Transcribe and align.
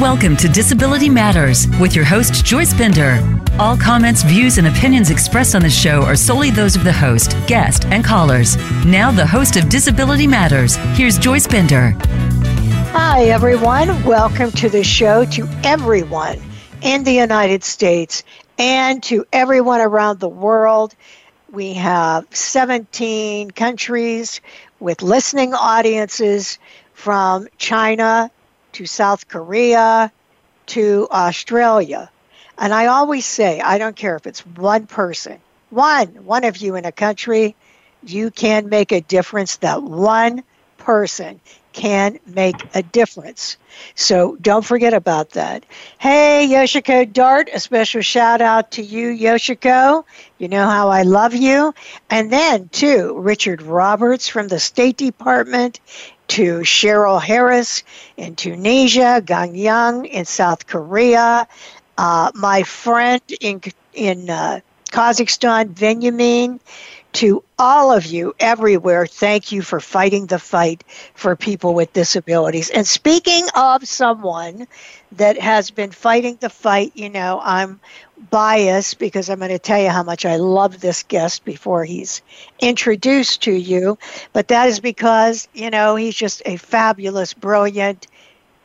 Welcome 0.00 0.34
to 0.38 0.48
Disability 0.48 1.10
Matters 1.10 1.68
with 1.78 1.94
your 1.94 2.06
host, 2.06 2.42
Joyce 2.42 2.72
Bender. 2.72 3.18
All 3.58 3.76
comments, 3.76 4.22
views, 4.22 4.56
and 4.56 4.66
opinions 4.66 5.10
expressed 5.10 5.54
on 5.54 5.60
the 5.60 5.68
show 5.68 6.00
are 6.04 6.16
solely 6.16 6.50
those 6.50 6.74
of 6.74 6.84
the 6.84 6.92
host, 6.92 7.36
guest, 7.46 7.84
and 7.84 8.02
callers. 8.02 8.56
Now, 8.86 9.10
the 9.10 9.26
host 9.26 9.56
of 9.56 9.68
Disability 9.68 10.26
Matters, 10.26 10.76
here's 10.96 11.18
Joyce 11.18 11.46
Bender. 11.46 11.90
Hi, 12.92 13.24
everyone. 13.24 14.02
Welcome 14.04 14.52
to 14.52 14.70
the 14.70 14.82
show 14.82 15.26
to 15.26 15.46
everyone 15.64 16.40
in 16.80 17.04
the 17.04 17.12
United 17.12 17.62
States 17.62 18.24
and 18.58 19.02
to 19.02 19.26
everyone 19.34 19.82
around 19.82 20.18
the 20.18 20.30
world. 20.30 20.94
We 21.52 21.74
have 21.74 22.26
17 22.30 23.50
countries 23.50 24.40
with 24.78 25.02
listening 25.02 25.52
audiences 25.52 26.58
from 26.94 27.48
China 27.58 28.30
to 28.72 28.86
South 28.86 29.28
Korea 29.28 30.12
to 30.66 31.08
Australia. 31.10 32.10
And 32.58 32.72
I 32.74 32.86
always 32.86 33.26
say, 33.26 33.60
I 33.60 33.78
don't 33.78 33.96
care 33.96 34.16
if 34.16 34.26
it's 34.26 34.46
one 34.46 34.86
person, 34.86 35.38
one, 35.70 36.08
one 36.24 36.44
of 36.44 36.58
you 36.58 36.76
in 36.76 36.84
a 36.84 36.92
country, 36.92 37.56
you 38.04 38.30
can 38.30 38.68
make 38.68 38.92
a 38.92 39.00
difference. 39.00 39.56
That 39.56 39.82
one 39.82 40.42
person 40.78 41.40
can 41.72 42.18
make 42.26 42.56
a 42.74 42.82
difference. 42.82 43.56
So 43.94 44.36
don't 44.40 44.64
forget 44.64 44.92
about 44.92 45.30
that. 45.30 45.64
Hey, 45.98 46.48
Yoshiko 46.50 47.10
Dart, 47.12 47.48
a 47.52 47.60
special 47.60 48.02
shout 48.02 48.40
out 48.40 48.72
to 48.72 48.82
you, 48.82 49.08
Yoshiko. 49.08 50.04
You 50.38 50.48
know 50.48 50.66
how 50.66 50.88
I 50.88 51.02
love 51.02 51.34
you. 51.34 51.72
And 52.08 52.32
then, 52.32 52.68
too, 52.68 53.14
Richard 53.18 53.62
Roberts 53.62 54.28
from 54.28 54.48
the 54.48 54.58
State 54.58 54.96
Department 54.96 55.80
to 56.30 56.60
Cheryl 56.60 57.20
Harris 57.20 57.82
in 58.16 58.36
Tunisia, 58.36 59.20
Gang 59.24 59.56
Young 59.56 60.04
in 60.04 60.24
South 60.24 60.68
Korea, 60.68 61.48
uh, 61.98 62.30
my 62.34 62.62
friend 62.62 63.20
in 63.40 63.60
in 63.92 64.30
uh, 64.30 64.60
Kazakhstan, 64.92 65.78
Benjamin, 65.78 66.60
to 67.14 67.42
all 67.58 67.92
of 67.92 68.06
you 68.06 68.34
everywhere, 68.38 69.06
thank 69.06 69.50
you 69.50 69.62
for 69.62 69.80
fighting 69.80 70.26
the 70.26 70.38
fight 70.38 70.84
for 71.14 71.34
people 71.34 71.74
with 71.74 71.92
disabilities. 71.92 72.70
And 72.70 72.86
speaking 72.86 73.46
of 73.56 73.86
someone 73.86 74.68
that 75.12 75.36
has 75.38 75.70
been 75.70 75.90
fighting 75.90 76.38
the 76.40 76.50
fight, 76.50 76.92
you 76.94 77.08
know, 77.08 77.40
I'm 77.42 77.80
biased 78.28 78.98
because 78.98 79.30
I'm 79.30 79.38
going 79.38 79.50
to 79.50 79.58
tell 79.58 79.80
you 79.80 79.88
how 79.88 80.02
much 80.02 80.26
I 80.26 80.36
love 80.36 80.80
this 80.80 81.02
guest 81.02 81.44
before 81.44 81.84
he's 81.84 82.20
introduced 82.60 83.42
to 83.44 83.52
you. 83.52 83.98
But 84.32 84.48
that 84.48 84.68
is 84.68 84.80
because, 84.80 85.48
you 85.54 85.70
know, 85.70 85.96
he's 85.96 86.14
just 86.14 86.42
a 86.44 86.56
fabulous, 86.56 87.32
brilliant 87.32 88.06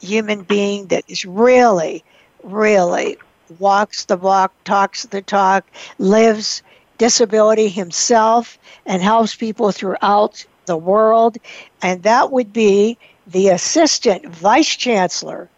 human 0.01 0.41
being 0.43 0.87
that 0.87 1.05
is 1.07 1.25
really, 1.25 2.03
really 2.43 3.17
walks 3.59 4.05
the 4.05 4.17
walk, 4.17 4.53
talks 4.63 5.05
the 5.05 5.21
talk, 5.21 5.65
lives 5.99 6.61
disability 6.97 7.69
himself, 7.69 8.57
and 8.85 9.01
helps 9.01 9.35
people 9.35 9.71
throughout 9.71 10.45
the 10.65 10.77
world. 10.77 11.37
And 11.81 12.03
that 12.03 12.31
would 12.31 12.53
be 12.53 12.97
the 13.27 13.49
Assistant 13.49 14.25
Vice 14.27 14.75
Chancellor 14.75 15.49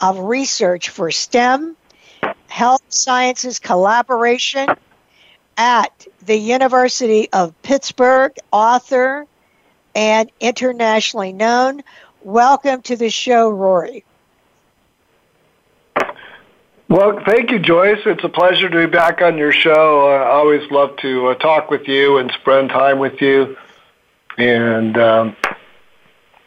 of 0.00 0.18
Research 0.18 0.88
for 0.88 1.10
STEM, 1.10 1.76
Health 2.54 2.84
Sciences 2.88 3.58
Collaboration 3.58 4.68
at 5.56 6.06
the 6.24 6.36
University 6.36 7.28
of 7.32 7.52
Pittsburgh, 7.62 8.32
author 8.52 9.26
and 9.96 10.30
internationally 10.38 11.32
known. 11.32 11.82
Welcome 12.22 12.82
to 12.82 12.94
the 12.94 13.10
show, 13.10 13.50
Rory. 13.50 14.04
Well, 16.88 17.20
thank 17.26 17.50
you, 17.50 17.58
Joyce. 17.58 17.98
It's 18.06 18.22
a 18.22 18.28
pleasure 18.28 18.68
to 18.68 18.86
be 18.86 18.86
back 18.86 19.20
on 19.20 19.36
your 19.36 19.50
show. 19.50 20.06
I 20.06 20.24
always 20.28 20.70
love 20.70 20.96
to 20.98 21.30
uh, 21.30 21.34
talk 21.34 21.72
with 21.72 21.88
you 21.88 22.18
and 22.18 22.30
spend 22.40 22.68
time 22.68 23.00
with 23.00 23.20
you. 23.20 23.56
And 24.38 24.96
um, 24.96 25.36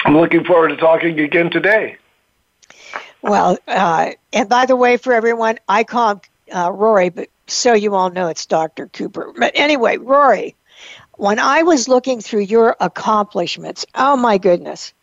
I'm 0.05 0.17
looking 0.17 0.45
forward 0.45 0.69
to 0.69 0.77
talking 0.77 1.19
again 1.19 1.49
today. 1.49 1.97
Well, 3.21 3.57
uh, 3.67 4.11
and 4.33 4.49
by 4.49 4.65
the 4.65 4.75
way, 4.75 4.97
for 4.97 5.13
everyone, 5.13 5.59
I 5.67 5.83
call 5.83 6.11
him 6.11 6.21
uh, 6.53 6.71
Rory, 6.71 7.09
but 7.09 7.29
so 7.47 7.73
you 7.73 7.95
all 7.95 8.09
know 8.09 8.27
it's 8.27 8.45
Dr. 8.45 8.87
Cooper. 8.87 9.33
But 9.37 9.53
anyway, 9.55 9.97
Rory, 9.97 10.55
when 11.13 11.39
I 11.39 11.63
was 11.63 11.87
looking 11.87 12.21
through 12.21 12.41
your 12.41 12.75
accomplishments, 12.79 13.85
oh 13.95 14.15
my 14.15 14.37
goodness. 14.37 14.93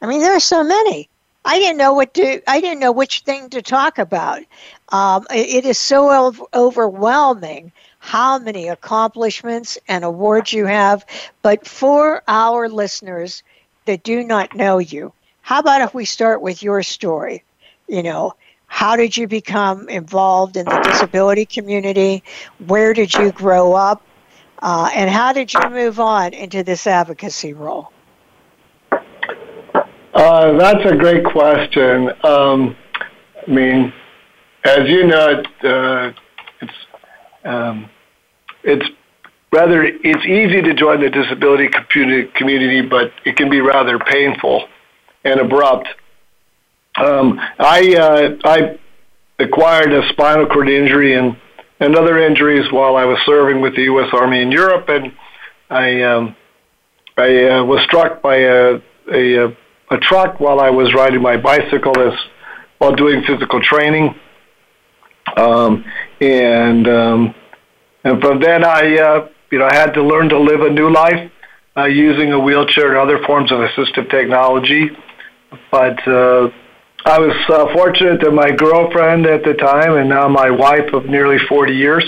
I 0.00 0.06
mean, 0.06 0.20
there 0.20 0.36
are 0.36 0.40
so 0.40 0.64
many. 0.64 1.08
I 1.44 1.58
didn't 1.58 1.78
know 1.78 1.94
what 1.94 2.14
to. 2.14 2.42
I 2.50 2.60
didn't 2.60 2.80
know 2.80 2.92
which 2.92 3.20
thing 3.20 3.50
to 3.50 3.62
talk 3.62 3.98
about. 3.98 4.42
Um, 4.90 5.26
it 5.30 5.64
is 5.64 5.78
so 5.78 6.34
overwhelming 6.54 7.72
how 7.98 8.38
many 8.38 8.68
accomplishments 8.68 9.78
and 9.88 10.04
awards 10.04 10.52
you 10.52 10.66
have. 10.66 11.04
But 11.42 11.66
for 11.66 12.22
our 12.28 12.68
listeners 12.68 13.42
that 13.86 14.02
do 14.02 14.22
not 14.22 14.54
know 14.54 14.78
you, 14.78 15.12
how 15.50 15.58
about 15.58 15.80
if 15.80 15.92
we 15.92 16.04
start 16.04 16.40
with 16.40 16.62
your 16.62 16.80
story? 16.80 17.42
You 17.88 18.04
know, 18.04 18.34
how 18.68 18.94
did 18.94 19.16
you 19.16 19.26
become 19.26 19.88
involved 19.88 20.56
in 20.56 20.64
the 20.64 20.78
disability 20.78 21.44
community? 21.44 22.22
Where 22.68 22.94
did 22.94 23.12
you 23.14 23.32
grow 23.32 23.72
up? 23.72 24.00
Uh, 24.60 24.88
and 24.94 25.10
how 25.10 25.32
did 25.32 25.52
you 25.52 25.58
move 25.68 25.98
on 25.98 26.34
into 26.34 26.62
this 26.62 26.86
advocacy 26.86 27.52
role? 27.52 27.90
Uh, 30.14 30.56
that's 30.56 30.88
a 30.88 30.94
great 30.94 31.24
question. 31.24 32.12
Um, 32.22 32.76
I 33.44 33.50
mean, 33.50 33.92
as 34.62 34.88
you 34.88 35.08
know, 35.08 35.42
uh, 35.64 36.12
it's 36.60 36.72
um, 37.44 37.90
it's 38.62 38.86
rather 39.50 39.82
it's 39.82 40.24
easy 40.26 40.62
to 40.62 40.74
join 40.74 41.00
the 41.00 41.10
disability 41.10 41.70
community, 42.36 42.82
but 42.82 43.10
it 43.24 43.36
can 43.36 43.50
be 43.50 43.60
rather 43.60 43.98
painful 43.98 44.68
and 45.24 45.40
abrupt. 45.40 45.88
Um, 46.96 47.38
I 47.58 47.94
uh, 47.94 48.36
I 48.44 48.78
acquired 49.38 49.92
a 49.92 50.08
spinal 50.10 50.46
cord 50.46 50.68
injury 50.68 51.14
and 51.14 51.36
and 51.78 51.96
other 51.96 52.18
injuries 52.18 52.70
while 52.70 52.96
I 52.96 53.04
was 53.04 53.18
serving 53.24 53.60
with 53.62 53.74
the 53.74 53.82
U.S. 53.82 54.10
Army 54.12 54.42
in 54.42 54.52
Europe, 54.52 54.88
and 54.88 55.12
I 55.70 56.02
um, 56.02 56.36
I 57.16 57.44
uh, 57.44 57.64
was 57.64 57.82
struck 57.84 58.22
by 58.22 58.36
a, 58.36 58.80
a 59.12 59.56
a 59.90 59.98
truck 59.98 60.40
while 60.40 60.60
I 60.60 60.70
was 60.70 60.94
riding 60.94 61.22
my 61.22 61.36
bicycle 61.36 61.98
as 62.00 62.18
while 62.78 62.94
doing 62.94 63.22
physical 63.26 63.60
training. 63.60 64.14
Um, 65.36 65.84
and 66.20 66.88
um, 66.88 67.34
and 68.04 68.20
from 68.20 68.40
then 68.40 68.64
I 68.64 68.98
uh, 68.98 69.28
you 69.50 69.58
know 69.58 69.66
I 69.66 69.74
had 69.74 69.92
to 69.94 70.02
learn 70.02 70.28
to 70.30 70.38
live 70.38 70.60
a 70.60 70.70
new 70.70 70.92
life 70.92 71.30
uh, 71.76 71.84
using 71.84 72.32
a 72.32 72.38
wheelchair 72.38 72.88
and 72.88 72.98
other 72.98 73.24
forms 73.26 73.52
of 73.52 73.58
assistive 73.58 74.10
technology. 74.10 74.90
But 75.70 76.06
uh, 76.06 76.50
I 77.04 77.18
was 77.18 77.34
uh, 77.48 77.72
fortunate 77.72 78.20
that 78.20 78.30
my 78.30 78.50
girlfriend 78.50 79.26
at 79.26 79.42
the 79.44 79.54
time 79.54 79.96
and 79.96 80.08
now 80.08 80.28
my 80.28 80.50
wife 80.50 80.92
of 80.92 81.06
nearly 81.06 81.38
40 81.48 81.72
years, 81.72 82.04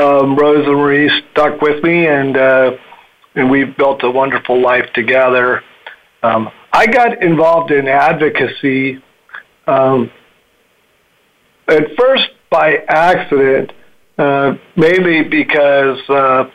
um, 0.00 0.36
Rosemarie, 0.36 1.10
stuck 1.32 1.60
with 1.60 1.82
me 1.82 2.06
and 2.06 2.36
uh, 2.36 2.76
and 3.34 3.50
we 3.50 3.64
built 3.64 4.02
a 4.02 4.10
wonderful 4.10 4.60
life 4.60 4.92
together. 4.92 5.62
Um, 6.22 6.50
I 6.72 6.86
got 6.86 7.22
involved 7.22 7.70
in 7.70 7.88
advocacy 7.88 9.02
um, 9.66 10.10
at 11.68 11.96
first 11.96 12.28
by 12.50 12.76
accident, 12.88 13.72
uh, 14.18 14.54
mainly 14.76 15.22
because 15.22 15.98
uh, 16.08 16.50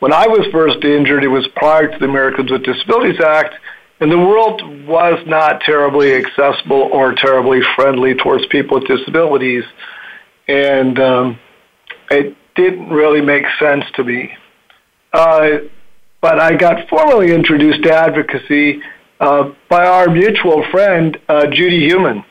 when 0.00 0.12
I 0.12 0.26
was 0.26 0.46
first 0.52 0.84
injured, 0.84 1.24
it 1.24 1.28
was 1.28 1.46
prior 1.56 1.90
to 1.90 1.98
the 1.98 2.04
Americans 2.04 2.50
with 2.50 2.64
Disabilities 2.64 3.20
Act, 3.20 3.54
and 4.04 4.12
the 4.12 4.18
world 4.18 4.86
was 4.86 5.18
not 5.26 5.62
terribly 5.62 6.12
accessible 6.12 6.90
or 6.92 7.14
terribly 7.14 7.62
friendly 7.74 8.14
towards 8.14 8.44
people 8.48 8.78
with 8.78 8.86
disabilities, 8.86 9.64
and 10.46 10.98
um, 10.98 11.38
it 12.10 12.36
didn't 12.54 12.90
really 12.90 13.22
make 13.22 13.46
sense 13.58 13.82
to 13.94 14.04
me. 14.04 14.36
Uh, 15.10 15.60
but 16.20 16.38
I 16.38 16.54
got 16.54 16.86
formally 16.90 17.32
introduced 17.32 17.82
to 17.84 17.94
advocacy 17.94 18.82
uh, 19.20 19.52
by 19.70 19.86
our 19.86 20.10
mutual 20.10 20.62
friend, 20.70 21.16
uh, 21.30 21.46
Judy 21.46 21.88
Heumann. 21.88 22.26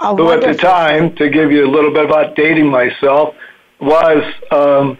Oh, 0.00 0.16
who 0.16 0.30
at 0.30 0.40
the 0.40 0.54
time, 0.54 1.14
to 1.16 1.28
give 1.28 1.52
you 1.52 1.66
a 1.66 1.70
little 1.70 1.92
bit 1.92 2.06
about 2.06 2.36
dating 2.36 2.70
myself, 2.70 3.34
was 3.82 4.24
um, 4.50 4.96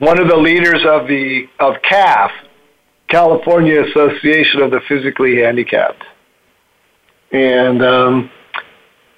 one 0.00 0.20
of 0.20 0.28
the 0.28 0.36
leaders 0.36 0.84
of 0.84 1.08
the 1.08 1.48
of 1.60 1.76
CAF, 1.80 2.30
California 3.14 3.80
Association 3.84 4.60
of 4.60 4.72
the 4.72 4.80
Physically 4.88 5.36
Handicapped, 5.36 6.02
and 7.30 7.80
um, 7.80 8.28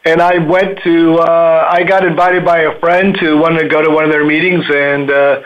and 0.05 0.21
I 0.21 0.37
went 0.37 0.81
to 0.85 1.15
uh, 1.15 1.67
I 1.73 1.83
got 1.83 2.05
invited 2.05 2.45
by 2.45 2.59
a 2.59 2.79
friend 2.79 3.17
to 3.21 3.39
want 3.39 3.59
to 3.59 3.67
go 3.67 3.81
to 3.81 3.89
one 3.89 4.05
of 4.05 4.11
their 4.11 4.27
meetings, 4.27 4.67
and 4.69 5.11
uh, 5.11 5.41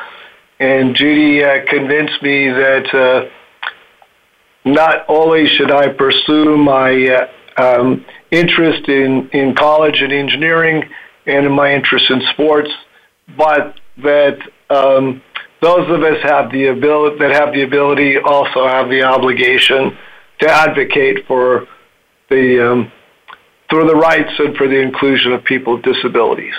and 0.58 0.96
Judy 0.96 1.44
uh, 1.44 1.64
convinced 1.68 2.20
me 2.22 2.48
that 2.48 2.92
uh, 2.92 3.30
not 4.64 5.04
only 5.08 5.46
should 5.46 5.70
I 5.70 5.92
pursue 5.92 6.56
my 6.56 7.28
uh, 7.56 7.62
um, 7.62 8.04
interest 8.32 8.88
in, 8.88 9.30
in 9.32 9.54
college 9.54 10.02
and 10.02 10.12
engineering 10.12 10.82
and 11.26 11.46
in 11.46 11.52
my 11.52 11.72
interest 11.72 12.10
in 12.10 12.20
sports, 12.32 12.70
but 13.36 13.78
that 13.98 14.40
um, 14.70 15.22
those 15.60 15.88
of 15.90 16.02
us 16.02 16.22
have 16.22 16.50
the 16.50 16.66
ability 16.66 17.18
that 17.18 17.30
have 17.32 17.52
the 17.52 17.62
ability 17.62 18.18
also 18.18 18.66
have 18.66 18.88
the 18.88 19.02
obligation 19.02 19.96
to 20.40 20.50
advocate 20.50 21.26
for 21.26 21.68
the 22.28 22.72
um, 22.72 22.92
for 23.68 23.84
the 23.84 23.94
rights 23.94 24.32
and 24.38 24.56
for 24.56 24.66
the 24.66 24.80
inclusion 24.80 25.32
of 25.32 25.44
people 25.44 25.74
with 25.76 25.84
disabilities. 25.84 26.54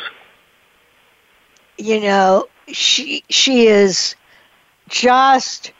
You 1.77 1.99
know, 1.99 2.47
she 2.67 3.23
she 3.29 3.67
is 3.67 4.15
just 4.87 5.73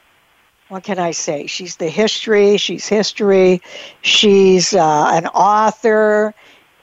what 0.69 0.83
can 0.83 0.99
I 0.99 1.11
say? 1.11 1.47
She's 1.47 1.75
the 1.75 1.89
history. 1.89 2.55
She's 2.55 2.87
history. 2.87 3.61
She's 4.03 4.73
uh, 4.73 5.11
an 5.13 5.27
author. 5.27 6.33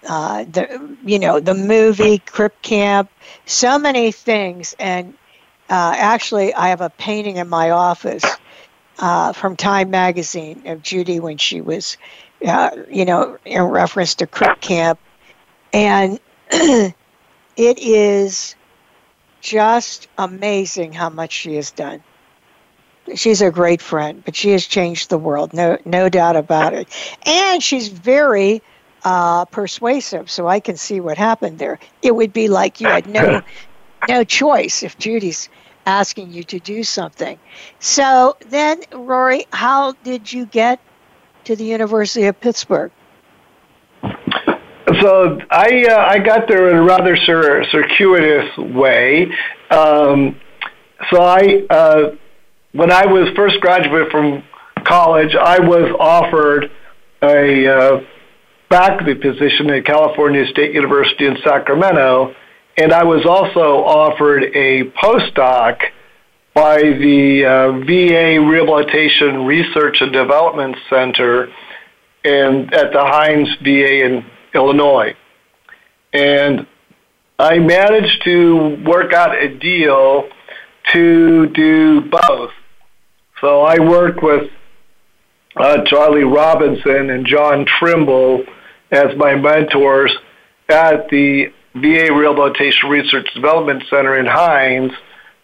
Uh, 0.06 0.44
the 0.44 0.96
you 1.04 1.18
know 1.18 1.40
the 1.40 1.54
movie 1.54 2.18
Crip 2.18 2.60
Camp. 2.62 3.10
So 3.46 3.78
many 3.78 4.12
things, 4.12 4.76
and 4.78 5.14
uh, 5.70 5.94
actually, 5.96 6.54
I 6.54 6.68
have 6.68 6.80
a 6.80 6.90
painting 6.90 7.36
in 7.36 7.48
my 7.48 7.70
office 7.70 8.24
uh, 8.98 9.32
from 9.32 9.56
Time 9.56 9.90
Magazine 9.90 10.66
of 10.66 10.82
Judy 10.82 11.20
when 11.20 11.38
she 11.38 11.60
was, 11.60 11.96
uh, 12.46 12.70
you 12.90 13.04
know, 13.04 13.38
in 13.44 13.62
reference 13.62 14.14
to 14.16 14.26
Crip 14.26 14.60
Camp, 14.60 14.98
and 15.72 16.18
it 16.50 16.94
is 17.56 18.54
just 19.40 20.08
amazing 20.18 20.92
how 20.92 21.08
much 21.08 21.32
she 21.32 21.54
has 21.54 21.70
done 21.70 22.02
she's 23.14 23.40
a 23.40 23.50
great 23.50 23.80
friend, 23.80 24.22
but 24.24 24.36
she 24.36 24.50
has 24.50 24.66
changed 24.66 25.10
the 25.10 25.18
world, 25.18 25.52
no 25.52 25.78
no 25.84 26.08
doubt 26.08 26.36
about 26.36 26.74
it. 26.74 26.88
And 27.24 27.62
she's 27.62 27.88
very 27.88 28.62
uh, 29.04 29.44
persuasive, 29.46 30.30
so 30.30 30.46
I 30.48 30.60
can 30.60 30.76
see 30.76 31.00
what 31.00 31.18
happened 31.18 31.58
there. 31.58 31.78
It 32.02 32.14
would 32.14 32.32
be 32.32 32.48
like 32.48 32.80
you 32.80 32.88
had 32.88 33.06
no 33.06 33.42
no 34.08 34.24
choice 34.24 34.82
if 34.82 34.98
Judy's 34.98 35.48
asking 35.86 36.30
you 36.30 36.42
to 36.44 36.58
do 36.60 36.84
something. 36.84 37.38
So 37.78 38.36
then, 38.48 38.82
Rory, 38.92 39.46
how 39.52 39.92
did 40.04 40.30
you 40.30 40.46
get 40.46 40.80
to 41.44 41.56
the 41.56 41.64
University 41.64 42.26
of 42.26 42.38
Pittsburgh? 42.40 42.92
So 45.00 45.38
I 45.50 45.86
uh, 45.88 46.06
I 46.08 46.18
got 46.18 46.48
there 46.48 46.70
in 46.70 46.76
a 46.76 46.82
rather 46.82 47.16
cir- 47.16 47.64
circuitous 47.70 48.56
way. 48.56 49.30
Um, 49.70 50.40
so 51.10 51.22
I 51.22 51.66
uh, 51.70 52.16
when 52.72 52.90
I 52.90 53.06
was 53.06 53.28
first 53.36 53.60
graduated 53.60 54.10
from 54.10 54.42
college, 54.84 55.34
I 55.34 55.60
was 55.60 55.94
offered 55.98 56.70
a 57.22 57.66
uh, 57.66 58.00
faculty 58.68 59.14
position 59.14 59.70
at 59.70 59.84
California 59.84 60.46
State 60.46 60.74
University 60.74 61.26
in 61.26 61.36
Sacramento, 61.44 62.34
and 62.78 62.92
I 62.92 63.02
was 63.02 63.26
also 63.26 63.84
offered 63.84 64.44
a 64.44 64.84
postdoc 64.92 65.82
by 66.54 66.78
the 66.80 67.44
uh, 67.44 67.72
VA 67.84 68.40
Rehabilitation 68.40 69.44
Research 69.44 70.00
and 70.00 70.12
Development 70.12 70.76
Center 70.88 71.52
and 72.24 72.72
at 72.72 72.92
the 72.92 73.00
Hines 73.00 73.48
VA 73.62 74.04
in 74.04 74.24
Illinois. 74.54 75.14
And 76.12 76.68
I 77.38 77.58
managed 77.58 78.22
to 78.24 78.80
work 78.86 79.12
out 79.12 79.36
a 79.36 79.58
deal 79.58 80.28
to 80.92 81.48
do 81.48 82.02
both. 82.02 82.50
So 83.40 83.62
I 83.62 83.80
worked 83.80 84.22
with 84.22 84.50
uh, 85.56 85.84
Charlie 85.84 86.24
Robinson 86.24 87.10
and 87.10 87.26
John 87.26 87.66
Trimble 87.66 88.44
as 88.92 89.16
my 89.16 89.34
mentors 89.34 90.16
at 90.68 91.08
the 91.08 91.52
VA 91.80 92.12
Rehabilitation 92.12 92.88
Research 92.88 93.28
Development 93.34 93.82
Center 93.90 94.18
in 94.18 94.26
Hines 94.26 94.92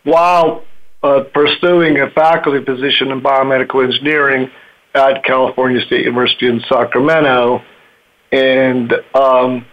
while 0.04 0.64
uh, 1.02 1.24
pursuing 1.32 1.98
a 1.98 2.10
faculty 2.10 2.64
position 2.64 3.10
in 3.10 3.20
biomedical 3.20 3.84
engineering 3.84 4.50
at 4.94 5.24
California 5.24 5.84
State 5.84 6.04
University 6.04 6.46
in 6.46 6.60
Sacramento. 6.68 7.62
And 8.32 8.92
um, 9.14 9.66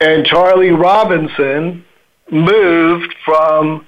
and 0.00 0.24
Charlie 0.24 0.70
Robinson 0.70 1.84
moved 2.30 3.14
from 3.24 3.86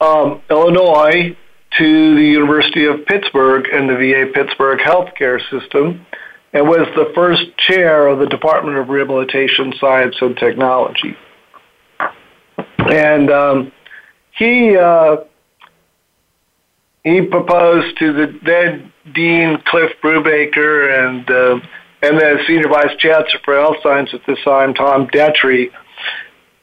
um, 0.00 0.42
Illinois 0.50 1.36
to 1.78 2.14
the 2.14 2.22
University 2.22 2.86
of 2.86 3.04
Pittsburgh 3.06 3.66
and 3.72 3.88
the 3.88 3.94
VA 3.94 4.30
Pittsburgh 4.32 4.78
healthcare 4.78 5.40
system 5.50 6.06
and 6.56 6.66
was 6.66 6.88
the 6.96 7.12
first 7.14 7.54
chair 7.58 8.08
of 8.08 8.18
the 8.18 8.26
Department 8.26 8.78
of 8.78 8.88
Rehabilitation 8.88 9.74
Science 9.78 10.16
and 10.22 10.34
Technology. 10.38 11.14
And 12.78 13.30
um, 13.30 13.72
he 14.38 14.74
uh, 14.74 15.16
he 17.04 17.20
proposed 17.20 17.98
to 17.98 18.12
the 18.14 18.40
then 18.42 18.90
Dean 19.14 19.58
Cliff 19.66 19.92
Brubaker 20.02 20.98
and 20.98 21.30
uh, 21.30 21.66
and 22.02 22.18
the 22.18 22.38
Senior 22.46 22.68
Vice 22.68 22.96
Chancellor 23.00 23.40
for 23.44 23.60
Health 23.60 23.76
Science 23.82 24.10
at 24.14 24.20
this 24.26 24.38
time, 24.42 24.72
Tom 24.72 25.08
Detre, 25.08 25.70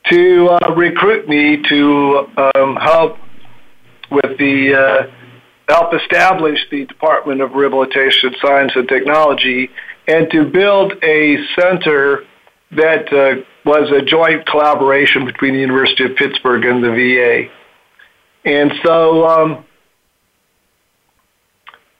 to 0.09 0.49
uh, 0.49 0.73
recruit 0.73 1.29
me 1.29 1.61
to 1.69 2.27
um, 2.55 2.77
help 2.77 3.19
with 4.09 4.39
the 4.39 4.73
uh, 4.73 5.22
help 5.67 5.93
establish 5.93 6.59
the 6.69 6.85
Department 6.85 7.41
of 7.41 7.53
Rehabilitation 7.53 8.33
Science 8.41 8.73
and 8.75 8.87
Technology 8.87 9.69
and 10.07 10.29
to 10.31 10.45
build 10.45 10.93
a 11.03 11.37
center 11.59 12.23
that 12.71 13.11
uh, 13.13 13.41
was 13.65 13.89
a 13.91 14.03
joint 14.03 14.45
collaboration 14.47 15.25
between 15.25 15.53
the 15.53 15.59
University 15.59 16.03
of 16.05 16.15
Pittsburgh 16.15 16.65
and 16.65 16.83
the 16.83 16.89
VA. 16.89 17.49
And 18.49 18.73
so, 18.83 19.25
um, 19.25 19.65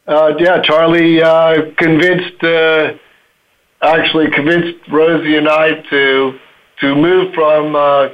uh, 0.08 0.34
yeah, 0.38 0.62
Charlie 0.62 1.22
uh, 1.22 1.72
convinced, 1.78 2.44
uh, 2.44 2.94
actually 3.82 4.30
convinced 4.32 4.80
Rosie 4.92 5.38
and 5.38 5.48
I 5.48 5.82
to 5.90 6.40
to 6.82 6.96
move 6.96 7.34
from 7.34 7.76
uh, 7.76 8.10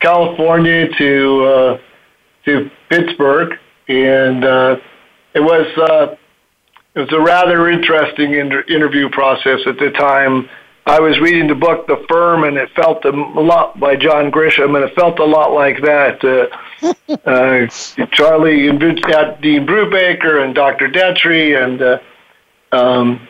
California 0.00 0.88
to 0.98 1.44
uh, 1.44 1.78
to 2.46 2.70
Pittsburgh, 2.88 3.58
and 3.88 4.44
uh, 4.44 4.76
it 5.34 5.40
was 5.40 5.66
uh, 5.78 6.16
it 6.94 7.00
was 7.00 7.12
a 7.12 7.20
rather 7.20 7.68
interesting 7.68 8.34
inter- 8.34 8.64
interview 8.68 9.08
process 9.10 9.60
at 9.66 9.78
the 9.78 9.90
time. 9.90 10.48
I 10.86 11.00
was 11.00 11.20
reading 11.20 11.48
the 11.48 11.54
book 11.54 11.86
The 11.86 12.02
Firm, 12.08 12.44
and 12.44 12.56
it 12.56 12.70
felt 12.74 13.04
a 13.04 13.10
lot 13.10 13.78
by 13.78 13.94
John 13.94 14.30
Grisham, 14.30 14.74
and 14.74 14.84
it 14.84 14.94
felt 14.94 15.18
a 15.18 15.24
lot 15.24 15.52
like 15.52 15.82
that. 15.82 16.24
Uh, 16.24 17.12
uh, 17.28 18.06
Charlie 18.10 18.68
and 18.68 18.80
Dean 18.80 19.66
Brubaker 19.66 20.42
and 20.42 20.54
Dr. 20.54 20.88
Detre 20.88 21.62
and 21.62 21.82
uh, 21.82 21.98
um, 22.72 23.28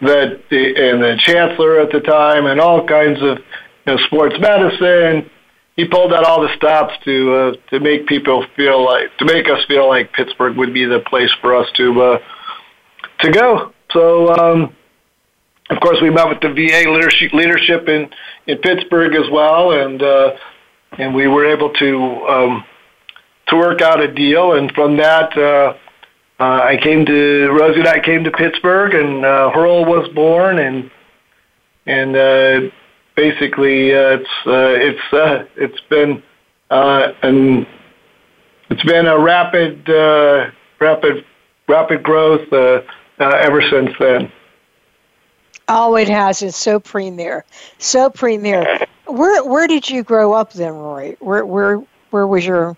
that 0.00 0.42
the, 0.48 0.90
and 0.90 1.02
the 1.02 1.16
chancellor 1.18 1.80
at 1.80 1.90
the 1.90 2.00
time, 2.00 2.46
and 2.46 2.60
all 2.60 2.86
kinds 2.86 3.20
of 3.20 3.38
you 3.38 3.44
know, 3.86 3.96
sports 4.06 4.36
medicine, 4.38 5.28
he 5.76 5.86
pulled 5.86 6.12
out 6.12 6.24
all 6.24 6.40
the 6.40 6.54
stops 6.56 6.94
to 7.04 7.34
uh, 7.34 7.52
to 7.70 7.80
make 7.80 8.06
people 8.06 8.44
feel 8.56 8.84
like 8.84 9.16
to 9.18 9.24
make 9.24 9.48
us 9.48 9.64
feel 9.66 9.86
like 9.88 10.12
Pittsburgh 10.12 10.56
would 10.56 10.72
be 10.72 10.84
the 10.84 11.00
place 11.00 11.30
for 11.40 11.54
us 11.54 11.68
to 11.76 12.02
uh, 12.02 12.18
to 13.20 13.30
go. 13.30 13.72
So, 13.92 14.34
um, 14.34 14.74
of 15.70 15.80
course, 15.80 15.98
we 16.00 16.10
met 16.10 16.28
with 16.28 16.40
the 16.40 16.48
VA 16.48 16.90
leadership 16.90 17.32
leadership 17.32 17.88
in 17.88 18.08
in 18.46 18.58
Pittsburgh 18.58 19.14
as 19.14 19.30
well, 19.30 19.72
and 19.72 20.02
uh, 20.02 20.36
and 20.98 21.14
we 21.14 21.28
were 21.28 21.46
able 21.46 21.72
to 21.74 22.26
um, 22.28 22.64
to 23.48 23.56
work 23.56 23.82
out 23.82 24.00
a 24.00 24.12
deal. 24.12 24.54
And 24.54 24.72
from 24.72 24.96
that, 24.96 25.36
uh, 25.36 25.74
uh, 26.42 26.60
I 26.62 26.78
came 26.82 27.04
to 27.06 27.50
Rosie 27.50 27.80
and 27.80 27.88
I 27.88 28.00
came 28.00 28.24
to 28.24 28.30
Pittsburgh, 28.30 28.94
and 28.94 29.24
uh, 29.24 29.50
HERL 29.50 29.84
was 29.84 30.08
born, 30.14 30.58
and 30.58 30.90
and 31.86 32.16
uh, 32.16 32.70
basically 33.16 33.94
uh, 33.94 34.18
it's 34.18 34.30
uh, 34.46 34.76
it's 34.78 35.12
uh, 35.12 35.44
it's 35.56 35.80
been 35.88 36.22
uh, 36.70 37.12
an 37.22 37.66
it's 38.70 38.84
been 38.84 39.06
a 39.06 39.18
rapid 39.18 39.88
uh, 39.88 40.50
rapid 40.78 41.24
rapid 41.66 42.02
growth 42.02 42.52
uh, 42.52 42.82
uh, 43.18 43.28
ever 43.40 43.62
since 43.62 43.90
then. 43.98 44.30
Oh, 45.68 45.96
it 45.96 46.08
has. 46.08 46.42
It's 46.42 46.56
so 46.56 46.78
premier, 46.78 47.44
so 47.78 48.08
premier. 48.08 48.86
Where 49.06 49.44
where 49.44 49.66
did 49.66 49.90
you 49.90 50.04
grow 50.04 50.32
up 50.32 50.52
then, 50.52 50.74
Roy? 50.74 51.16
Where 51.18 51.44
where 51.44 51.82
where 52.10 52.26
was 52.26 52.46
your 52.46 52.76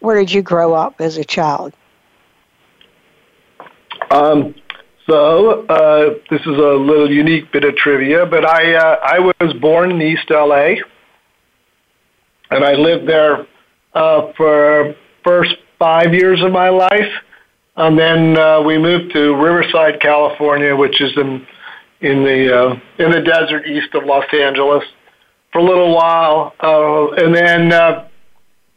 where 0.00 0.16
did 0.16 0.32
you 0.32 0.42
grow 0.42 0.74
up 0.74 1.00
as 1.00 1.16
a 1.16 1.24
child? 1.24 1.72
Um, 4.10 4.54
so 5.08 5.64
uh, 5.66 6.14
this 6.30 6.40
is 6.40 6.46
a 6.46 6.74
little 6.74 7.10
unique 7.10 7.52
bit 7.52 7.64
of 7.64 7.76
trivia, 7.76 8.26
but 8.26 8.44
I 8.44 8.74
uh, 8.74 8.96
I 9.02 9.18
was 9.20 9.54
born 9.60 9.92
in 9.92 10.02
East 10.02 10.28
LA, 10.30 10.74
and 12.50 12.64
I 12.64 12.72
lived 12.72 13.08
there 13.08 13.46
uh, 13.94 14.32
for 14.36 14.94
first 15.24 15.54
five 15.78 16.12
years 16.12 16.42
of 16.42 16.52
my 16.52 16.70
life. 16.70 17.12
and 17.76 17.98
then 17.98 18.38
uh, 18.38 18.62
we 18.62 18.78
moved 18.78 19.12
to 19.12 19.34
Riverside, 19.34 20.00
California, 20.00 20.74
which 20.74 21.00
is 21.00 21.12
in 21.16 21.46
in 22.00 22.24
the 22.24 22.54
uh, 22.54 22.72
in 22.98 23.10
the 23.10 23.22
desert 23.22 23.66
east 23.66 23.94
of 23.94 24.04
Los 24.04 24.26
Angeles, 24.32 24.84
for 25.52 25.60
a 25.60 25.64
little 25.64 25.94
while, 25.94 26.54
uh, 26.60 27.12
and 27.12 27.34
then 27.34 27.72
uh, 27.72 28.08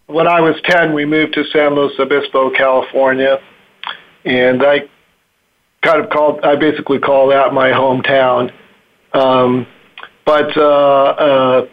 when 0.08 0.28
I 0.28 0.42
was 0.42 0.56
ten, 0.64 0.94
we 0.94 1.06
moved 1.06 1.34
to 1.34 1.44
San 1.52 1.76
Luis 1.76 1.94
Obispo, 2.00 2.52
California, 2.52 3.40
and 4.26 4.64
I 4.64 4.90
kind 5.82 6.04
of 6.04 6.10
called 6.10 6.42
I 6.44 6.56
basically 6.56 7.00
call 7.00 7.30
that 7.30 7.54
my 7.54 7.70
hometown. 7.70 8.52
Um, 9.14 9.68
but 10.26 10.56
uh, 10.58 10.62
uh, 10.62 11.68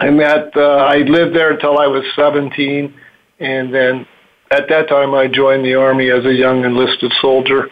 and 0.00 0.18
that 0.20 0.56
uh, 0.56 0.60
I 0.60 0.98
lived 0.98 1.36
there 1.36 1.52
until 1.52 1.78
I 1.78 1.86
was 1.86 2.04
17, 2.16 2.94
and 3.40 3.74
then 3.74 4.06
at 4.50 4.68
that 4.68 4.88
time 4.88 5.14
I 5.14 5.26
joined 5.26 5.64
the 5.64 5.74
army 5.74 6.10
as 6.10 6.24
a 6.24 6.32
young 6.32 6.64
enlisted 6.64 7.12
soldier, 7.20 7.68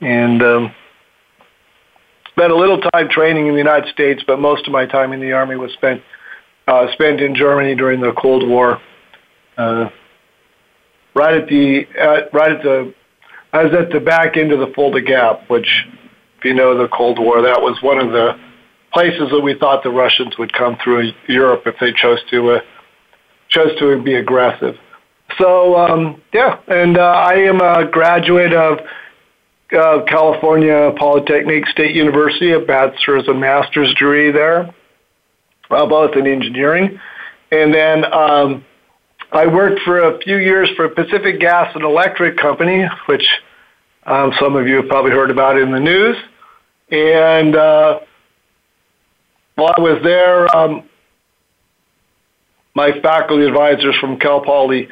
and 0.00 0.42
um, 0.42 0.74
spent 2.28 2.52
a 2.52 2.56
little 2.56 2.80
time 2.92 3.08
training 3.08 3.48
in 3.48 3.54
the 3.54 3.58
United 3.58 3.92
States, 3.92 4.22
but 4.26 4.38
most 4.38 4.66
of 4.66 4.72
my 4.72 4.86
time 4.86 5.12
in 5.12 5.20
the 5.20 5.32
army 5.32 5.56
was 5.56 5.72
spent 5.72 6.00
uh, 6.68 6.86
spent 6.92 7.20
in 7.20 7.34
Germany 7.34 7.74
during 7.74 8.00
the 8.00 8.12
Cold 8.12 8.48
War. 8.48 8.80
Uh, 9.56 9.88
right 11.16 11.34
at 11.34 11.48
the 11.48 11.84
uh, 12.00 12.28
right 12.32 12.52
at 12.52 12.62
the 12.62 12.94
Was 13.64 13.74
at 13.74 13.90
the 13.90 13.98
back 13.98 14.36
end 14.36 14.52
of 14.52 14.60
the 14.60 14.72
Fulda 14.72 15.00
Gap, 15.00 15.50
which, 15.50 15.84
if 16.38 16.44
you 16.44 16.54
know 16.54 16.78
the 16.78 16.86
Cold 16.88 17.18
War, 17.18 17.42
that 17.42 17.60
was 17.60 17.76
one 17.82 17.98
of 17.98 18.12
the 18.12 18.38
places 18.92 19.30
that 19.32 19.40
we 19.40 19.58
thought 19.58 19.82
the 19.82 19.90
Russians 19.90 20.38
would 20.38 20.52
come 20.52 20.78
through 20.82 21.10
Europe 21.26 21.62
if 21.66 21.74
they 21.80 21.92
chose 21.92 22.20
to 22.30 22.50
uh, 22.50 22.60
chose 23.48 23.76
to 23.80 24.00
be 24.00 24.14
aggressive. 24.14 24.76
So 25.38 25.76
um, 25.76 26.22
yeah, 26.32 26.60
and 26.68 26.98
uh, 26.98 27.02
I 27.02 27.34
am 27.34 27.60
a 27.60 27.84
graduate 27.90 28.52
of 28.52 28.78
uh, 29.76 30.04
California 30.06 30.92
Polytechnic 30.96 31.66
State 31.66 31.96
University, 31.96 32.52
a 32.52 32.60
bachelor's 32.60 33.26
and 33.26 33.40
master's 33.40 33.90
degree 33.90 34.30
there, 34.30 34.72
uh, 35.70 35.86
both 35.86 36.16
in 36.16 36.28
engineering, 36.28 37.00
and 37.50 37.74
then 37.74 38.04
um, 38.12 38.64
I 39.32 39.48
worked 39.48 39.80
for 39.80 39.98
a 39.98 40.18
few 40.20 40.36
years 40.36 40.70
for 40.76 40.88
Pacific 40.88 41.40
Gas 41.40 41.74
and 41.74 41.82
Electric 41.82 42.36
Company, 42.36 42.86
which 43.06 43.26
um, 44.08 44.32
some 44.40 44.56
of 44.56 44.66
you 44.66 44.76
have 44.76 44.88
probably 44.88 45.10
heard 45.10 45.30
about 45.30 45.56
it 45.56 45.62
in 45.62 45.70
the 45.70 45.80
news. 45.80 46.16
And 46.90 47.54
uh, 47.54 48.00
while 49.54 49.74
I 49.76 49.80
was 49.80 50.02
there, 50.02 50.56
um, 50.56 50.88
my 52.74 52.98
faculty 53.00 53.44
advisors 53.44 53.94
from 54.00 54.18
Cal 54.18 54.40
Poly 54.40 54.88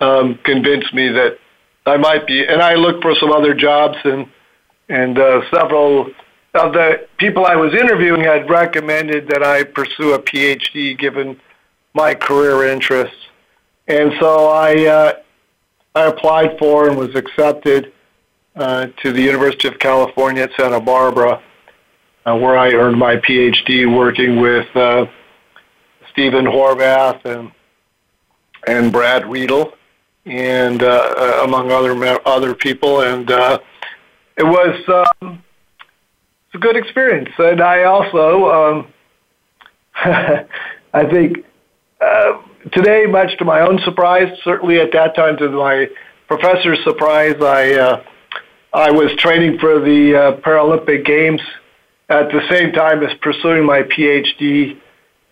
um, 0.00 0.38
convinced 0.44 0.94
me 0.94 1.08
that 1.08 1.38
I 1.84 1.96
might 1.96 2.26
be, 2.26 2.46
and 2.46 2.62
I 2.62 2.74
looked 2.74 3.02
for 3.02 3.14
some 3.16 3.32
other 3.32 3.54
jobs, 3.54 3.96
and 4.04 4.28
and 4.88 5.18
uh, 5.18 5.40
several 5.50 6.06
of 6.54 6.72
the 6.72 7.08
people 7.18 7.46
I 7.46 7.56
was 7.56 7.72
interviewing 7.74 8.22
had 8.22 8.48
recommended 8.50 9.28
that 9.28 9.42
I 9.42 9.64
pursue 9.64 10.14
a 10.14 10.18
PhD 10.18 10.98
given 10.98 11.40
my 11.94 12.14
career 12.14 12.66
interests. 12.66 13.16
And 13.86 14.12
so 14.20 14.48
I, 14.48 14.86
uh, 14.86 15.12
I 15.94 16.06
applied 16.06 16.58
for 16.58 16.88
and 16.88 16.98
was 16.98 17.14
accepted 17.14 17.92
uh, 18.56 18.86
to 19.02 19.12
the 19.12 19.22
University 19.22 19.68
of 19.68 19.78
California 19.78 20.42
at 20.44 20.50
Santa 20.56 20.80
Barbara, 20.80 21.42
uh, 22.26 22.36
where 22.36 22.58
I 22.58 22.72
earned 22.72 22.98
my 22.98 23.16
PhD 23.16 23.94
working 23.96 24.40
with 24.40 24.66
uh, 24.76 25.06
Stephen 26.12 26.44
Horvath 26.44 27.24
and 27.24 27.52
and 28.66 28.92
Brad 28.92 29.24
Riedel, 29.24 29.72
and 30.26 30.82
uh, 30.82 30.86
uh, 30.86 31.44
among 31.44 31.70
other 31.70 32.20
other 32.26 32.54
people, 32.54 33.02
and 33.02 33.30
uh, 33.30 33.58
it 34.36 34.44
was 34.44 35.06
um, 35.22 35.42
it's 36.46 36.54
a 36.54 36.58
good 36.58 36.76
experience. 36.76 37.30
And 37.38 37.60
I 37.60 37.84
also, 37.84 38.50
um, 38.50 38.92
I 40.92 41.04
think. 41.10 41.44
Uh, 42.00 42.40
today, 42.72 43.04
much 43.06 43.36
to 43.38 43.44
my 43.44 43.60
own 43.60 43.78
surprise, 43.84 44.34
certainly 44.42 44.80
at 44.80 44.92
that 44.92 45.14
time 45.14 45.36
to 45.36 45.48
my 45.50 45.86
professor's 46.28 46.82
surprise, 46.84 47.34
I 47.40 47.74
uh, 47.74 48.02
I 48.72 48.90
was 48.92 49.12
training 49.16 49.58
for 49.58 49.80
the 49.80 50.16
uh, 50.16 50.36
Paralympic 50.40 51.04
Games 51.04 51.40
at 52.08 52.30
the 52.30 52.40
same 52.48 52.72
time 52.72 53.02
as 53.02 53.16
pursuing 53.20 53.64
my 53.64 53.82
PhD, 53.82 54.78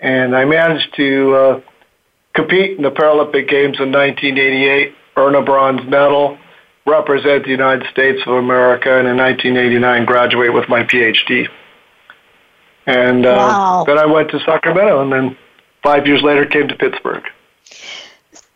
and 0.01 0.37
I 0.37 0.45
managed 0.45 0.95
to 0.97 1.35
uh, 1.35 1.61
compete 2.35 2.77
in 2.77 2.83
the 2.83 2.91
Paralympic 2.91 3.49
Games 3.49 3.79
in 3.79 3.93
1988, 3.93 4.95
earn 5.17 5.35
a 5.37 5.43
bronze 5.43 5.89
medal, 5.89 6.37
represent 6.85 7.45
the 7.45 7.51
United 7.51 7.89
States 7.91 8.21
of 8.27 8.35
America, 8.35 8.99
and 8.99 9.07
in 9.07 9.17
1989 9.17 10.05
graduate 10.05 10.53
with 10.53 10.69
my 10.69 10.83
PhD. 10.83 11.49
And 12.87 13.25
uh, 13.25 13.37
wow. 13.37 13.85
then 13.87 13.99
I 13.99 14.07
went 14.07 14.31
to 14.33 14.41
Sacramento, 14.41 15.03
and 15.03 15.13
then 15.13 15.37
five 15.83 16.09
years 16.09 16.23
later 16.23 16.45
came 16.45 16.67
to 16.67 16.75
Pittsburgh. 16.75 17.23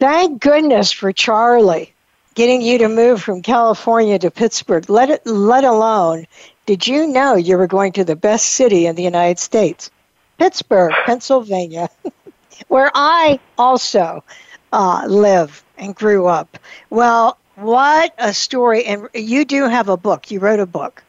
Thank 0.00 0.40
goodness 0.40 0.90
for 0.90 1.12
Charlie 1.12 1.91
getting 2.34 2.62
you 2.62 2.78
to 2.78 2.88
move 2.88 3.22
from 3.22 3.42
California 3.42 4.18
to 4.18 4.30
Pittsburgh. 4.30 4.88
Let 4.88 5.10
it, 5.10 5.26
let 5.26 5.64
alone, 5.64 6.26
did 6.66 6.86
you 6.86 7.06
know 7.06 7.34
you 7.34 7.56
were 7.58 7.66
going 7.66 7.92
to 7.92 8.04
the 8.04 8.16
best 8.16 8.46
city 8.46 8.86
in 8.86 8.96
the 8.96 9.02
United 9.02 9.38
States, 9.38 9.90
Pittsburgh, 10.38 10.92
Pennsylvania, 11.04 11.88
where 12.68 12.90
I 12.94 13.38
also 13.58 14.24
uh, 14.72 15.04
live 15.06 15.64
and 15.78 15.94
grew 15.94 16.26
up. 16.26 16.58
Well, 16.90 17.38
what 17.56 18.14
a 18.18 18.32
story! 18.32 18.84
And 18.84 19.08
you 19.14 19.44
do 19.44 19.68
have 19.68 19.88
a 19.88 19.96
book. 19.96 20.30
You 20.30 20.40
wrote 20.40 20.60
a 20.60 20.66
book. 20.66 21.02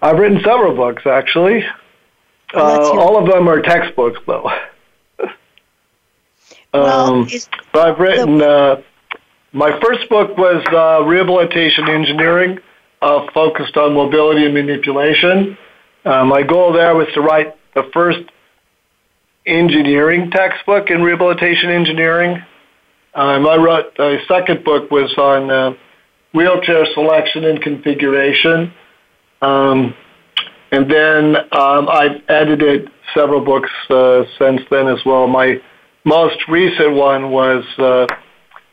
I've 0.00 0.18
written 0.18 0.40
several 0.42 0.74
books, 0.74 1.06
actually. 1.06 1.64
Uh, 2.52 2.90
all 2.98 3.16
of 3.16 3.32
them 3.32 3.48
are 3.48 3.62
textbooks, 3.62 4.18
though. 4.26 4.50
well, 6.74 7.14
um, 7.14 7.28
so 7.28 7.48
I've 7.74 7.98
written. 7.98 8.38
The, 8.38 8.48
uh, 8.48 8.82
my 9.52 9.78
first 9.80 10.08
book 10.08 10.36
was 10.38 10.64
uh, 10.72 11.04
Rehabilitation 11.04 11.88
Engineering, 11.88 12.58
uh, 13.02 13.26
focused 13.34 13.76
on 13.76 13.94
mobility 13.94 14.44
and 14.46 14.54
manipulation. 14.54 15.58
Uh, 16.04 16.24
my 16.24 16.42
goal 16.42 16.72
there 16.72 16.94
was 16.94 17.06
to 17.14 17.20
write 17.20 17.54
the 17.74 17.88
first 17.92 18.20
engineering 19.46 20.30
textbook 20.30 20.90
in 20.90 21.02
rehabilitation 21.02 21.70
engineering. 21.70 22.42
Um, 23.14 23.46
I 23.46 23.56
wrote 23.56 23.96
the 23.96 24.18
second 24.26 24.64
book 24.64 24.90
was 24.90 25.12
on 25.18 25.50
uh, 25.50 25.74
wheelchair 26.32 26.86
selection 26.94 27.44
and 27.44 27.60
configuration. 27.60 28.72
Um, 29.42 29.94
and 30.70 30.90
then 30.90 31.36
um, 31.52 31.88
I've 31.88 32.22
edited 32.28 32.90
several 33.14 33.44
books 33.44 33.70
uh, 33.90 34.22
since 34.38 34.62
then 34.70 34.88
as 34.88 35.04
well. 35.04 35.26
My 35.26 35.60
most 36.04 36.38
recent 36.48 36.94
one 36.94 37.30
was 37.30 37.64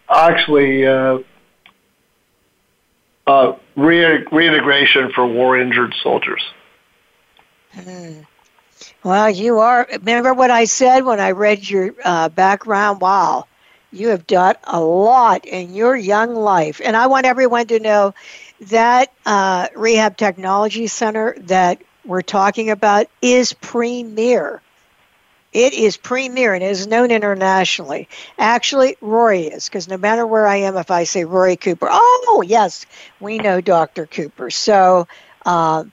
actually 0.10 0.86
uh, 0.86 1.20
uh, 3.28 3.54
re- 3.76 4.26
reintegration 4.32 5.12
for 5.14 5.26
war-injured 5.26 5.94
soldiers. 6.02 6.42
Hmm. 7.72 8.22
Well, 9.04 9.30
you 9.30 9.60
are. 9.60 9.88
Remember 9.92 10.34
what 10.34 10.52
I 10.52 10.66
said 10.66 11.06
when 11.06 11.20
I 11.20 11.32
read 11.32 11.70
your 11.70 11.94
uh, 12.04 12.30
background? 12.30 13.02
Wow, 13.02 13.48
you 13.92 14.10
have 14.10 14.26
done 14.26 14.56
a 14.64 14.80
lot 14.80 15.46
in 15.46 15.74
your 15.74 15.96
young 15.96 16.36
life, 16.36 16.82
and 16.84 16.98
I 16.98 17.08
want 17.08 17.26
everyone 17.26 17.68
to 17.68 17.80
know 17.80 18.14
that 18.62 19.12
uh, 19.26 19.68
Rehab 19.76 20.18
Technology 20.18 20.88
Center 20.88 21.36
that 21.42 21.82
we're 22.06 22.22
talking 22.22 22.70
about 22.70 23.08
is 23.22 23.54
premier. 23.54 24.62
It 25.52 25.74
is 25.74 25.98
premier 25.98 26.54
and 26.54 26.64
is 26.64 26.86
known 26.86 27.10
internationally. 27.12 28.08
Actually, 28.38 28.98
Rory 29.02 29.48
is, 29.48 29.68
because 29.68 29.88
no 29.88 29.98
matter 29.98 30.26
where 30.26 30.46
I 30.46 30.58
am, 30.58 30.78
if 30.78 30.92
I 30.92 31.06
say 31.06 31.26
Rory 31.26 31.56
Cooper, 31.56 31.88
oh, 31.90 32.44
yes, 32.46 32.86
we 33.20 33.40
know 33.40 33.60
Dr. 33.60 34.06
Cooper. 34.06 34.52
So, 34.52 35.08
uh, 35.46 35.86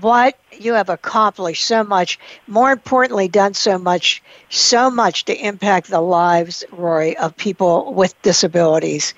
what 0.00 0.38
you 0.52 0.74
have 0.74 0.88
accomplished 0.88 1.66
so 1.66 1.82
much, 1.82 2.20
more 2.46 2.70
importantly, 2.70 3.26
done 3.26 3.54
so 3.54 3.76
much, 3.76 4.22
so 4.48 4.88
much 4.88 5.24
to 5.24 5.34
impact 5.34 5.88
the 5.88 6.00
lives, 6.00 6.64
Rory, 6.70 7.16
of 7.16 7.36
people 7.36 7.92
with 7.92 8.20
disabilities. 8.22 9.14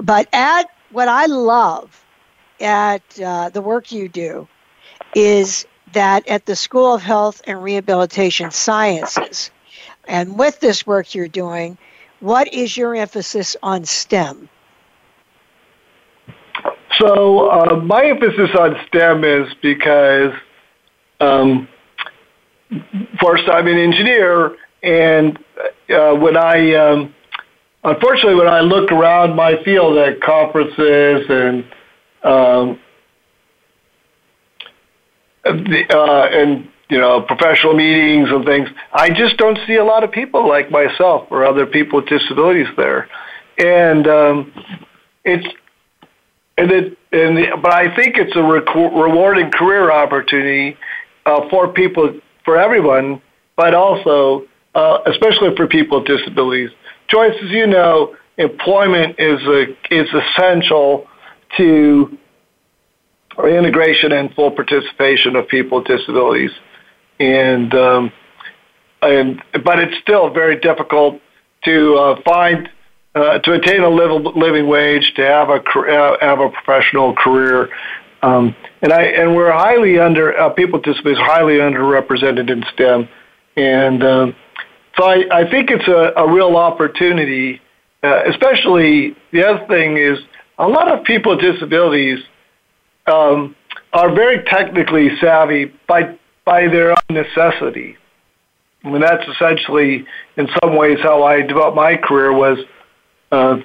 But 0.00 0.28
at 0.32 0.70
what 0.90 1.08
I 1.08 1.26
love 1.26 2.04
at 2.60 3.02
uh, 3.20 3.50
the 3.50 3.60
work 3.60 3.92
you 3.92 4.08
do 4.08 4.48
is 5.14 5.66
that 5.94 6.26
at 6.28 6.46
the 6.46 6.56
School 6.56 6.94
of 6.94 7.02
Health 7.02 7.42
and 7.46 7.62
Rehabilitation 7.62 8.50
Sciences, 8.50 9.50
and 10.06 10.38
with 10.38 10.60
this 10.60 10.86
work 10.86 11.14
you're 11.14 11.28
doing, 11.28 11.78
what 12.20 12.52
is 12.52 12.76
your 12.76 12.94
emphasis 12.94 13.56
on 13.62 13.84
STEM? 13.84 14.48
So, 16.98 17.50
uh, 17.50 17.76
my 17.76 18.04
emphasis 18.04 18.50
on 18.58 18.76
STEM 18.86 19.24
is 19.24 19.52
because, 19.60 20.32
um, 21.20 21.68
first, 23.20 23.48
I'm 23.48 23.66
an 23.66 23.78
engineer, 23.78 24.56
and 24.82 25.38
uh, 25.90 26.14
when 26.14 26.36
I 26.36 26.74
um, 26.74 27.14
unfortunately, 27.84 28.34
when 28.34 28.48
I 28.48 28.60
look 28.60 28.90
around 28.90 29.36
my 29.36 29.62
field 29.62 29.96
at 29.98 30.20
conferences 30.20 31.26
and 31.28 31.64
um, 32.22 32.80
the, 35.44 35.84
uh, 35.90 36.28
and 36.32 36.68
you 36.88 36.98
know 36.98 37.22
professional 37.22 37.74
meetings 37.74 38.30
and 38.30 38.44
things, 38.44 38.68
I 38.92 39.10
just 39.10 39.36
don't 39.36 39.58
see 39.66 39.76
a 39.76 39.84
lot 39.84 40.04
of 40.04 40.12
people 40.12 40.48
like 40.48 40.70
myself 40.70 41.28
or 41.30 41.46
other 41.46 41.66
people 41.66 42.00
with 42.00 42.08
disabilities 42.08 42.68
there, 42.76 43.08
and 43.58 44.06
um, 44.06 44.52
it's 45.24 45.46
and 46.56 46.70
it 46.70 46.98
and 47.12 47.36
the, 47.36 47.58
but 47.62 47.72
I 47.72 47.94
think 47.94 48.16
it's 48.16 48.34
a 48.36 48.42
rec- 48.42 48.74
rewarding 48.74 49.50
career 49.50 49.90
opportunity 49.90 50.76
uh, 51.26 51.48
for 51.48 51.68
people 51.68 52.20
for 52.44 52.58
everyone, 52.58 53.20
but 53.56 53.74
also 53.74 54.46
uh, 54.74 54.98
especially 55.06 55.54
for 55.56 55.66
people 55.66 56.00
with 56.00 56.06
disabilities. 56.06 56.70
Joyce, 57.08 57.34
as 57.42 57.50
you 57.50 57.66
know, 57.66 58.16
employment 58.38 59.16
is 59.18 59.40
a, 59.42 59.66
is 59.90 60.08
essential 60.12 61.06
to 61.56 62.18
integration 63.42 64.12
and 64.12 64.32
full 64.34 64.50
participation 64.50 65.36
of 65.36 65.48
people 65.48 65.78
with 65.78 65.86
disabilities, 65.86 66.50
and 67.18 67.74
um, 67.74 68.12
and 69.02 69.42
but 69.64 69.78
it's 69.78 69.96
still 70.02 70.30
very 70.30 70.58
difficult 70.60 71.20
to 71.64 71.94
uh, 71.94 72.20
find 72.22 72.68
uh, 73.14 73.38
to 73.40 73.52
attain 73.52 73.82
a 73.82 73.88
living 73.88 74.68
wage, 74.68 75.14
to 75.14 75.22
have 75.22 75.48
a 75.48 75.62
uh, 75.62 76.16
have 76.20 76.40
a 76.40 76.50
professional 76.50 77.14
career, 77.14 77.70
um, 78.22 78.54
and 78.82 78.92
I 78.92 79.02
and 79.02 79.34
we're 79.34 79.52
highly 79.52 79.98
under 79.98 80.38
uh, 80.38 80.50
people 80.50 80.78
with 80.78 80.84
disabilities 80.84 81.20
are 81.20 81.26
highly 81.26 81.54
underrepresented 81.54 82.50
in 82.50 82.64
STEM, 82.72 83.08
and 83.56 84.02
um, 84.02 84.36
so 84.96 85.04
I, 85.04 85.24
I 85.30 85.50
think 85.50 85.70
it's 85.70 85.88
a, 85.88 86.12
a 86.16 86.32
real 86.32 86.56
opportunity. 86.56 87.60
Uh, 88.02 88.22
especially 88.28 89.16
the 89.32 89.42
other 89.42 89.66
thing 89.66 89.96
is 89.96 90.18
a 90.58 90.68
lot 90.68 90.88
of 90.88 91.04
people 91.04 91.34
with 91.34 91.40
disabilities 91.40 92.18
are 93.06 94.14
very 94.14 94.42
technically 94.44 95.10
savvy 95.20 95.72
by 95.88 96.16
by 96.44 96.68
their 96.68 96.90
own 96.90 96.96
necessity. 97.10 97.96
I 98.84 98.90
mean, 98.90 99.00
that's 99.00 99.26
essentially, 99.28 100.04
in 100.36 100.48
some 100.62 100.76
ways, 100.76 100.98
how 101.02 101.22
I 101.24 101.40
developed 101.40 101.76
my 101.76 101.96
career 101.96 102.32
was 102.32 102.58
uh, 103.32 103.56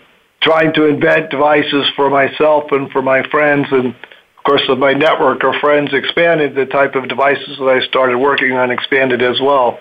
trying 0.41 0.73
to 0.75 0.85
invent 0.85 1.29
devices 1.29 1.85
for 1.95 2.09
myself 2.09 2.71
and 2.71 2.89
for 2.91 3.01
my 3.01 3.27
friends. 3.29 3.67
And 3.71 3.87
of 3.87 4.43
course, 4.45 4.61
as 4.69 4.77
my 4.77 4.93
network 4.93 5.43
of 5.43 5.55
friends 5.59 5.89
expanded. 5.93 6.55
The 6.55 6.65
type 6.65 6.95
of 6.95 7.09
devices 7.09 7.57
that 7.57 7.67
I 7.67 7.85
started 7.85 8.17
working 8.17 8.53
on 8.53 8.71
expanded 8.71 9.21
as 9.21 9.41
well. 9.41 9.79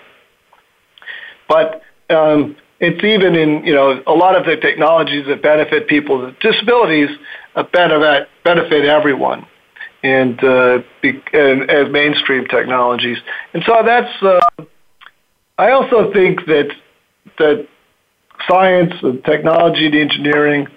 But 1.49 1.83
um, 2.11 2.57
it's 2.81 3.03
even 3.03 3.35
in 3.35 3.65
you 3.65 3.75
know 3.75 4.03
a 4.07 4.13
lot 4.13 4.37
of 4.37 4.47
the 4.47 4.57
technologies 4.57 5.27
that 5.27 5.43
benefit 5.43 5.89
people 5.89 6.25
with 6.25 6.39
disabilities 6.41 7.11
uh, 7.57 7.65
benefit 7.73 8.29
benefit 8.45 8.85
everyone, 8.85 9.47
and, 10.03 10.43
uh, 10.45 10.79
be, 11.03 11.21
and 11.33 11.71
as 11.71 11.91
mainstream 11.91 12.47
technologies. 12.47 13.19
And 13.53 13.63
so 13.65 13.83
that's. 13.85 14.23
Uh, 14.23 14.41
I 15.59 15.73
also 15.73 16.13
think 16.13 16.47
that 16.47 16.71
that 17.39 17.67
science 18.49 18.95
and 19.03 19.25
technology 19.25 19.87
and 19.87 19.95
engineering 19.95 20.69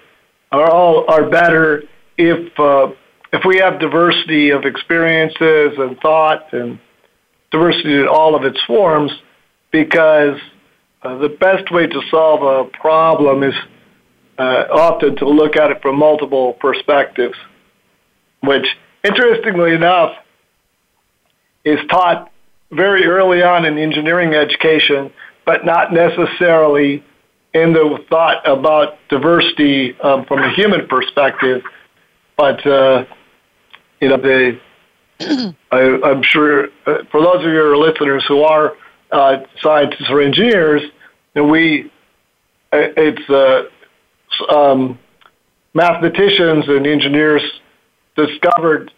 are 0.50 0.68
all 0.68 1.04
are 1.08 1.30
better 1.30 1.84
if 2.18 2.58
uh, 2.58 2.88
if 3.32 3.44
we 3.44 3.58
have 3.58 3.78
diversity 3.78 4.50
of 4.50 4.64
experiences 4.64 5.78
and 5.78 5.98
thought 6.00 6.52
and 6.52 6.80
diversity 7.52 7.94
in 7.94 8.08
all 8.08 8.34
of 8.34 8.44
its 8.44 8.60
forms, 8.66 9.12
because 9.70 10.38
uh, 11.02 11.18
the 11.18 11.28
best 11.28 11.70
way 11.70 11.86
to 11.86 12.02
solve 12.10 12.42
a 12.42 12.70
problem 12.78 13.42
is 13.42 13.54
uh, 14.38 14.64
often 14.72 15.16
to 15.16 15.28
look 15.28 15.56
at 15.56 15.70
it 15.70 15.82
from 15.82 15.98
multiple 15.98 16.54
perspectives, 16.54 17.36
which, 18.40 18.66
interestingly 19.04 19.74
enough, 19.74 20.16
is 21.64 21.78
taught 21.90 22.30
very 22.70 23.04
early 23.04 23.42
on 23.42 23.64
in 23.64 23.78
engineering 23.78 24.34
education, 24.34 25.12
but 25.44 25.64
not 25.64 25.92
necessarily 25.92 27.04
in 27.52 27.72
the 27.72 27.98
thought 28.08 28.48
about 28.48 28.96
diversity 29.08 29.98
um, 30.00 30.24
from 30.24 30.38
a 30.38 30.54
human 30.54 30.86
perspective, 30.86 31.62
but 32.36 32.66
uh, 32.66 33.04
you 34.00 34.08
know, 34.08 34.16
the 34.16 34.58
I, 35.70 35.80
am 36.10 36.22
sure 36.22 36.68
uh, 36.86 37.04
for 37.10 37.20
those 37.20 37.44
of 37.44 37.52
your 37.52 37.76
listeners 37.76 38.24
who 38.26 38.42
are 38.42 38.74
scientists 39.62 40.10
or 40.10 40.20
engineers, 40.20 40.82
and 41.34 41.50
we 41.50 41.90
uh, 42.72 42.88
it's 42.96 43.30
uh, 43.30 44.54
um, 44.54 44.98
mathematicians 45.74 46.64
and 46.68 46.86
engineers 46.86 47.42
discovered 48.16 48.92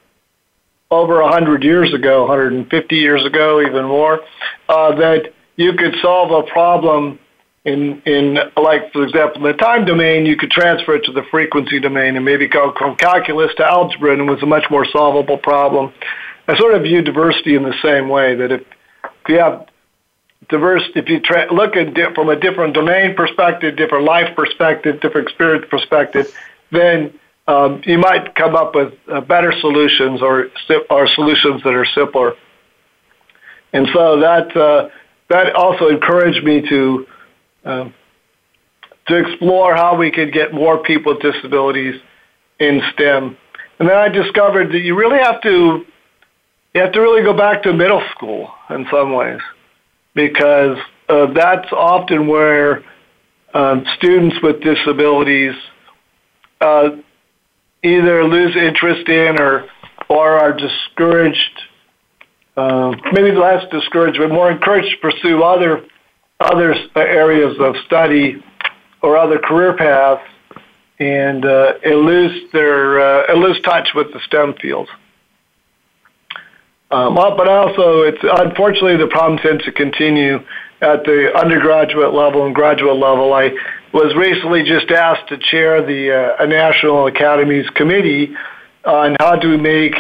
over 0.90 1.22
100 1.22 1.64
years 1.64 1.92
ago, 1.92 2.22
150 2.22 2.96
years 2.96 3.24
ago, 3.24 3.61
even 3.61 3.85
more, 3.87 4.20
uh, 4.68 4.94
that 4.94 5.33
you 5.57 5.72
could 5.72 5.94
solve 6.00 6.31
a 6.31 6.48
problem 6.50 7.18
in 7.64 8.03
in 8.05 8.38
like 8.57 8.92
for 8.92 9.05
example 9.05 9.38
in 9.38 9.50
the 9.50 9.57
time 9.57 9.87
domain 9.87 10.27
you 10.27 10.37
could 10.37 10.50
transfer 10.50 10.96
it 10.96 11.05
to 11.05 11.12
the 11.12 11.22
frequency 11.31 11.81
domain 11.81 12.14
and 12.14 12.22
maybe 12.22 12.46
go 12.46 12.74
from 12.77 12.94
calculus 12.96 13.50
to 13.57 13.64
algebra 13.64 14.12
and 14.12 14.20
it 14.20 14.31
was 14.31 14.42
a 14.42 14.46
much 14.46 14.64
more 14.70 14.85
solvable 14.85 15.38
problem. 15.38 15.92
I 16.46 16.59
sort 16.59 16.74
of 16.74 16.83
view 16.83 17.00
diversity 17.00 17.55
in 17.55 17.62
the 17.62 17.74
same 17.83 18.11
way 18.11 18.35
that 18.35 18.53
if, 18.53 18.61
if 18.61 19.29
you 19.29 19.38
have 19.38 19.66
diverse, 20.48 20.83
if 20.94 21.09
you 21.09 21.20
tra- 21.20 21.52
look 21.52 21.76
at 21.76 21.94
di- 21.94 22.12
from 22.14 22.28
a 22.28 22.37
different 22.37 22.74
domain 22.74 23.14
perspective, 23.14 23.76
different 23.76 24.04
life 24.04 24.35
perspective, 24.37 25.00
different 25.00 25.28
experience 25.28 25.66
perspective, 25.70 26.35
then 26.70 27.18
um, 27.46 27.83
you 27.85 27.98
might 27.98 28.35
come 28.35 28.57
up 28.57 28.74
with 28.74 28.94
uh, 29.09 29.20
better 29.20 29.52
solutions 29.61 30.22
or 30.22 30.50
or 30.90 31.07
solutions 31.07 31.62
that 31.62 31.74
are 31.74 31.85
simpler. 31.85 32.35
And 33.72 33.88
so 33.92 34.20
that 34.20 34.57
uh, 34.57 34.88
that 35.28 35.54
also 35.54 35.88
encouraged 35.88 36.44
me 36.44 36.66
to 36.68 37.07
um, 37.64 37.94
to 39.09 39.16
explore 39.16 39.74
how 39.74 39.96
we 39.96 40.11
could 40.11 40.33
get 40.33 40.54
more 40.54 40.83
people 40.83 41.14
with 41.14 41.22
disabilities 41.22 42.00
in 42.59 42.80
STEM. 42.92 43.37
And 43.78 43.88
then 43.88 43.96
I 43.96 44.09
discovered 44.09 44.72
that 44.72 44.78
you 44.78 44.96
really 44.96 45.18
have 45.18 45.42
to 45.42 45.85
you 46.74 46.80
have 46.80 46.92
to 46.92 47.00
really 47.00 47.22
go 47.22 47.35
back 47.35 47.62
to 47.64 47.72
middle 47.72 48.02
school 48.12 48.50
in 48.70 48.87
some 48.90 49.12
ways 49.12 49.40
because 50.14 50.79
uh, 51.09 51.27
that's 51.33 51.70
often 51.72 52.27
where 52.27 52.85
um, 53.53 53.85
students 53.96 54.37
with 54.42 54.61
disabilities 54.62 55.55
uh, 56.61 56.90
either 57.83 58.24
lose 58.24 58.57
interest 58.57 59.09
in 59.09 59.40
or 59.40 59.68
or 60.09 60.38
are 60.38 60.53
discouraged, 60.53 61.62
uh, 62.57 62.94
maybe 63.12 63.33
less 63.33 63.64
discouraged, 63.70 64.18
but 64.18 64.29
more 64.29 64.50
encouraged 64.50 64.90
to 64.90 64.96
pursue 64.98 65.42
other 65.42 65.85
other 66.40 66.74
areas 66.96 67.57
of 67.61 67.74
study 67.87 68.42
or 69.03 69.16
other 69.16 69.38
career 69.38 69.77
paths 69.77 70.22
and 70.98 71.44
uh, 71.44 71.74
lose 71.85 72.50
their 72.53 73.00
uh, 73.31 73.35
lose 73.35 73.61
touch 73.62 73.90
with 73.94 74.12
the 74.12 74.20
STEM 74.27 74.55
fields. 74.55 74.90
Um, 76.90 77.14
but 77.14 77.48
also, 77.48 78.02
it's 78.02 78.22
unfortunately 78.22 78.96
the 78.96 79.08
problem 79.08 79.38
tends 79.38 79.64
to 79.64 79.72
continue 79.72 80.36
at 80.80 81.04
the 81.04 81.32
undergraduate 81.36 82.12
level 82.12 82.46
and 82.46 82.54
graduate 82.54 82.96
level. 82.96 83.32
I 83.32 83.50
was 83.92 84.14
recently 84.16 84.64
just 84.64 84.90
asked 84.90 85.28
to 85.28 85.38
chair 85.38 85.84
the 85.84 86.36
uh, 86.40 86.46
National 86.46 87.06
Academies 87.06 87.68
Committee 87.70 88.34
on 88.84 89.16
how 89.18 89.40
we 89.40 89.56
make 89.56 89.94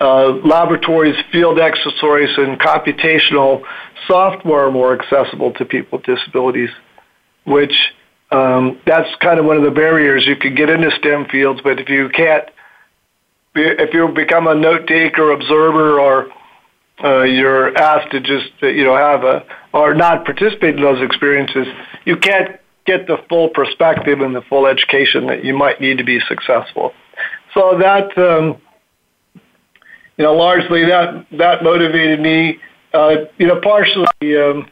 uh, 0.00 0.32
laboratories, 0.44 1.16
field 1.30 1.58
accessories, 1.58 2.36
and 2.36 2.58
computational 2.58 3.62
software 4.06 4.70
more 4.70 4.98
accessible 4.98 5.52
to 5.54 5.64
people 5.64 5.98
with 5.98 6.06
disabilities, 6.06 6.70
which 7.44 7.92
um, 8.30 8.80
that's 8.86 9.14
kind 9.16 9.38
of 9.38 9.46
one 9.46 9.56
of 9.56 9.62
the 9.62 9.70
barriers. 9.70 10.26
You 10.26 10.36
can 10.36 10.54
get 10.54 10.70
into 10.70 10.90
STEM 10.90 11.26
fields, 11.26 11.60
but 11.62 11.80
if 11.80 11.88
you 11.88 12.08
can't, 12.08 12.44
if 13.54 13.94
you 13.94 14.08
become 14.08 14.46
a 14.46 14.54
note 14.54 14.86
taker, 14.86 15.30
observer, 15.32 16.00
or 16.00 16.28
uh, 17.02 17.22
you're 17.22 17.76
asked 17.76 18.12
to 18.12 18.20
just 18.20 18.50
you 18.60 18.84
know 18.84 18.96
have 18.96 19.24
a 19.24 19.44
or 19.72 19.94
not 19.94 20.24
participate 20.24 20.76
in 20.76 20.82
those 20.82 21.02
experiences, 21.02 21.66
you 22.04 22.16
can't 22.16 22.60
get 22.86 23.06
the 23.06 23.18
full 23.28 23.48
perspective 23.50 24.20
and 24.20 24.34
the 24.34 24.42
full 24.42 24.66
education 24.66 25.26
that 25.26 25.44
you 25.44 25.54
might 25.54 25.80
need 25.80 25.98
to 25.98 26.04
be 26.04 26.20
successful. 26.28 26.92
So 27.54 27.78
that 27.78 28.16
um, 28.18 28.60
you 30.20 30.26
know, 30.26 30.34
largely 30.34 30.84
that 30.84 31.24
that 31.38 31.62
motivated 31.62 32.20
me. 32.20 32.58
Uh, 32.92 33.24
you 33.38 33.46
know, 33.46 33.58
partially, 33.62 34.04
um, 34.36 34.68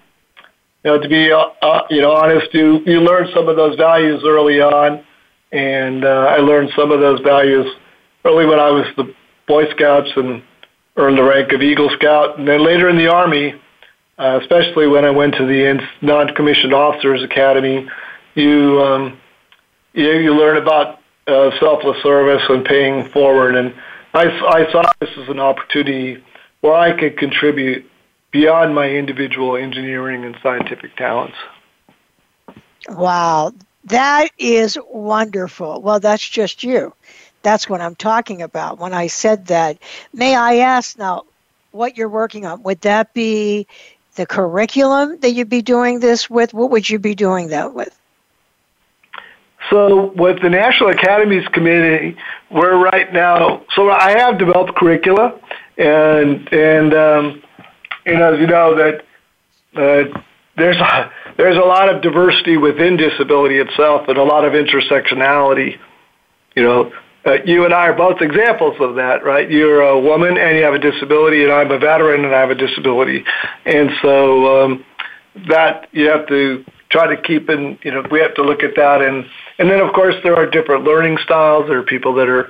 you 0.84 0.90
know, 0.90 1.00
to 1.00 1.08
be 1.08 1.32
uh, 1.32 1.46
uh, 1.62 1.86
you 1.88 2.02
know 2.02 2.12
honest, 2.12 2.52
you 2.52 2.82
you 2.84 3.00
learn 3.00 3.28
some 3.34 3.48
of 3.48 3.56
those 3.56 3.74
values 3.76 4.22
early 4.26 4.60
on, 4.60 5.02
and 5.52 6.04
uh, 6.04 6.26
I 6.28 6.36
learned 6.36 6.70
some 6.76 6.92
of 6.92 7.00
those 7.00 7.20
values 7.20 7.66
early 8.24 8.46
when 8.46 8.58
I 8.58 8.70
was 8.70 8.86
the 8.96 9.14
Boy 9.46 9.70
Scouts 9.70 10.10
and 10.16 10.42
earned 10.96 11.18
the 11.18 11.22
rank 11.22 11.52
of 11.52 11.62
Eagle 11.62 11.90
Scout, 11.90 12.38
and 12.38 12.46
then 12.46 12.64
later 12.64 12.88
in 12.88 12.96
the 12.96 13.08
Army, 13.08 13.54
uh, 14.18 14.38
especially 14.42 14.86
when 14.86 15.04
I 15.04 15.10
went 15.10 15.34
to 15.36 15.46
the 15.46 15.80
non-commissioned 16.02 16.74
officers 16.74 17.22
academy, 17.22 17.88
you 18.34 18.82
um, 18.82 19.20
you, 19.92 20.10
you 20.18 20.34
learn 20.34 20.56
about 20.56 21.00
uh, 21.26 21.50
selfless 21.60 22.02
service 22.02 22.42
and 22.48 22.64
paying 22.64 23.08
forward. 23.10 23.54
And 23.54 23.74
I, 24.14 24.24
I 24.26 24.72
saw 24.72 24.82
this 25.00 25.10
as 25.16 25.28
an 25.28 25.38
opportunity 25.38 26.22
where 26.60 26.74
I 26.74 26.98
could 26.98 27.16
contribute 27.16 27.88
beyond 28.30 28.74
my 28.74 28.90
individual 28.90 29.56
engineering 29.56 30.24
and 30.24 30.36
scientific 30.42 30.96
talents. 30.96 31.36
Wow, 32.88 33.52
that 33.84 34.30
is 34.38 34.78
wonderful. 34.90 35.80
Well, 35.82 36.00
that's 36.00 36.26
just 36.26 36.62
you. 36.62 36.94
That's 37.42 37.68
what 37.68 37.80
I'm 37.80 37.94
talking 37.94 38.42
about 38.42 38.78
when 38.78 38.92
I 38.92 39.06
said 39.06 39.46
that. 39.46 39.78
May 40.12 40.34
I 40.34 40.56
ask 40.56 40.98
now 40.98 41.24
what 41.70 41.96
you're 41.96 42.08
working 42.08 42.46
on? 42.46 42.62
Would 42.64 42.80
that 42.82 43.14
be 43.14 43.66
the 44.16 44.26
curriculum 44.26 45.18
that 45.20 45.30
you'd 45.30 45.48
be 45.48 45.62
doing 45.62 46.00
this 46.00 46.28
with? 46.28 46.52
What 46.52 46.70
would 46.70 46.88
you 46.88 46.98
be 46.98 47.14
doing 47.14 47.48
that 47.48 47.74
with? 47.74 47.96
So 49.70 50.12
with 50.16 50.40
the 50.40 50.48
National 50.48 50.90
Academies 50.90 51.46
Committee, 51.48 52.16
we're 52.50 52.76
right 52.76 53.12
now. 53.12 53.64
So 53.74 53.90
I 53.90 54.18
have 54.18 54.38
developed 54.38 54.74
curricula, 54.76 55.38
and 55.76 56.52
and 56.52 56.94
um, 56.94 57.42
you 58.06 58.16
know 58.16 58.32
you 58.32 58.46
know 58.46 58.74
that 58.76 59.04
uh, 59.76 60.20
there's 60.56 60.76
a, 60.76 61.12
there's 61.36 61.56
a 61.56 61.66
lot 61.66 61.88
of 61.94 62.02
diversity 62.02 62.56
within 62.56 62.96
disability 62.96 63.58
itself, 63.58 64.08
and 64.08 64.16
a 64.16 64.22
lot 64.22 64.44
of 64.44 64.54
intersectionality. 64.54 65.78
You 66.54 66.62
know, 66.62 66.92
uh, 67.28 67.42
you 67.44 67.64
and 67.66 67.74
I 67.74 67.88
are 67.88 67.94
both 67.94 68.22
examples 68.22 68.76
of 68.80 68.94
that, 68.94 69.22
right? 69.22 69.50
You're 69.50 69.82
a 69.82 70.00
woman 70.00 70.38
and 70.38 70.56
you 70.56 70.64
have 70.64 70.72
a 70.72 70.78
disability, 70.78 71.42
and 71.42 71.52
I'm 71.52 71.70
a 71.70 71.78
veteran 71.78 72.24
and 72.24 72.34
I 72.34 72.40
have 72.40 72.50
a 72.50 72.54
disability, 72.54 73.24
and 73.66 73.90
so 74.00 74.64
um, 74.64 74.84
that 75.48 75.88
you 75.92 76.08
have 76.08 76.26
to 76.28 76.64
try 76.90 77.14
to 77.14 77.20
keep 77.20 77.50
in. 77.50 77.78
You 77.82 77.90
know, 77.90 78.04
we 78.10 78.20
have 78.20 78.34
to 78.36 78.42
look 78.42 78.62
at 78.62 78.76
that, 78.76 79.02
and 79.02 79.26
and 79.58 79.70
then 79.70 79.80
of 79.80 79.92
course 79.92 80.14
there 80.22 80.36
are 80.36 80.48
different 80.48 80.84
learning 80.84 81.18
styles. 81.22 81.68
There 81.68 81.78
are 81.78 81.82
people 81.82 82.14
that 82.14 82.28
are, 82.28 82.48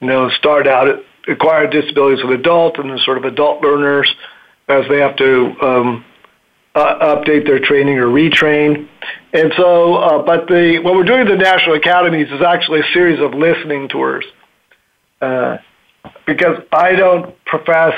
you 0.00 0.08
know, 0.08 0.28
start 0.30 0.66
out 0.66 0.88
at 0.88 1.04
acquired 1.28 1.70
disabilities 1.70 2.24
as 2.24 2.30
adult, 2.30 2.78
and 2.78 2.90
then 2.90 2.98
sort 2.98 3.18
of 3.18 3.24
adult 3.24 3.62
learners 3.62 4.12
as 4.68 4.84
they 4.88 4.98
have 4.98 5.14
to 5.16 5.54
um, 5.62 6.04
uh, 6.76 7.16
update 7.16 7.46
their 7.46 7.58
training 7.58 7.98
or 7.98 8.06
retrain. 8.06 8.86
And 9.32 9.52
so, 9.56 9.94
uh, 9.94 10.22
but 10.22 10.46
the 10.46 10.78
what 10.82 10.94
we're 10.94 11.04
doing 11.04 11.20
at 11.20 11.28
the 11.28 11.36
National 11.36 11.74
Academies 11.74 12.30
is 12.30 12.42
actually 12.42 12.80
a 12.80 12.92
series 12.92 13.18
of 13.18 13.32
listening 13.32 13.88
tours, 13.88 14.26
uh, 15.22 15.56
because 16.26 16.62
I 16.72 16.92
don't 16.92 17.42
profess 17.46 17.94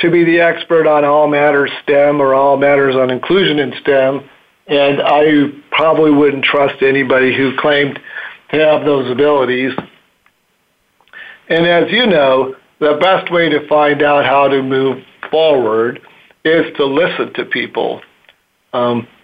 to 0.00 0.10
be 0.10 0.24
the 0.24 0.40
expert 0.40 0.86
on 0.86 1.04
all 1.04 1.26
matters 1.26 1.70
STEM 1.82 2.20
or 2.20 2.34
all 2.34 2.56
matters 2.58 2.94
on 2.94 3.10
inclusion 3.10 3.58
in 3.58 3.72
STEM, 3.80 4.28
and 4.66 5.00
I 5.02 5.48
probably 5.70 6.10
wouldn't 6.10 6.44
trust 6.44 6.82
anybody 6.82 7.34
who 7.34 7.56
claimed 7.56 7.98
to 8.50 8.58
have 8.58 8.84
those 8.84 9.10
abilities. 9.10 9.72
And 11.48 11.66
as 11.66 11.90
you 11.90 12.06
know, 12.06 12.54
the 12.78 12.98
best 13.00 13.32
way 13.32 13.48
to 13.48 13.66
find 13.68 14.02
out 14.02 14.26
how 14.26 14.48
to 14.48 14.62
move 14.62 15.02
forward 15.30 16.00
is 16.44 16.64
to 16.76 16.84
listen 16.84 17.32
to 17.34 17.44
people 17.46 18.02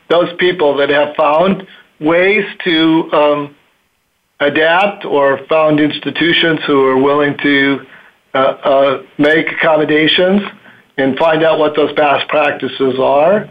those 0.09 0.33
people 0.39 0.77
that 0.77 0.91
have 0.91 1.15
found 1.17 1.67
ways 2.01 2.45
to 2.65 3.13
um, 3.13 3.57
adapt 4.41 5.05
or 5.05 5.41
found 5.49 5.81
institutions 5.81 6.61
who 6.67 6.85
are 6.85 6.99
willing 6.99 7.37
to 7.39 7.87
uh, 8.35 8.39
uh, 8.39 9.03
make 9.19 9.47
accommodations 9.53 10.43
and 10.97 11.17
find 11.19 11.43
out 11.43 11.59
what 11.59 11.75
those 11.77 11.93
best 11.95 12.29
practices 12.29 12.99
are, 12.99 13.49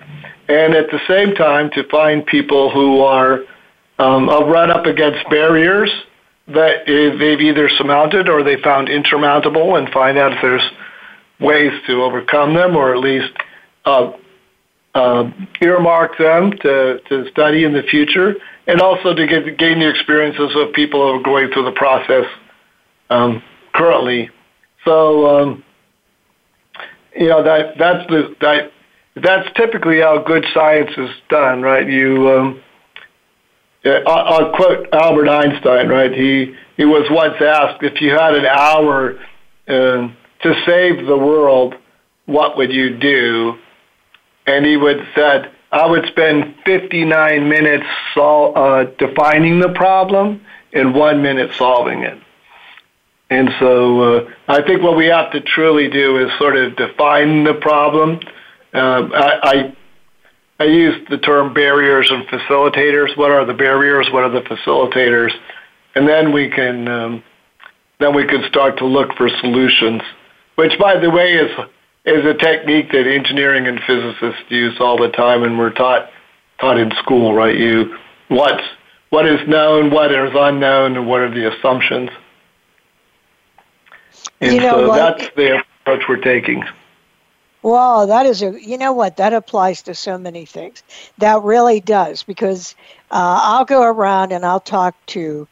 and 0.47 0.73
at 0.73 0.89
the 0.91 0.99
same 1.07 1.35
time 1.35 1.69
to 1.71 1.83
find 1.89 2.25
people 2.25 2.69
who 2.69 3.01
are 3.01 3.41
um, 3.99 4.27
run 4.27 4.71
up 4.71 4.85
against 4.85 5.29
barriers 5.29 5.89
that 6.47 6.85
they've 6.85 7.41
either 7.41 7.69
surmounted 7.69 8.27
or 8.27 8.43
they 8.43 8.61
found 8.61 8.89
insurmountable 8.89 9.75
and 9.77 9.89
find 9.89 10.17
out 10.17 10.33
if 10.33 10.41
there's 10.41 10.71
ways 11.39 11.71
to 11.87 12.03
overcome 12.03 12.53
them 12.53 12.75
or 12.75 12.93
at 12.93 12.99
least 12.99 13.31
uh, 13.85 14.11
earmark 14.95 16.17
them 16.17 16.51
to, 16.61 16.99
to 17.09 17.29
study 17.31 17.63
in 17.63 17.73
the 17.73 17.83
future 17.83 18.35
and 18.67 18.79
also 18.81 19.13
to 19.13 19.27
get, 19.27 19.57
gain 19.57 19.79
the 19.79 19.89
experiences 19.89 20.51
of 20.55 20.73
people 20.73 21.01
who 21.01 21.19
are 21.19 21.23
going 21.23 21.51
through 21.51 21.65
the 21.65 21.71
process 21.71 22.25
um, 23.09 23.41
currently. 23.73 24.29
So, 24.85 25.41
um, 25.41 25.63
you 27.15 27.27
know, 27.27 27.43
that, 27.43 27.77
that's, 27.77 28.07
the, 28.09 28.35
that, 28.41 28.71
that's 29.15 29.49
typically 29.55 30.01
how 30.01 30.21
good 30.23 30.45
science 30.53 30.91
is 30.97 31.09
done, 31.29 31.61
right? 31.61 31.87
You, 31.87 32.29
um, 32.29 32.63
I'll, 33.85 34.07
I'll 34.07 34.55
quote 34.55 34.87
Albert 34.93 35.29
Einstein, 35.29 35.89
right? 35.89 36.11
He, 36.11 36.55
he 36.77 36.85
was 36.85 37.07
once 37.11 37.35
asked, 37.41 37.83
if 37.83 38.01
you 38.01 38.11
had 38.11 38.35
an 38.35 38.45
hour 38.45 39.19
uh, 39.67 40.07
to 40.43 40.63
save 40.65 41.05
the 41.05 41.17
world, 41.17 41.75
what 42.25 42.57
would 42.57 42.71
you 42.71 42.97
do? 42.97 43.55
And 44.45 44.65
he 44.65 44.77
would 44.77 45.05
said, 45.15 45.51
I 45.71 45.85
would 45.87 46.05
spend 46.07 46.55
59 46.65 47.49
minutes 47.49 47.85
sol- 48.13 48.53
uh, 48.55 48.83
defining 48.97 49.59
the 49.59 49.69
problem 49.69 50.41
and 50.71 50.93
one 50.93 51.21
minute 51.21 51.53
solving 51.55 52.03
it. 52.03 52.19
And 53.29 53.49
so 53.59 54.01
uh, 54.01 54.33
I 54.47 54.61
think 54.61 54.83
what 54.83 54.95
we 54.95 55.07
have 55.07 55.31
to 55.31 55.41
truly 55.41 55.89
do 55.89 56.23
is 56.23 56.31
sort 56.37 56.55
of 56.55 56.75
define 56.75 57.43
the 57.43 57.55
problem. 57.55 58.19
Uh, 58.73 59.09
I, 59.13 59.39
I 59.43 59.75
I 60.59 60.65
use 60.65 60.95
the 61.09 61.17
term 61.17 61.53
barriers 61.53 62.11
and 62.11 62.25
facilitators. 62.27 63.17
What 63.17 63.31
are 63.31 63.43
the 63.45 63.53
barriers? 63.53 64.07
What 64.11 64.23
are 64.23 64.29
the 64.29 64.41
facilitators? 64.41 65.31
And 65.95 66.07
then 66.07 66.31
we 66.31 66.49
can 66.49 66.87
um, 66.87 67.23
then 67.99 68.15
we 68.15 68.25
can 68.27 68.43
start 68.47 68.77
to 68.77 68.85
look 68.85 69.15
for 69.15 69.29
solutions. 69.29 70.01
Which, 70.55 70.77
by 70.79 70.99
the 70.99 71.09
way, 71.09 71.33
is 71.33 71.49
is 72.05 72.25
a 72.25 72.33
technique 72.33 72.91
that 72.91 73.07
engineering 73.07 73.67
and 73.67 73.79
physicists 73.87 74.43
use 74.49 74.79
all 74.79 74.97
the 74.97 75.09
time, 75.09 75.43
and 75.43 75.57
we're 75.57 75.71
taught 75.71 76.09
taught 76.59 76.77
in 76.77 76.91
school, 77.01 77.33
right? 77.33 77.57
You 77.57 77.97
what's 78.27 78.63
what 79.09 79.25
is 79.25 79.47
known, 79.47 79.91
what 79.91 80.11
is 80.11 80.31
unknown, 80.33 80.97
and 80.97 81.07
what 81.07 81.21
are 81.21 81.29
the 81.29 81.53
assumptions. 81.53 82.09
And 84.41 84.53
you 84.53 84.59
know 84.59 84.71
so 84.71 84.87
what? 84.89 85.17
that's 85.17 85.35
the 85.35 85.63
approach 85.81 86.03
we're 86.09 86.17
taking. 86.17 86.63
Well, 87.61 88.07
that 88.07 88.25
is 88.25 88.41
a, 88.41 88.61
you 88.61 88.77
know 88.77 88.91
what, 88.91 89.15
that 89.17 89.31
applies 89.31 89.83
to 89.83 89.95
so 89.95 90.17
many 90.17 90.45
things. 90.45 90.83
That 91.19 91.41
really 91.43 91.79
does, 91.79 92.21
because 92.21 92.75
uh, 93.09 93.39
I'll 93.41 93.63
go 93.63 93.83
around 93.83 94.33
and 94.33 94.45
I'll 94.45 94.59
talk 94.59 94.95
to 95.07 95.47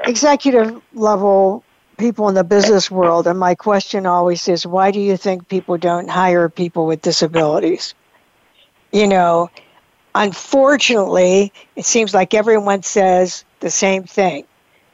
executive 0.00 0.82
level 0.92 1.62
people 2.00 2.28
in 2.28 2.34
the 2.34 2.42
business 2.42 2.90
world, 2.90 3.26
and 3.26 3.38
my 3.38 3.54
question 3.54 4.06
always 4.06 4.48
is, 4.48 4.66
why 4.66 4.90
do 4.90 4.98
you 4.98 5.16
think 5.16 5.48
people 5.48 5.76
don't 5.76 6.08
hire 6.08 6.48
people 6.48 6.86
with 6.86 7.02
disabilities? 7.02 7.94
You 8.90 9.06
know, 9.06 9.50
unfortunately, 10.14 11.52
it 11.76 11.84
seems 11.84 12.12
like 12.12 12.34
everyone 12.34 12.82
says 12.82 13.44
the 13.60 13.70
same 13.70 14.04
thing 14.04 14.46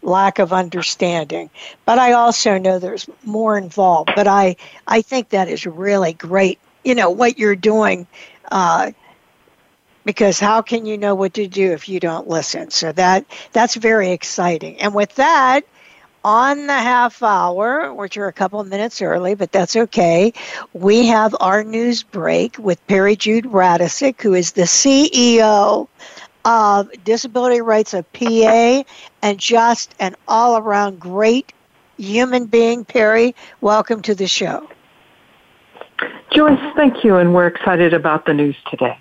lack 0.03 0.38
of 0.38 0.53
understanding. 0.53 1.51
But 1.85 1.99
I 1.99 2.12
also 2.12 2.59
know 2.59 2.79
there's 2.79 3.09
more 3.25 3.59
involved. 3.59 4.11
But 4.14 4.29
I, 4.29 4.57
I 4.87 5.03
think 5.03 5.31
that 5.31 5.49
is 5.49 5.66
really 5.66 6.12
great, 6.12 6.59
you 6.85 6.95
know, 6.95 7.11
what 7.11 7.38
you're 7.38 7.57
doing. 7.57 8.07
Uh, 8.51 8.92
because 10.05 10.38
how 10.38 10.62
can 10.62 10.87
you 10.87 10.97
know 10.97 11.16
what 11.16 11.35
to 11.35 11.49
do 11.49 11.73
if 11.73 11.88
you 11.88 11.99
don't 11.99 12.29
listen? 12.29 12.71
So 12.71 12.92
that 12.92 13.27
that's 13.53 13.75
very 13.75 14.12
exciting. 14.12 14.81
And 14.81 14.95
with 14.95 15.12
that, 15.16 15.62
on 16.27 16.67
the 16.67 16.73
half 16.73 17.23
hour, 17.23 17.95
which 17.95 18.17
are 18.17 18.27
a 18.27 18.33
couple 18.33 18.59
of 18.59 18.67
minutes 18.67 19.01
early, 19.01 19.37
but 19.37 19.53
that's 19.53 19.77
okay. 19.77 20.33
We 20.73 21.07
have 21.07 21.37
our 21.39 21.62
news 21.62 22.03
break 22.03 22.59
with 22.59 22.85
Peri 22.89 23.15
Jude 23.15 23.45
Radecic, 23.45 24.21
who 24.21 24.35
is 24.35 24.51
the 24.51 24.62
CEO 24.62 25.87
of 26.45 26.91
Disability 27.05 27.61
Rights 27.61 27.95
of 27.95 28.12
PA 28.12 28.83
and 29.23 29.39
just 29.39 29.95
an 30.01 30.17
all 30.27 30.57
around 30.57 30.99
great 30.99 31.53
human 31.97 32.47
being. 32.47 32.85
Perry, 32.85 33.33
welcome 33.61 34.03
to 34.03 34.17
the 34.17 34.27
show. 34.27 34.69
Joyce, 36.33 36.59
thank 36.75 37.05
you, 37.05 37.19
and 37.19 37.37
we're 37.37 37.47
excited 37.47 37.95
about 37.95 38.27
the 38.27 38.35
news 38.35 38.57
today. 38.69 38.99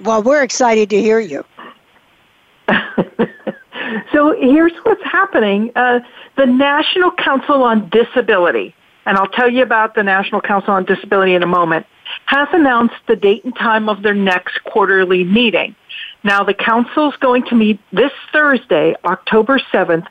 Well, 0.00 0.24
we're 0.24 0.42
excited 0.42 0.90
to 0.90 1.00
hear 1.00 1.20
you. 1.20 1.44
So 4.12 4.34
here's 4.38 4.72
what's 4.82 5.02
happening. 5.04 5.72
Uh, 5.74 6.00
the 6.36 6.46
National 6.46 7.10
Council 7.10 7.62
on 7.62 7.88
Disability, 7.90 8.74
and 9.06 9.16
I'll 9.16 9.28
tell 9.28 9.50
you 9.50 9.62
about 9.62 9.94
the 9.94 10.02
National 10.02 10.40
Council 10.40 10.72
on 10.72 10.84
Disability 10.84 11.34
in 11.34 11.42
a 11.42 11.46
moment, 11.46 11.86
has 12.26 12.48
announced 12.52 12.94
the 13.08 13.16
date 13.16 13.44
and 13.44 13.54
time 13.56 13.88
of 13.88 14.02
their 14.02 14.14
next 14.14 14.62
quarterly 14.64 15.24
meeting. 15.24 15.74
Now, 16.24 16.44
the 16.44 16.54
council 16.54 17.10
is 17.10 17.16
going 17.18 17.44
to 17.46 17.54
meet 17.54 17.80
this 17.92 18.12
Thursday, 18.32 18.94
October 19.04 19.60
7th, 19.72 20.06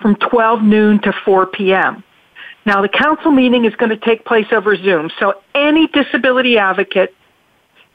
from 0.00 0.16
12 0.16 0.62
noon 0.62 1.00
to 1.02 1.12
4 1.24 1.46
p.m. 1.46 2.04
Now, 2.66 2.82
the 2.82 2.88
council 2.88 3.30
meeting 3.30 3.64
is 3.64 3.74
going 3.76 3.90
to 3.90 3.96
take 3.96 4.24
place 4.24 4.46
over 4.52 4.76
Zoom, 4.76 5.10
so 5.18 5.40
any 5.54 5.86
disability 5.88 6.58
advocate 6.58 7.14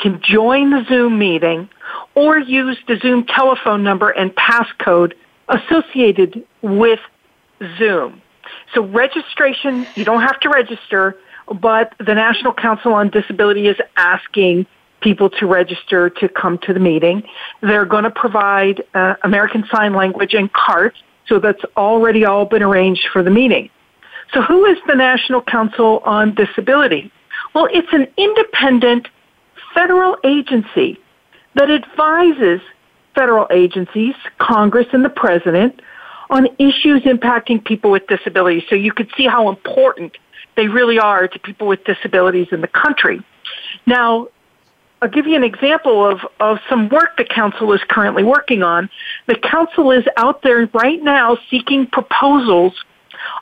can 0.04 0.22
join 0.22 0.70
the 0.70 0.84
Zoom 0.88 1.18
meeting 1.18 1.70
or 2.14 2.38
use 2.38 2.78
the 2.88 2.98
Zoom 2.98 3.26
telephone 3.26 3.84
number 3.84 4.10
and 4.10 4.36
passcode 4.36 5.14
associated 5.48 6.46
with 6.62 7.00
Zoom. 7.78 8.22
So 8.76 8.84
registration, 8.84 9.88
you 9.96 10.04
don't 10.04 10.22
have 10.22 10.40
to 10.42 10.50
register, 10.50 11.18
but 11.62 11.94
the 12.00 12.14
National 12.14 12.54
Council 12.54 12.94
on 12.94 13.10
Disability 13.10 13.68
is 13.68 13.78
asking 13.96 14.66
people 15.00 15.30
to 15.30 15.46
register 15.46 16.10
to 16.10 16.28
come 16.28 16.58
to 16.60 16.74
the 16.74 16.80
meeting. 16.80 17.24
They're 17.62 17.86
going 17.86 18.04
to 18.04 18.12
provide 18.12 18.84
uh, 18.94 19.16
American 19.24 19.66
Sign 19.72 19.94
Language 19.94 20.34
and 20.34 20.52
CARTs, 20.52 20.98
so 21.28 21.40
that's 21.40 21.64
already 21.78 22.26
all 22.26 22.46
been 22.46 22.64
arranged 22.64 23.08
for 23.12 23.24
the 23.24 23.30
meeting. 23.30 23.70
So 24.34 24.42
who 24.42 24.66
is 24.66 24.78
the 24.88 24.96
National 24.96 25.42
Council 25.42 26.02
on 26.06 26.36
Disability? 26.36 27.12
Well, 27.54 27.68
it's 27.72 27.92
an 27.94 28.08
independent 28.18 29.08
federal 29.74 30.18
agency 30.24 31.00
that 31.56 31.70
advises 31.70 32.62
federal 33.16 33.48
agencies, 33.52 34.16
Congress 34.40 34.88
and 34.92 35.06
the 35.06 35.10
President, 35.10 35.82
on 36.30 36.48
issues 36.58 37.04
impacting 37.04 37.64
people 37.64 37.92
with 37.92 38.08
disabilities. 38.08 38.64
So 38.70 38.76
you 38.76 38.92
could 38.92 39.12
see 39.16 39.28
how 39.28 39.50
important 39.50 40.18
they 40.56 40.68
really 40.68 41.00
are 41.00 41.28
to 41.28 41.40
people 41.40 41.68
with 41.68 41.84
disabilities 41.84 42.48
in 42.52 42.62
the 42.62 42.68
country. 42.68 43.22
Now, 43.86 44.30
I'll 45.02 45.10
give 45.10 45.28
you 45.28 45.36
an 45.36 45.44
example 45.44 46.10
of, 46.10 46.22
of 46.40 46.60
some 46.70 46.88
work 46.90 47.18
the 47.18 47.26
council 47.26 47.74
is 47.74 47.82
currently 47.90 48.24
working 48.24 48.64
on. 48.64 48.90
The 49.28 49.36
council 49.36 49.92
is 49.92 50.06
out 50.16 50.42
there 50.44 50.70
right 50.74 51.04
now 51.04 51.38
seeking 51.52 51.88
proposals 51.88 52.74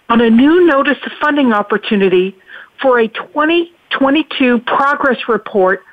on 0.09 0.21
a 0.21 0.29
new 0.29 0.65
notice 0.65 0.97
of 1.05 1.11
funding 1.21 1.53
opportunity 1.53 2.35
for 2.81 2.99
a 2.99 3.07
2022 3.07 4.59
progress 4.59 5.17
report 5.27 5.83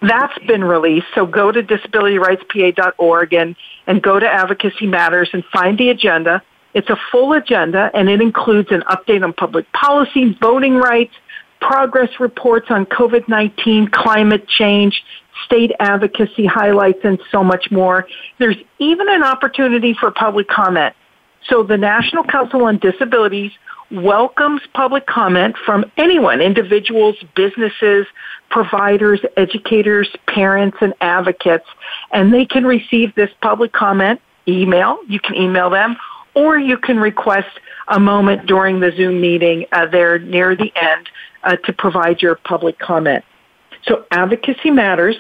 That's 0.02 0.40
been 0.48 0.64
released, 0.64 1.08
so 1.14 1.26
go 1.26 1.52
to 1.52 1.62
disabilityrightspa.org 1.62 3.34
and, 3.34 3.58
and 3.86 4.02
go 4.02 4.18
to 4.18 4.26
Advocacy 4.26 4.88
Matters 4.88 5.30
and 5.34 5.44
find 5.52 5.78
the 5.78 5.90
agenda. 5.90 6.42
It's 6.74 6.90
a 6.90 6.96
full 7.12 7.34
agenda 7.34 7.92
and 7.94 8.10
it 8.10 8.22
includes 8.22 8.72
an 8.72 8.82
update 8.90 9.26
on 9.26 9.34
public 9.34 9.70
policy, 9.74 10.38
voting 10.40 10.76
rights, 10.76 11.12
progress 11.62 12.10
reports 12.20 12.68
on 12.70 12.86
COVID-19, 12.88 13.92
climate 13.92 14.48
change, 14.48 15.04
state 15.46 15.72
advocacy 15.80 16.46
highlights, 16.46 17.00
and 17.04 17.22
so 17.32 17.44
much 17.44 17.72
more. 17.72 18.08
There's 18.40 18.58
even 18.80 19.08
an 19.10 19.24
opportunity 19.24 19.94
for 19.94 20.12
public 20.12 20.48
comment. 20.48 20.96
So 21.48 21.64
the 21.64 21.78
National 21.78 22.24
Council 22.24 22.66
on 22.66 22.78
Disabilities 22.80 23.52
welcomes 23.92 24.62
public 24.74 25.06
comment 25.06 25.56
from 25.66 25.86
anyone, 25.98 26.42
individuals, 26.42 27.16
businesses, 27.36 28.06
providers, 28.50 29.20
educators, 29.38 30.10
parents, 30.28 30.78
and 30.82 30.94
advocates. 31.02 31.66
And 32.12 32.34
they 32.34 32.46
can 32.46 32.66
receive 32.66 33.14
this 33.16 33.30
public 33.42 33.74
comment 33.74 34.22
email. 34.48 35.00
You 35.08 35.20
can 35.20 35.36
email 35.36 35.70
them 35.70 35.98
or 36.34 36.58
you 36.58 36.78
can 36.78 36.98
request 36.98 37.50
a 37.92 38.00
moment 38.00 38.48
during 38.48 38.80
the 38.80 38.92
Zoom 38.96 39.22
meeting 39.22 39.66
uh, 39.72 39.86
there 39.86 40.18
near 40.18 40.56
the 40.56 40.72
end 40.76 41.10
uh, 41.44 41.58
to 41.58 41.74
provide 41.74 42.22
your 42.22 42.36
public 42.36 42.80
comment. 42.80 43.24
So 43.84 44.06
Advocacy 44.10 44.72
Matters. 44.72 45.18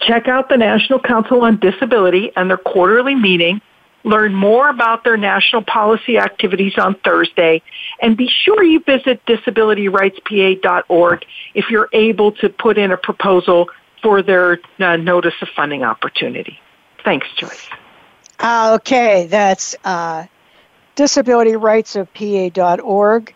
Check 0.00 0.28
out 0.28 0.48
the 0.48 0.56
National 0.56 0.98
Council 0.98 1.42
on 1.42 1.58
Disability 1.58 2.32
and 2.34 2.48
their 2.48 2.56
quarterly 2.56 3.14
meeting. 3.14 3.60
Learn 4.02 4.34
more 4.34 4.70
about 4.70 5.04
their 5.04 5.18
national 5.18 5.62
policy 5.62 6.16
activities 6.16 6.72
on 6.78 6.94
Thursday. 7.04 7.60
And 8.00 8.16
be 8.16 8.28
sure 8.28 8.62
you 8.62 8.80
visit 8.80 9.24
disabilityrightspa.org 9.26 11.24
if 11.54 11.66
you're 11.68 11.90
able 11.92 12.32
to 12.32 12.48
put 12.48 12.78
in 12.78 12.92
a 12.92 12.96
proposal 12.96 13.68
for 14.02 14.22
their 14.22 14.58
uh, 14.78 14.96
notice 14.96 15.34
of 15.42 15.48
funding 15.54 15.82
opportunity. 15.82 16.58
Thanks, 17.04 17.26
Joyce. 17.36 17.68
Okay, 18.42 19.26
that's 19.26 19.76
uh, 19.84 20.24
disabilityrightsofpa.org. 21.00 23.34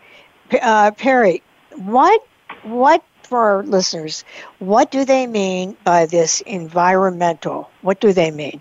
Uh, 0.60 0.90
Peri, 0.92 1.42
what 1.76 2.26
what 2.62 3.02
for 3.22 3.38
our 3.38 3.62
listeners, 3.62 4.22
what 4.58 4.90
do 4.90 5.06
they 5.06 5.26
mean 5.26 5.74
by 5.82 6.04
this 6.04 6.42
environmental? 6.42 7.70
What 7.80 8.00
do 8.00 8.12
they 8.12 8.30
mean? 8.30 8.60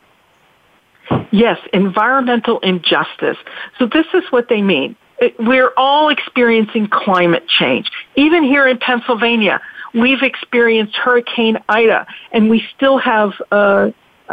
Yes, 1.31 1.59
environmental 1.73 2.59
injustice. 2.59 3.35
So 3.77 3.87
this 3.87 4.05
is 4.13 4.23
what 4.29 4.47
they 4.47 4.61
mean. 4.61 4.95
We're 5.37 5.73
all 5.75 6.07
experiencing 6.07 6.87
climate 6.87 7.45
change. 7.47 7.91
Even 8.15 8.43
here 8.43 8.65
in 8.67 8.77
Pennsylvania, 8.77 9.59
we've 9.93 10.23
experienced 10.23 10.95
Hurricane 10.95 11.57
Ida, 11.67 12.07
and 12.31 12.49
we 12.49 12.63
still 12.73 12.99
have 12.99 13.33
uh, 13.51 13.91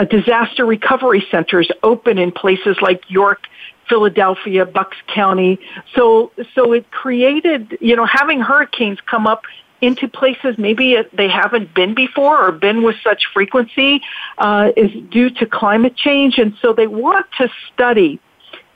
disaster 0.09 0.65
recovery 0.65 1.27
centers 1.29 1.73
open 1.83 2.19
in 2.19 2.31
places 2.31 2.77
like 2.81 3.03
York 3.09 3.49
Philadelphia, 3.91 4.65
Bucks 4.65 4.97
County. 5.15 5.59
So, 5.95 6.33
so 6.55 6.73
it 6.73 6.91
created, 6.91 7.77
you 7.83 7.97
know, 7.97 8.07
having 8.07 8.41
hurricanes 8.41 8.99
come 9.03 9.27
up 9.27 9.43
into 9.83 10.09
places 10.09 10.57
maybe 10.59 10.97
they 11.15 11.29
haven't 11.29 11.73
been 11.75 11.95
before 11.95 12.47
or 12.47 12.53
been 12.53 12.83
with 12.83 12.97
such 13.03 13.25
frequency 13.33 14.03
uh, 14.39 14.71
is 14.77 14.91
due 15.11 15.31
to 15.31 15.47
climate 15.47 15.97
change. 15.97 16.39
And 16.39 16.55
so 16.63 16.73
they 16.73 16.87
want 16.87 17.27
to 17.39 17.49
study 17.73 18.21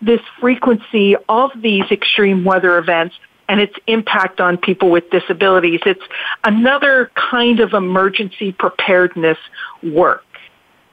this 0.00 0.20
frequency 0.40 1.16
of 1.28 1.50
these 1.60 1.84
extreme 1.90 2.44
weather 2.44 2.78
events 2.78 3.14
and 3.48 3.60
its 3.60 3.74
impact 3.86 4.40
on 4.40 4.56
people 4.56 4.90
with 4.90 5.08
disabilities. 5.10 5.80
It's 5.84 6.02
another 6.44 7.10
kind 7.14 7.60
of 7.60 7.74
emergency 7.74 8.52
preparedness 8.52 9.38
work. 9.82 10.24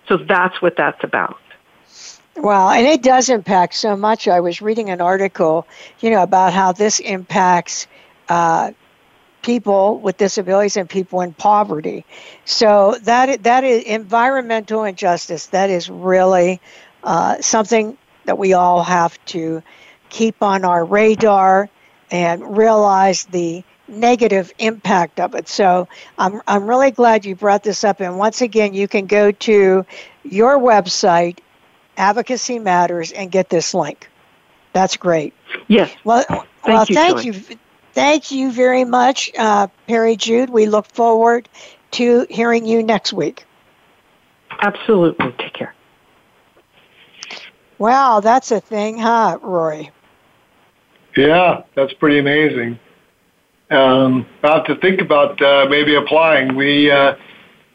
So 0.07 0.17
that's 0.17 0.61
what 0.61 0.75
that's 0.75 1.01
about. 1.03 1.37
Well, 2.35 2.69
and 2.69 2.87
it 2.87 3.03
does 3.03 3.29
impact 3.29 3.75
so 3.75 3.95
much. 3.95 4.27
I 4.27 4.39
was 4.39 4.61
reading 4.61 4.89
an 4.89 5.01
article, 5.01 5.67
you 5.99 6.09
know, 6.09 6.23
about 6.23 6.53
how 6.53 6.71
this 6.71 6.99
impacts 6.99 7.87
uh, 8.29 8.71
people 9.43 9.99
with 9.99 10.17
disabilities 10.17 10.77
and 10.77 10.89
people 10.89 11.21
in 11.21 11.33
poverty. 11.33 12.05
So 12.45 12.97
that 13.03 13.43
that 13.43 13.63
is 13.63 13.83
environmental 13.83 14.83
injustice. 14.83 15.47
That 15.47 15.69
is 15.69 15.89
really 15.89 16.61
uh, 17.03 17.41
something 17.41 17.97
that 18.25 18.37
we 18.37 18.53
all 18.53 18.83
have 18.83 19.23
to 19.27 19.63
keep 20.09 20.41
on 20.43 20.65
our 20.65 20.85
radar 20.85 21.69
and 22.11 22.57
realize 22.57 23.25
the 23.25 23.63
negative 23.87 24.51
impact 24.59 25.19
of 25.19 25.35
it. 25.35 25.47
So 25.49 25.87
I'm 26.17 26.41
I'm 26.47 26.65
really 26.67 26.91
glad 26.91 27.25
you 27.25 27.35
brought 27.35 27.63
this 27.63 27.83
up. 27.83 27.99
And 27.99 28.17
once 28.17 28.41
again, 28.41 28.73
you 28.73 28.87
can 28.87 29.07
go 29.07 29.31
to 29.31 29.85
your 30.23 30.59
website 30.59 31.39
Advocacy 31.97 32.59
Matters 32.59 33.11
and 33.11 33.31
get 33.31 33.49
this 33.49 33.73
link. 33.73 34.09
That's 34.73 34.97
great. 34.97 35.33
Yes. 35.67 35.91
Well, 36.03 36.23
thank 36.23 36.47
well, 36.65 36.85
you, 36.87 36.95
thank 36.95 37.25
you, 37.25 37.57
thank 37.93 38.31
you 38.31 38.51
very 38.51 38.85
much, 38.85 39.31
uh, 39.37 39.67
Peri 39.87 40.15
Jude. 40.15 40.49
We 40.49 40.65
look 40.67 40.87
forward 40.87 41.49
to 41.91 42.25
hearing 42.29 42.65
you 42.65 42.81
next 42.83 43.11
week. 43.11 43.45
Absolutely. 44.61 45.33
Take 45.37 45.53
care. 45.53 45.73
Wow, 47.77 48.19
that's 48.19 48.51
a 48.51 48.59
thing, 48.59 48.99
huh, 48.99 49.39
Rory? 49.41 49.89
Yeah, 51.17 51.63
that's 51.75 51.93
pretty 51.93 52.19
amazing. 52.19 52.79
Um, 53.71 54.27
I'll 54.43 54.57
have 54.57 54.65
to 54.65 54.75
think 54.75 55.01
about 55.01 55.41
uh, 55.41 55.65
maybe 55.69 55.95
applying. 55.95 56.55
We 56.55 56.91
uh, 56.91 57.15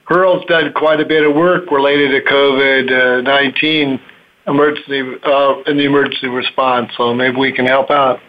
HERL's 0.07 0.45
done 0.47 0.73
quite 0.73 1.01
a 1.01 1.05
bit 1.05 1.25
of 1.25 1.35
work 1.35 1.71
related 1.71 2.11
to 2.13 2.31
COVID 2.31 3.25
nineteen 3.25 4.01
emergency 4.47 5.01
uh, 5.25 5.63
in 5.67 5.77
the 5.77 5.85
emergency 5.85 6.29
response, 6.29 6.93
so 6.97 7.13
maybe 7.13 7.37
we 7.37 7.53
can 7.53 7.67
help 7.67 7.91
out. 7.91 8.21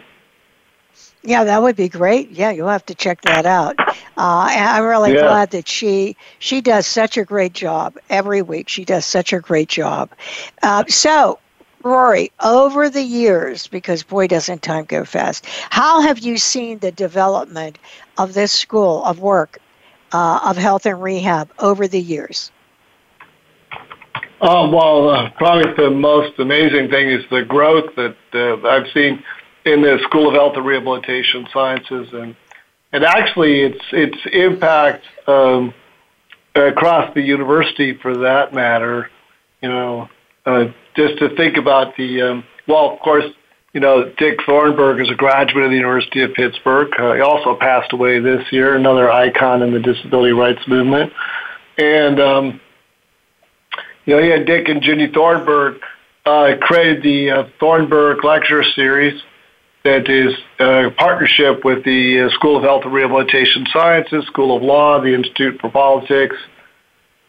Yeah, 1.22 1.44
that 1.44 1.62
would 1.62 1.76
be 1.76 1.88
great. 1.88 2.30
Yeah, 2.30 2.50
you'll 2.50 2.68
have 2.68 2.86
to 2.86 2.94
check 2.94 3.20
that 3.22 3.44
out. 3.44 3.78
Uh, 3.78 3.94
I'm 4.16 4.84
really 4.84 5.14
yeah. 5.14 5.22
glad 5.22 5.50
that 5.50 5.68
she 5.68 6.16
she 6.38 6.60
does 6.60 6.86
such 6.86 7.16
a 7.16 7.24
great 7.24 7.52
job 7.52 7.96
every 8.08 8.42
week. 8.42 8.68
She 8.68 8.84
does 8.84 9.04
such 9.04 9.32
a 9.32 9.40
great 9.40 9.68
job. 9.68 10.10
Uh, 10.62 10.84
so, 10.88 11.38
Rory, 11.82 12.32
over 12.42 12.88
the 12.88 13.02
years, 13.02 13.66
because 13.66 14.02
boy, 14.02 14.26
doesn't 14.26 14.62
time 14.62 14.84
go 14.84 15.04
fast. 15.04 15.46
How 15.70 16.00
have 16.00 16.18
you 16.18 16.38
seen 16.38 16.78
the 16.78 16.92
development 16.92 17.78
of 18.16 18.34
this 18.34 18.52
school 18.52 19.04
of 19.04 19.20
work 19.20 19.58
uh, 20.12 20.40
of 20.44 20.56
health 20.56 20.86
and 20.86 21.02
rehab 21.02 21.50
over 21.58 21.88
the 21.88 22.00
years? 22.00 22.50
Oh 24.40 24.70
well, 24.70 25.10
uh, 25.10 25.30
probably 25.30 25.72
the 25.76 25.90
most 25.90 26.38
amazing 26.38 26.90
thing 26.90 27.08
is 27.10 27.24
the 27.30 27.42
growth 27.42 27.94
that 27.96 28.16
uh, 28.34 28.68
I've 28.68 28.86
seen 28.92 29.22
in 29.64 29.82
the 29.82 29.98
School 30.04 30.28
of 30.28 30.34
Health 30.34 30.52
and 30.56 30.64
Rehabilitation 30.64 31.46
Sciences, 31.52 32.08
and 32.12 32.36
and 32.92 33.04
actually 33.04 33.62
its 33.62 33.80
its 33.92 34.16
impact 34.32 35.04
um, 35.26 35.74
across 36.54 37.12
the 37.14 37.20
university, 37.20 37.94
for 37.94 38.16
that 38.18 38.54
matter. 38.54 39.10
You 39.60 39.70
know, 39.70 40.08
uh, 40.46 40.66
just 40.94 41.18
to 41.18 41.34
think 41.34 41.56
about 41.56 41.96
the 41.96 42.22
um, 42.22 42.44
well, 42.68 42.92
of 42.92 43.00
course, 43.00 43.24
you 43.78 43.82
know, 43.82 44.12
Dick 44.18 44.40
Thornburgh 44.44 45.00
is 45.00 45.08
a 45.08 45.14
graduate 45.14 45.62
of 45.62 45.70
the 45.70 45.76
University 45.76 46.22
of 46.22 46.34
Pittsburgh. 46.34 46.88
Uh, 46.98 47.14
he 47.14 47.20
also 47.20 47.54
passed 47.54 47.92
away 47.92 48.18
this 48.18 48.44
year, 48.50 48.74
another 48.74 49.08
icon 49.08 49.62
in 49.62 49.72
the 49.72 49.78
disability 49.78 50.32
rights 50.32 50.66
movement, 50.66 51.12
and 51.78 52.18
um, 52.18 52.60
you 54.04 54.16
know, 54.16 54.20
he 54.20 54.32
and 54.32 54.44
Dick 54.44 54.66
and 54.66 54.82
Ginny 54.82 55.06
Thornburgh 55.06 55.80
uh, 56.26 56.56
created 56.60 57.04
the 57.04 57.30
uh, 57.30 57.48
Thornburgh 57.60 58.24
Lecture 58.24 58.64
Series, 58.64 59.22
that 59.84 60.10
is 60.10 60.34
a 60.58 60.90
partnership 60.98 61.64
with 61.64 61.84
the 61.84 62.22
uh, 62.22 62.30
School 62.30 62.56
of 62.56 62.64
Health 62.64 62.82
and 62.82 62.92
Rehabilitation 62.92 63.64
Sciences, 63.72 64.26
School 64.26 64.56
of 64.56 64.62
Law, 64.64 65.00
the 65.00 65.14
Institute 65.14 65.60
for 65.60 65.70
Politics, 65.70 66.34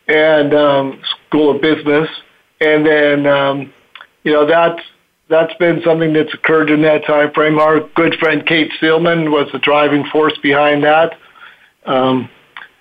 and 0.07 0.55
um, 0.55 0.99
School 1.27 1.55
of 1.55 1.61
Business. 1.61 2.09
And 2.59 2.83
then, 2.87 3.27
um, 3.27 3.71
you 4.23 4.33
know, 4.33 4.47
that's 4.47 4.81
that's 5.29 5.53
been 5.55 5.81
something 5.85 6.11
that's 6.13 6.33
occurred 6.33 6.69
in 6.69 6.81
that 6.81 7.05
time 7.05 7.31
frame. 7.33 7.59
Our 7.59 7.81
good 7.95 8.15
friend 8.19 8.45
Kate 8.45 8.71
Seelman 8.81 9.31
was 9.31 9.47
the 9.53 9.59
driving 9.59 10.03
force 10.11 10.37
behind 10.41 10.83
that. 10.83 11.13
Um, 11.85 12.29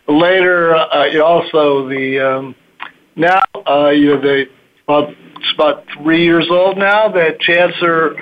later, 0.09 0.75
uh, 0.75 1.21
also 1.23 1.89
the 1.89 2.19
um, 2.19 2.55
now 3.17 3.41
uh, 3.67 3.91
you 3.91 4.07
know 4.07 4.21
the 4.21 4.47
about 4.87 5.11
it's 5.11 5.53
about 5.55 5.85
three 6.03 6.25
years 6.25 6.49
old 6.51 6.79
now 6.79 7.09
that 7.09 7.39
Chancellor 7.41 8.17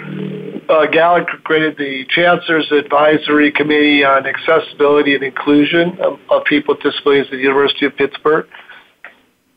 uh, 0.68 0.86
Gallagher 0.86 1.38
created 1.44 1.78
the 1.78 2.04
Chancellor's 2.10 2.70
Advisory 2.72 3.52
Committee 3.52 4.04
on 4.04 4.26
Accessibility 4.26 5.14
and 5.14 5.22
Inclusion 5.22 5.98
of, 6.00 6.18
of 6.30 6.44
People 6.44 6.74
with 6.74 6.82
Disabilities 6.82 7.26
at 7.26 7.36
the 7.36 7.38
University 7.38 7.86
of 7.86 7.96
Pittsburgh. 7.96 8.46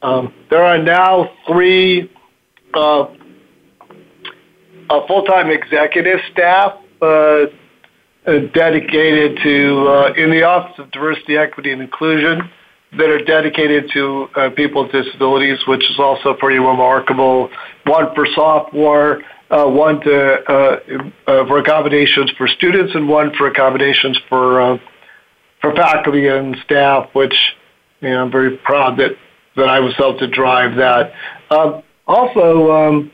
Um, 0.01 0.33
there 0.49 0.63
are 0.63 0.77
now 0.77 1.31
three 1.47 2.09
uh, 2.73 3.07
full-time 5.07 5.49
executive 5.49 6.19
staff 6.31 6.77
uh, 7.01 7.05
uh, 7.05 8.39
dedicated 8.53 9.39
to, 9.43 9.87
uh, 9.87 10.13
in 10.17 10.29
the 10.29 10.43
Office 10.43 10.77
of 10.79 10.91
Diversity, 10.91 11.37
Equity, 11.37 11.71
and 11.71 11.81
Inclusion, 11.81 12.49
that 12.97 13.09
are 13.09 13.23
dedicated 13.23 13.89
to 13.93 14.27
people 14.55 14.83
with 14.83 14.91
disabilities, 14.91 15.59
which 15.67 15.89
is 15.91 15.99
also 15.99 16.33
pretty 16.33 16.57
remarkable. 16.57 17.49
One 17.85 18.13
for 18.15 18.25
software, 18.33 19.21
one 19.49 20.01
to, 20.01 21.11
for 21.25 21.59
accommodations 21.59 22.31
for 22.31 22.47
students 22.47 22.95
and 22.95 23.07
one 23.07 23.31
for 23.35 23.45
accommodations 23.45 24.19
for 24.27 24.79
for 25.61 25.75
faculty 25.75 26.27
and 26.27 26.57
staff, 26.65 27.09
which 27.13 27.35
you 28.01 28.09
know, 28.09 28.23
I'm 28.23 28.31
very 28.31 28.57
proud 28.57 28.97
that 28.97 29.11
that 29.55 29.69
I 29.69 29.79
was 29.79 29.93
able 29.99 30.17
to 30.19 30.27
drive 30.27 30.77
that. 30.77 31.13
Um, 31.51 31.83
also, 32.07 32.71
um, 32.71 33.11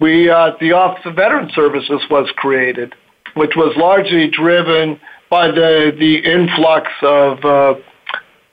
we 0.00 0.28
uh, 0.28 0.52
the 0.60 0.72
Office 0.72 1.04
of 1.04 1.14
Veteran 1.14 1.50
Services 1.54 2.00
was 2.10 2.30
created, 2.36 2.94
which 3.34 3.52
was 3.56 3.74
largely 3.76 4.28
driven 4.28 5.00
by 5.30 5.48
the 5.48 5.92
the 5.98 6.16
influx 6.16 6.88
of 7.02 7.44
uh, 7.44 7.74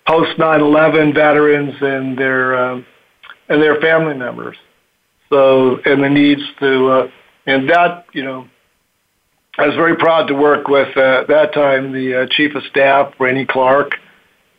post 0.08 0.38
9/11 0.38 1.14
veterans 1.14 1.76
and 1.82 2.18
their 2.18 2.58
um, 2.58 2.86
and 3.50 3.62
their 3.62 3.80
family 3.80 4.16
members. 4.16 4.58
So, 5.30 5.80
and 5.86 6.04
the 6.04 6.10
needs 6.10 6.42
to, 6.60 6.88
uh, 6.90 7.08
and 7.48 7.70
that, 7.70 8.06
you 8.14 8.24
know, 8.24 8.48
I 9.58 9.66
was 9.68 9.76
very 9.76 9.96
proud 9.96 10.28
to 10.28 10.36
work 10.36 10.68
with 10.68 10.96
uh, 10.96 11.22
at 11.22 11.28
that 11.28 11.54
time 11.54 11.92
the 11.92 12.22
uh, 12.22 12.26
chief 12.30 12.56
of 12.56 12.64
staff, 12.70 13.14
Rainey 13.20 13.46
Clark, 13.46 13.94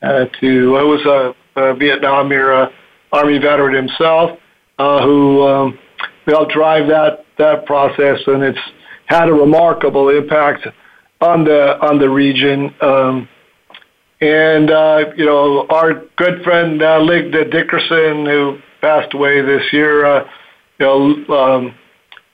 uh, 0.02 0.24
to 0.24 0.26
who 0.40 0.70
was 0.70 1.34
a, 1.56 1.60
a 1.60 1.74
Vietnam 1.74 2.30
era 2.32 2.70
Army 3.12 3.38
veteran 3.38 3.74
himself, 3.74 4.38
uh, 4.78 5.02
who 5.02 5.46
um, 5.46 5.78
helped 6.26 6.52
drive 6.52 6.88
that 6.88 7.24
that 7.38 7.66
process, 7.66 8.20
and 8.26 8.42
it's 8.42 8.58
had 9.06 9.28
a 9.28 9.32
remarkable 9.32 10.08
impact 10.08 10.66
on 11.20 11.44
the 11.44 11.78
on 11.80 11.98
the 11.98 12.08
region. 12.08 12.74
Um, 12.80 13.28
and 14.20 14.70
uh, 14.70 15.04
you 15.16 15.26
know, 15.26 15.66
our 15.68 16.04
good 16.16 16.42
friend 16.42 16.82
uh, 16.82 17.00
Dickerson, 17.00 18.26
who 18.26 18.58
passed 18.80 19.14
away 19.14 19.42
this 19.42 19.62
year. 19.72 20.04
Uh, 20.04 20.28
you 20.78 20.86
know, 20.86 21.34
um, 21.36 21.74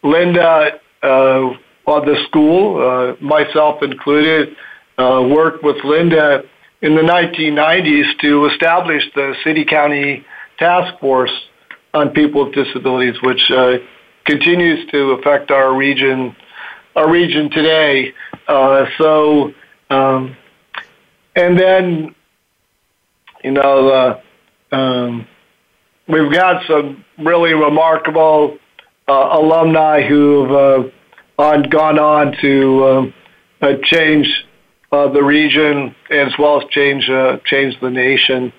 Linda 0.03 0.81
uh, 1.03 1.51
on 1.87 2.07
the 2.07 2.17
school, 2.29 2.81
uh, 2.81 3.23
myself 3.23 3.83
included, 3.83 4.57
uh, 4.99 5.23
worked 5.29 5.65
with 5.65 5.77
Linda 5.85 6.43
in 6.83 6.95
the 6.95 7.03
1990s 7.03 8.19
to 8.21 8.47
establish 8.47 9.03
the 9.15 9.35
city 9.45 9.65
county 9.65 10.25
task 10.59 10.99
force 11.01 11.33
on 11.95 12.11
people 12.11 12.45
with 12.45 12.55
disabilities, 12.55 13.21
which 13.23 13.51
uh, 13.51 13.79
continues 14.25 14.89
to 14.91 15.13
affect 15.13 15.51
our 15.51 15.75
region, 15.75 16.35
our 16.97 17.11
region 17.11 17.51
today. 17.51 18.13
Uh, 18.47 18.87
so, 18.99 19.53
um, 19.91 20.37
and 21.37 21.59
then, 21.59 22.15
you 23.43 23.51
know, 23.51 23.89
uh, 23.89 24.75
um, 24.75 25.27
we've 26.07 26.33
got 26.33 26.67
some 26.67 27.05
really 27.19 27.55
remarkable 27.55 28.59
alumni 29.09 30.07
who've 30.07 30.93
on, 31.41 31.63
gone 31.63 31.99
on 31.99 32.37
to 32.41 32.85
um, 32.87 33.15
uh, 33.63 33.73
change 33.83 34.27
uh, 34.93 35.09
the 35.09 35.23
region 35.23 35.95
as 36.11 36.33
well 36.39 36.61
as 36.61 36.69
change 36.71 37.09
uh, 37.09 37.39
change 37.45 37.79
the 37.81 37.91
nation. 37.91 38.53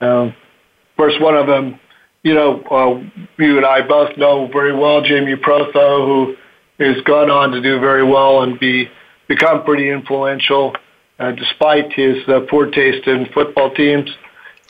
Um, 0.00 0.28
of 0.28 0.96
course, 0.96 1.14
one 1.20 1.36
of 1.36 1.46
them, 1.46 1.78
you 2.22 2.34
know, 2.34 2.62
uh, 2.70 3.02
you 3.42 3.56
and 3.56 3.66
I 3.66 3.82
both 3.86 4.16
know 4.16 4.46
very 4.46 4.74
well, 4.74 5.02
Jamie 5.02 5.36
Protho, 5.36 6.06
who 6.06 6.36
has 6.84 7.00
gone 7.02 7.30
on 7.30 7.50
to 7.52 7.60
do 7.60 7.80
very 7.80 8.04
well 8.04 8.42
and 8.42 8.58
be 8.58 8.88
become 9.28 9.64
pretty 9.64 9.90
influential, 9.90 10.74
uh, 11.18 11.32
despite 11.32 11.92
his 11.92 12.16
uh, 12.28 12.40
poor 12.48 12.70
taste 12.70 13.06
in 13.06 13.26
football 13.32 13.70
teams. 13.74 14.10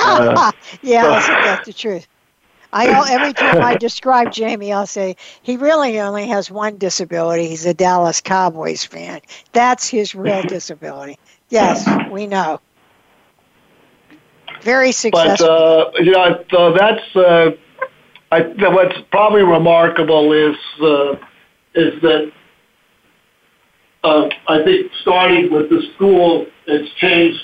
Uh, 0.04 0.50
yeah, 0.82 1.02
that's 1.44 1.64
the 1.64 1.72
truth. 1.72 2.08
I 2.72 3.12
every 3.12 3.32
time 3.34 3.62
I 3.62 3.76
describe 3.78 4.32
Jamie, 4.32 4.72
I'll 4.72 4.86
say 4.86 5.16
he 5.42 5.56
really 5.56 6.00
only 6.00 6.26
has 6.26 6.50
one 6.50 6.76
disability. 6.76 7.46
He's 7.46 7.66
a 7.66 7.74
Dallas 7.74 8.20
Cowboys 8.20 8.84
fan. 8.84 9.20
That's 9.52 9.88
his 9.88 10.14
real 10.16 10.42
disability. 10.48 11.20
Yes, 11.50 11.86
we 12.10 12.26
know. 12.26 12.60
Very 14.62 14.92
successful. 14.92 15.46
But 15.46 16.00
uh, 16.00 16.02
yeah, 16.02 16.34
so 16.50 16.72
that's 16.72 17.16
uh, 17.16 17.50
I, 18.30 18.40
what's 18.70 18.96
probably 19.10 19.42
remarkable 19.42 20.32
is 20.32 20.56
uh, 20.80 21.12
is 21.74 22.00
that 22.02 22.32
uh, 24.04 24.28
I 24.48 24.62
think 24.64 24.90
starting 25.00 25.52
with 25.52 25.68
the 25.68 25.82
school, 25.94 26.46
it's 26.66 26.92
changed. 26.94 27.40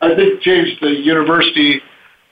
I 0.00 0.14
think 0.14 0.42
changed 0.42 0.82
the 0.82 0.90
university 0.90 1.80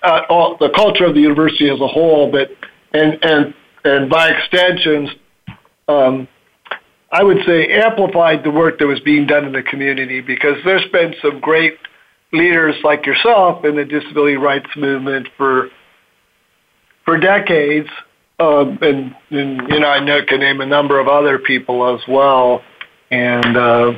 uh, 0.02 0.22
all, 0.28 0.56
the 0.56 0.70
culture 0.70 1.04
of 1.04 1.14
the 1.14 1.20
university 1.20 1.68
as 1.68 1.80
a 1.80 1.86
whole, 1.86 2.30
but 2.30 2.50
and 2.92 3.18
and 3.22 3.54
and 3.84 4.10
by 4.10 4.28
extensions, 4.28 5.10
um, 5.88 6.28
I 7.12 7.22
would 7.22 7.44
say 7.46 7.68
amplified 7.80 8.44
the 8.44 8.50
work 8.50 8.78
that 8.78 8.86
was 8.86 9.00
being 9.00 9.26
done 9.26 9.44
in 9.44 9.52
the 9.52 9.62
community 9.62 10.20
because 10.20 10.56
there's 10.64 10.86
been 10.90 11.14
some 11.22 11.40
great 11.40 11.78
leaders 12.32 12.76
like 12.84 13.06
yourself 13.06 13.64
in 13.64 13.76
the 13.76 13.84
disability 13.84 14.36
rights 14.36 14.70
movement 14.76 15.28
for 15.36 15.68
for 17.04 17.18
decades, 17.18 17.88
um, 18.38 18.78
and, 18.82 19.14
and 19.30 19.68
you 19.68 19.80
know 19.80 19.88
I 19.88 20.04
know, 20.04 20.20
can 20.26 20.40
name 20.40 20.60
a 20.60 20.66
number 20.66 21.00
of 21.00 21.08
other 21.08 21.38
people 21.38 21.94
as 21.94 22.00
well, 22.08 22.62
and 23.10 23.56
uh, 23.56 23.92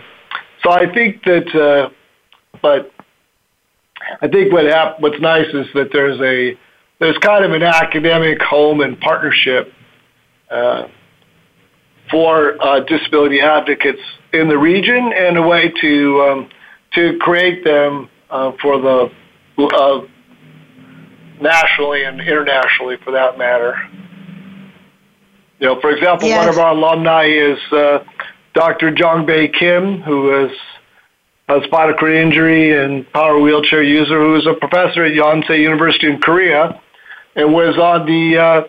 so 0.62 0.70
I 0.70 0.92
think 0.92 1.22
that, 1.24 1.54
uh, 1.54 1.90
but 2.60 2.92
I 4.20 4.28
think 4.28 4.52
what 4.52 4.64
hap- 4.64 5.00
what's 5.00 5.20
nice 5.20 5.48
is 5.52 5.66
that 5.74 5.90
there's 5.92 6.20
a 6.20 6.58
there's 7.00 7.18
kind 7.18 7.44
of 7.44 7.52
an 7.52 7.62
academic 7.62 8.40
home 8.40 8.80
and 8.80 8.98
partnership 9.00 9.72
uh, 10.50 10.86
for 12.10 12.62
uh, 12.62 12.80
disability 12.80 13.40
advocates 13.40 14.00
in 14.32 14.48
the 14.48 14.56
region 14.56 15.12
and 15.12 15.36
a 15.36 15.42
way 15.42 15.72
to 15.80 16.20
um, 16.22 16.50
to 16.94 17.18
create 17.18 17.64
them 17.64 18.08
uh, 18.32 18.52
for 18.60 18.80
the 18.80 19.10
uh, 19.58 20.00
nationally 21.40 22.04
and 22.04 22.20
internationally, 22.20 22.96
for 23.04 23.12
that 23.12 23.36
matter. 23.38 23.76
You 25.60 25.68
know, 25.68 25.80
for 25.80 25.90
example, 25.90 26.26
yes. 26.26 26.38
one 26.38 26.48
of 26.48 26.58
our 26.58 26.72
alumni 26.72 27.26
is 27.26 27.58
uh, 27.70 28.02
Dr. 28.54 28.90
Jongbae 28.90 29.54
Kim, 29.56 30.00
who 30.00 30.46
is 30.46 30.50
a 31.48 31.60
spinal 31.64 31.94
cord 31.94 32.14
injury 32.14 32.82
and 32.82 33.10
power 33.12 33.38
wheelchair 33.38 33.82
user, 33.82 34.18
who 34.18 34.34
is 34.36 34.46
a 34.46 34.54
professor 34.54 35.04
at 35.04 35.12
Yonsei 35.12 35.60
University 35.60 36.08
in 36.08 36.20
Korea, 36.20 36.80
and 37.36 37.52
was 37.52 37.76
on 37.76 38.06
the 38.06 38.38
uh, 38.38 38.62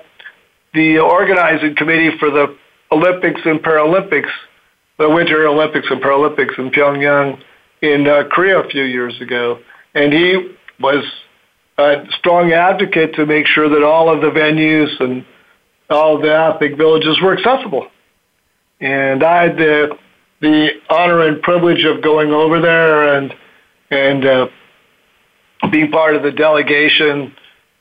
the 0.73 0.99
organizing 0.99 1.75
committee 1.75 2.17
for 2.19 2.29
the 2.29 2.55
Olympics 2.91 3.41
and 3.45 3.59
Paralympics, 3.59 4.29
the 4.97 5.09
Winter 5.09 5.47
Olympics 5.47 5.87
and 5.89 6.01
Paralympics 6.01 6.59
in 6.59 6.69
Pyongyang 6.69 7.41
in 7.83 8.07
uh, 8.07 8.23
Korea 8.31 8.59
a 8.59 8.69
few 8.69 8.83
years 8.83 9.19
ago. 9.21 9.59
And 9.93 10.13
he 10.13 10.55
was 10.79 11.03
a 11.77 12.05
strong 12.17 12.53
advocate 12.53 13.13
to 13.15 13.25
make 13.25 13.45
sure 13.45 13.69
that 13.69 13.83
all 13.83 14.09
of 14.09 14.21
the 14.21 14.29
venues 14.29 14.99
and 14.99 15.25
all 15.89 16.15
of 16.15 16.21
the 16.21 16.33
ethnic 16.33 16.77
villages 16.77 17.19
were 17.21 17.37
accessible. 17.37 17.87
And 18.79 19.23
I 19.23 19.43
had 19.43 19.57
the 19.57 19.97
the 20.39 20.69
honor 20.89 21.21
and 21.21 21.41
privilege 21.41 21.85
of 21.85 22.01
going 22.01 22.31
over 22.31 22.59
there 22.59 23.15
and 23.15 23.33
and 23.91 24.25
uh, 24.25 24.47
being 25.71 25.91
part 25.91 26.15
of 26.15 26.23
the 26.23 26.31
delegation 26.31 27.35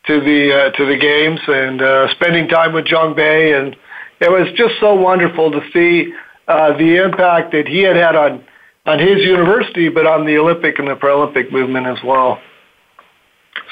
to 0.07 0.21
the 0.21 0.53
uh, 0.53 0.71
to 0.73 0.85
the 0.85 0.97
games 0.97 1.41
and 1.47 1.81
uh, 1.81 2.13
spending 2.15 2.49
time 2.49 2.73
with 2.73 2.85
Jongbae 2.85 3.59
and 3.59 3.77
it 4.21 4.31
was 4.31 4.53
just 4.57 4.75
so 4.79 4.95
wonderful 4.95 5.51
to 5.51 5.61
see 5.73 6.15
uh, 6.47 6.77
the 6.77 7.03
impact 7.03 7.51
that 7.53 7.67
he 7.67 7.81
had 7.81 7.97
had 7.97 8.15
on 8.15 8.45
on 8.87 8.99
his 8.99 9.19
university, 9.19 9.89
but 9.89 10.07
on 10.07 10.27
the 10.27 10.37
Olympic 10.39 10.79
and 10.79 10.89
the 10.89 10.95
Paralympic 10.95 11.53
movement 11.53 11.87
as 11.87 11.99
well. 12.05 12.41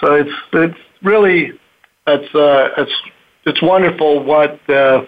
So 0.00 0.14
it's 0.14 0.30
it's 0.52 0.78
really 1.02 1.52
it's 2.06 2.34
uh, 2.34 2.68
it's 2.78 2.92
it's 3.44 3.62
wonderful 3.62 4.22
what 4.22 4.68
uh, 4.70 5.02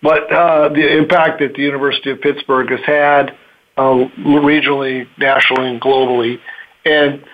what 0.00 0.32
uh, 0.32 0.68
the 0.70 0.96
impact 0.96 1.40
that 1.40 1.54
the 1.54 1.62
University 1.62 2.10
of 2.10 2.20
Pittsburgh 2.20 2.70
has 2.70 2.80
had 2.84 3.36
uh, 3.76 4.08
regionally, 4.18 5.06
nationally, 5.18 5.68
and 5.68 5.80
globally, 5.80 6.38
and 6.84 7.24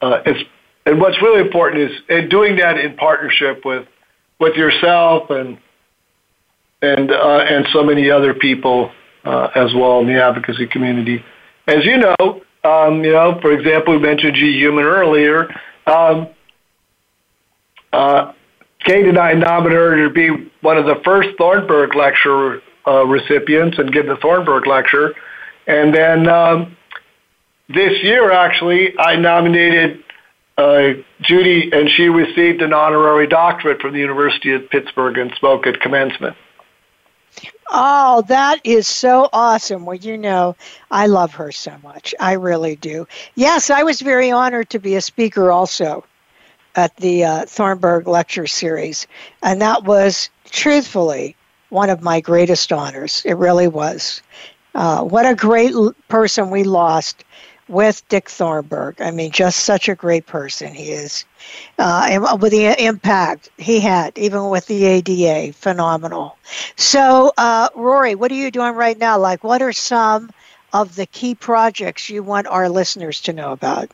uh, 0.00 0.22
it's 0.24 0.48
and 0.86 1.00
what's 1.00 1.20
really 1.20 1.40
important 1.40 1.90
is 1.90 1.98
and 2.08 2.30
doing 2.30 2.56
that 2.56 2.78
in 2.78 2.96
partnership 2.96 3.64
with 3.64 3.86
with 4.40 4.56
yourself 4.56 5.30
and 5.30 5.58
and 6.80 7.10
uh, 7.10 7.44
and 7.48 7.66
so 7.72 7.82
many 7.82 8.10
other 8.10 8.32
people 8.32 8.90
uh, 9.24 9.48
as 9.54 9.72
well 9.74 10.00
in 10.00 10.06
the 10.06 10.22
advocacy 10.22 10.66
community. 10.66 11.24
As 11.66 11.84
you 11.84 11.98
know, 11.98 12.42
um, 12.64 13.04
you 13.04 13.12
know, 13.12 13.38
for 13.40 13.52
example, 13.52 13.94
we 13.94 14.00
mentioned 14.00 14.34
Judy 14.34 14.58
Heumann 14.58 14.84
earlier. 14.84 15.48
Um, 15.86 16.28
uh, 17.92 18.32
Kate 18.84 19.06
and 19.06 19.18
I 19.18 19.32
nominated 19.32 19.78
her 19.78 20.08
to 20.08 20.10
be 20.10 20.50
one 20.60 20.76
of 20.76 20.86
the 20.86 21.00
first 21.04 21.30
Thornburgh 21.38 21.94
Lecture 21.94 22.62
uh, 22.86 23.04
recipients 23.06 23.78
and 23.78 23.92
give 23.92 24.06
the 24.06 24.16
Thornburgh 24.16 24.66
Lecture. 24.66 25.14
And 25.66 25.94
then 25.94 26.28
um, 26.28 26.76
this 27.68 28.02
year, 28.02 28.32
actually, 28.32 28.98
I 28.98 29.16
nominated 29.16 30.02
uh, 30.56 30.88
Judy, 31.20 31.70
and 31.72 31.88
she 31.90 32.08
received 32.08 32.62
an 32.62 32.72
honorary 32.72 33.26
doctorate 33.26 33.80
from 33.80 33.92
the 33.92 34.00
University 34.00 34.52
of 34.52 34.68
Pittsburgh 34.70 35.18
and 35.18 35.32
spoke 35.36 35.66
at 35.66 35.80
commencement. 35.80 36.36
Oh, 37.70 38.22
that 38.28 38.60
is 38.64 38.88
so 38.88 39.28
awesome. 39.32 39.84
Well, 39.84 39.96
you 39.96 40.16
know, 40.16 40.56
I 40.90 41.06
love 41.06 41.34
her 41.34 41.52
so 41.52 41.74
much. 41.82 42.14
I 42.18 42.32
really 42.32 42.76
do. 42.76 43.06
Yes, 43.34 43.70
I 43.70 43.82
was 43.82 44.00
very 44.00 44.30
honored 44.30 44.70
to 44.70 44.78
be 44.78 44.96
a 44.96 45.00
speaker 45.00 45.50
also 45.52 46.04
at 46.74 46.96
the 46.96 47.24
uh, 47.24 47.46
Thornburgh 47.46 48.08
Lecture 48.08 48.46
Series. 48.46 49.06
And 49.42 49.60
that 49.60 49.84
was, 49.84 50.30
truthfully, 50.50 51.36
one 51.68 51.90
of 51.90 52.02
my 52.02 52.20
greatest 52.20 52.72
honors. 52.72 53.22
It 53.26 53.34
really 53.34 53.68
was. 53.68 54.22
Uh, 54.74 55.02
what 55.02 55.26
a 55.26 55.34
great 55.34 55.74
person 56.08 56.50
we 56.50 56.64
lost 56.64 57.24
with 57.68 58.06
Dick 58.08 58.28
Thornburgh. 58.28 59.00
I 59.00 59.10
mean, 59.10 59.30
just 59.30 59.60
such 59.60 59.88
a 59.88 59.94
great 59.94 60.26
person 60.26 60.72
he 60.72 60.90
is. 60.90 61.24
Uh, 61.78 62.06
and 62.10 62.42
with 62.42 62.52
the 62.52 62.84
impact 62.84 63.50
he 63.58 63.80
had, 63.80 64.16
even 64.18 64.48
with 64.48 64.66
the 64.66 64.84
ADA, 64.84 65.52
phenomenal. 65.52 66.36
So, 66.76 67.32
uh, 67.36 67.68
Rory, 67.74 68.14
what 68.14 68.32
are 68.32 68.36
you 68.36 68.50
doing 68.50 68.74
right 68.74 68.98
now? 68.98 69.18
Like, 69.18 69.44
what 69.44 69.62
are 69.62 69.72
some 69.72 70.30
of 70.72 70.94
the 70.96 71.06
key 71.06 71.34
projects 71.34 72.10
you 72.10 72.22
want 72.22 72.46
our 72.46 72.68
listeners 72.68 73.20
to 73.22 73.32
know 73.32 73.52
about? 73.52 73.90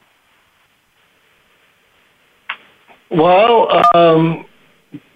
Well, 3.10 3.82
um, 3.94 4.46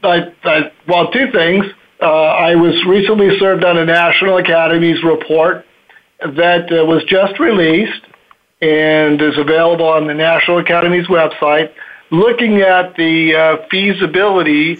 I, 0.02 0.32
I, 0.44 0.72
well, 0.86 1.10
two 1.10 1.30
things. 1.32 1.64
Uh, 2.00 2.06
I 2.06 2.54
was 2.54 2.84
recently 2.86 3.38
served 3.40 3.64
on 3.64 3.76
a 3.76 3.84
National 3.84 4.36
Academies 4.36 5.02
report 5.02 5.66
that 6.20 6.72
uh, 6.72 6.84
was 6.84 7.02
just 7.04 7.40
released 7.40 8.02
and 8.60 9.20
is 9.20 9.38
available 9.38 9.86
on 9.86 10.06
the 10.06 10.14
National 10.14 10.58
Academy's 10.58 11.06
website, 11.06 11.72
looking 12.10 12.60
at 12.60 12.96
the 12.96 13.34
uh, 13.34 13.66
feasibility 13.70 14.78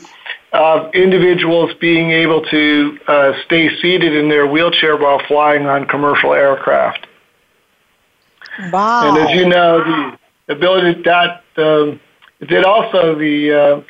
of 0.52 0.94
individuals 0.94 1.72
being 1.80 2.10
able 2.10 2.42
to 2.42 2.98
uh, 3.06 3.32
stay 3.44 3.68
seated 3.80 4.14
in 4.14 4.28
their 4.28 4.46
wheelchair 4.46 4.96
while 4.96 5.20
flying 5.28 5.66
on 5.66 5.86
commercial 5.86 6.32
aircraft. 6.32 7.06
Wow. 8.72 9.08
And 9.08 9.28
as 9.28 9.36
you 9.36 9.48
know, 9.48 10.16
the 10.46 10.54
ability 10.54 11.02
that 11.02 11.44
um, 11.56 12.00
did 12.40 12.64
also 12.64 13.14
the 13.14 13.52
uh, 13.52 13.82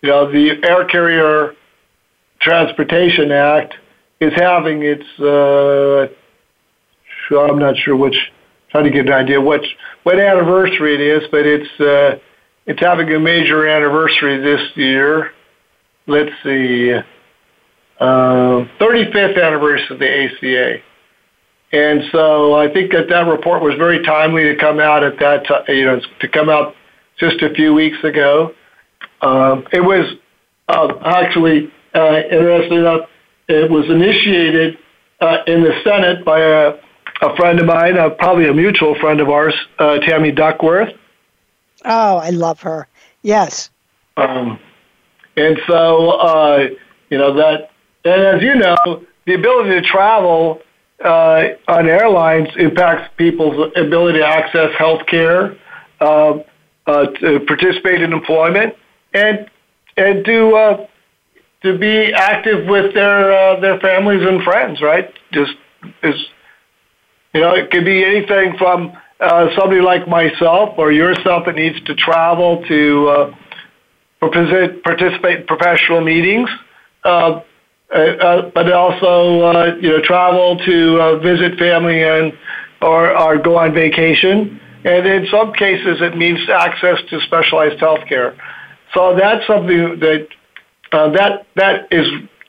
you 0.00 0.08
know 0.08 0.30
the 0.30 0.64
Air 0.64 0.84
Carrier 0.86 1.54
Transportation 2.40 3.30
Act 3.32 3.74
is 4.20 4.32
having 4.34 4.82
its 4.82 5.04
uh, 5.18 6.08
I'm 7.30 7.58
not 7.58 7.76
sure 7.76 7.94
which 7.94 8.32
trying 8.70 8.84
to 8.84 8.90
get 8.90 9.06
an 9.06 9.12
idea 9.12 9.40
what 9.40 9.62
what 10.02 10.18
anniversary 10.18 10.94
it 10.94 11.00
is, 11.00 11.28
but 11.30 11.46
it's 11.46 11.80
uh, 11.80 12.18
it's 12.66 12.80
having 12.80 13.12
a 13.12 13.20
major 13.20 13.66
anniversary 13.66 14.38
this 14.38 14.60
year. 14.76 15.32
Let's 16.06 16.30
see, 16.42 16.92
uh, 16.92 18.64
35th 18.80 19.42
anniversary 19.42 19.94
of 19.94 19.98
the 19.98 20.24
ACA. 20.24 20.82
And 21.72 22.02
so 22.10 22.54
I 22.54 22.72
think 22.72 22.90
that 22.92 23.08
that 23.10 23.28
report 23.28 23.62
was 23.62 23.74
very 23.76 24.04
timely 24.04 24.44
to 24.44 24.56
come 24.56 24.80
out 24.80 25.04
at 25.04 25.18
that 25.20 25.46
time, 25.46 25.62
you 25.68 25.84
know, 25.84 26.00
to 26.20 26.28
come 26.28 26.48
out 26.48 26.74
just 27.18 27.42
a 27.42 27.54
few 27.54 27.74
weeks 27.74 28.02
ago. 28.02 28.54
Um, 29.22 29.66
it 29.72 29.80
was 29.80 30.16
uh, 30.68 30.88
actually, 31.04 31.70
uh, 31.94 32.22
interesting 32.30 32.78
enough, 32.78 33.08
it 33.48 33.70
was 33.70 33.84
initiated 33.88 34.78
uh, 35.20 35.38
in 35.46 35.62
the 35.62 35.72
Senate 35.84 36.24
by 36.24 36.40
a 36.40 36.72
a 37.20 37.36
friend 37.36 37.60
of 37.60 37.66
mine, 37.66 37.98
uh, 37.98 38.10
probably 38.10 38.48
a 38.48 38.54
mutual 38.54 38.94
friend 38.94 39.20
of 39.20 39.28
ours, 39.28 39.54
uh, 39.78 39.98
Tammy 39.98 40.32
Duckworth. 40.32 40.94
Oh, 41.84 42.16
I 42.16 42.30
love 42.30 42.60
her. 42.62 42.88
Yes. 43.22 43.70
Um, 44.16 44.58
and 45.36 45.58
so, 45.66 46.10
uh, 46.10 46.68
you 47.10 47.18
know, 47.18 47.34
that, 47.34 47.70
and 48.04 48.22
as 48.22 48.42
you 48.42 48.54
know, 48.54 49.04
the 49.26 49.34
ability 49.34 49.70
to 49.70 49.82
travel 49.82 50.60
uh, 51.04 51.48
on 51.68 51.88
airlines 51.88 52.48
impacts 52.56 53.10
people's 53.16 53.72
ability 53.76 54.18
to 54.18 54.26
access 54.26 54.74
health 54.76 55.06
care, 55.06 55.56
uh, 56.00 56.38
uh, 56.86 57.06
to 57.06 57.40
participate 57.40 58.02
in 58.02 58.12
employment, 58.12 58.74
and 59.14 59.48
and 59.96 60.24
to 60.24 60.54
uh, 60.56 60.86
to 61.62 61.78
be 61.78 62.12
active 62.12 62.66
with 62.66 62.94
their 62.94 63.32
uh, 63.32 63.60
their 63.60 63.78
families 63.80 64.26
and 64.26 64.42
friends. 64.42 64.80
Right? 64.80 65.12
Just 65.32 65.52
is 66.02 66.14
you 67.34 67.40
know, 67.40 67.54
it 67.54 67.70
could 67.70 67.84
be 67.84 68.04
anything 68.04 68.56
from 68.58 68.92
uh, 69.20 69.48
somebody 69.56 69.80
like 69.80 70.08
myself 70.08 70.74
or 70.78 70.90
yourself 70.90 71.44
that 71.46 71.54
needs 71.54 71.80
to 71.84 71.94
travel 71.94 72.64
to 72.66 73.08
uh, 73.08 73.34
participate 74.20 75.40
in 75.40 75.46
professional 75.46 76.00
meetings, 76.00 76.48
uh, 77.04 77.40
uh, 77.94 77.98
uh, 77.98 78.50
but 78.54 78.72
also 78.72 79.40
uh, 79.42 79.76
you 79.80 79.90
know 79.90 80.00
travel 80.02 80.58
to 80.58 81.20
visit 81.22 81.58
family 81.58 82.02
and 82.02 82.32
or, 82.82 83.16
or 83.16 83.38
go 83.38 83.58
on 83.58 83.74
vacation. 83.74 84.60
And 84.84 85.06
in 85.06 85.26
some 85.30 85.52
cases, 85.52 86.00
it 86.00 86.16
means 86.16 86.38
access 86.48 86.98
to 87.10 87.20
specialized 87.20 87.78
health 87.80 88.06
care. 88.08 88.34
So 88.94 89.14
that's 89.14 89.46
something 89.46 90.00
that 90.00 90.28
that 90.92 91.46
that 91.56 91.88
is 91.90 92.06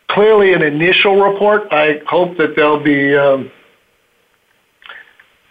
clearly 0.10 0.54
an 0.54 0.62
initial 0.62 1.22
report. 1.22 1.64
I 1.72 2.02
hope 2.08 2.38
that 2.38 2.56
there'll 2.56 2.84
be 2.84 3.16
um, 3.16 3.52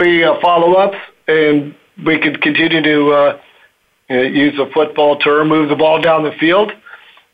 be 0.01 0.25
uh, 0.25 0.41
follow-ups, 0.41 0.97
and 1.29 1.75
we 2.05 2.19
could 2.19 2.43
continue 2.43 2.83
to 2.83 3.11
uh, 3.13 3.39
use 4.09 4.59
a 4.59 4.69
football 4.73 5.19
term, 5.19 5.49
move 5.49 5.69
the 5.69 5.77
ball 5.77 6.01
down 6.01 6.25
the 6.25 6.33
field. 6.41 6.73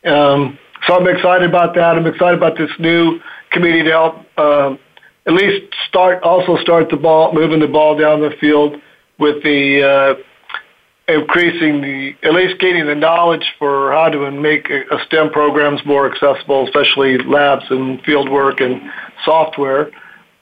Um, 0.05 0.59
so 0.85 0.95
I'm 0.95 1.07
excited 1.07 1.49
about 1.49 1.73
that. 1.75 1.95
I'm 1.95 2.05
excited 2.05 2.37
about 2.37 2.57
this 2.57 2.69
new 2.79 3.19
committee 3.51 3.83
to 3.83 3.89
help 3.89 4.15
um, 4.37 4.79
at 5.25 5.33
least 5.33 5.73
start, 5.87 6.21
also 6.23 6.57
start 6.57 6.89
the 6.89 6.97
ball, 6.97 7.33
moving 7.33 7.59
the 7.59 7.67
ball 7.67 7.97
down 7.97 8.21
the 8.21 8.35
field 8.39 8.75
with 9.17 9.41
the 9.43 9.83
uh, 9.83 11.13
increasing 11.13 11.81
the, 11.81 12.15
at 12.23 12.33
least 12.33 12.59
gaining 12.59 12.85
the 12.85 12.95
knowledge 12.95 13.45
for 13.57 13.91
how 13.91 14.09
to 14.09 14.29
make 14.31 14.69
a 14.69 15.03
STEM 15.05 15.31
programs 15.31 15.83
more 15.85 16.11
accessible, 16.11 16.65
especially 16.65 17.17
labs 17.17 17.63
and 17.69 18.01
field 18.03 18.29
work 18.29 18.59
and 18.59 18.81
software. 19.23 19.89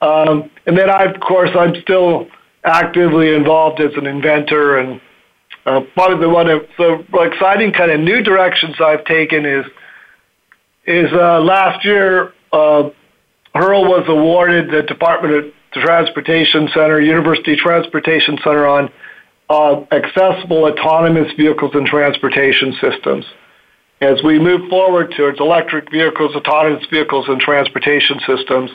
Um, 0.00 0.50
and 0.66 0.76
then 0.76 0.90
I, 0.90 1.04
of 1.04 1.20
course, 1.20 1.50
I'm 1.54 1.74
still 1.82 2.28
actively 2.64 3.34
involved 3.34 3.80
as 3.80 3.92
an 3.96 4.06
inventor 4.06 4.78
and 4.78 5.00
uh, 5.66 5.80
part 5.96 6.12
of 6.12 6.20
the 6.20 6.28
one 6.28 6.48
of 6.48 6.62
the 6.78 7.04
exciting 7.32 7.72
kind 7.72 7.90
of 7.90 8.00
new 8.00 8.22
directions 8.22 8.76
I've 8.80 9.04
taken 9.04 9.44
is 9.44 9.66
is 10.86 11.12
uh, 11.12 11.40
last 11.40 11.84
year 11.84 12.32
uh, 12.52 12.90
HERL 13.54 13.84
was 13.84 14.04
awarded 14.08 14.70
the 14.70 14.82
Department 14.82 15.34
of 15.34 15.52
Transportation 15.72 16.68
Center, 16.72 17.00
University 17.00 17.56
Transportation 17.56 18.38
Center 18.44 18.66
on 18.66 18.90
uh, 19.50 19.84
accessible 19.90 20.64
autonomous 20.64 21.32
vehicles 21.36 21.72
and 21.74 21.86
transportation 21.86 22.72
systems. 22.80 23.24
As 24.00 24.22
we 24.22 24.38
move 24.38 24.68
forward 24.68 25.14
towards 25.16 25.40
electric 25.40 25.90
vehicles, 25.90 26.36
autonomous 26.36 26.86
vehicles, 26.90 27.26
and 27.28 27.40
transportation 27.40 28.20
systems, 28.26 28.70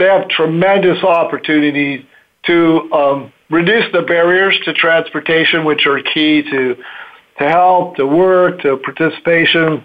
they 0.00 0.06
have 0.06 0.28
tremendous 0.28 1.04
opportunities 1.04 2.04
to 2.44 2.90
um, 2.90 3.32
reduce 3.50 3.84
the 3.92 4.00
barriers 4.00 4.58
to 4.64 4.72
transportation, 4.72 5.64
which 5.64 5.86
are 5.86 6.00
key 6.02 6.42
to 6.42 6.74
to 7.38 7.48
health, 7.48 7.96
to 7.96 8.06
work, 8.06 8.60
to 8.62 8.78
participation. 8.78 9.84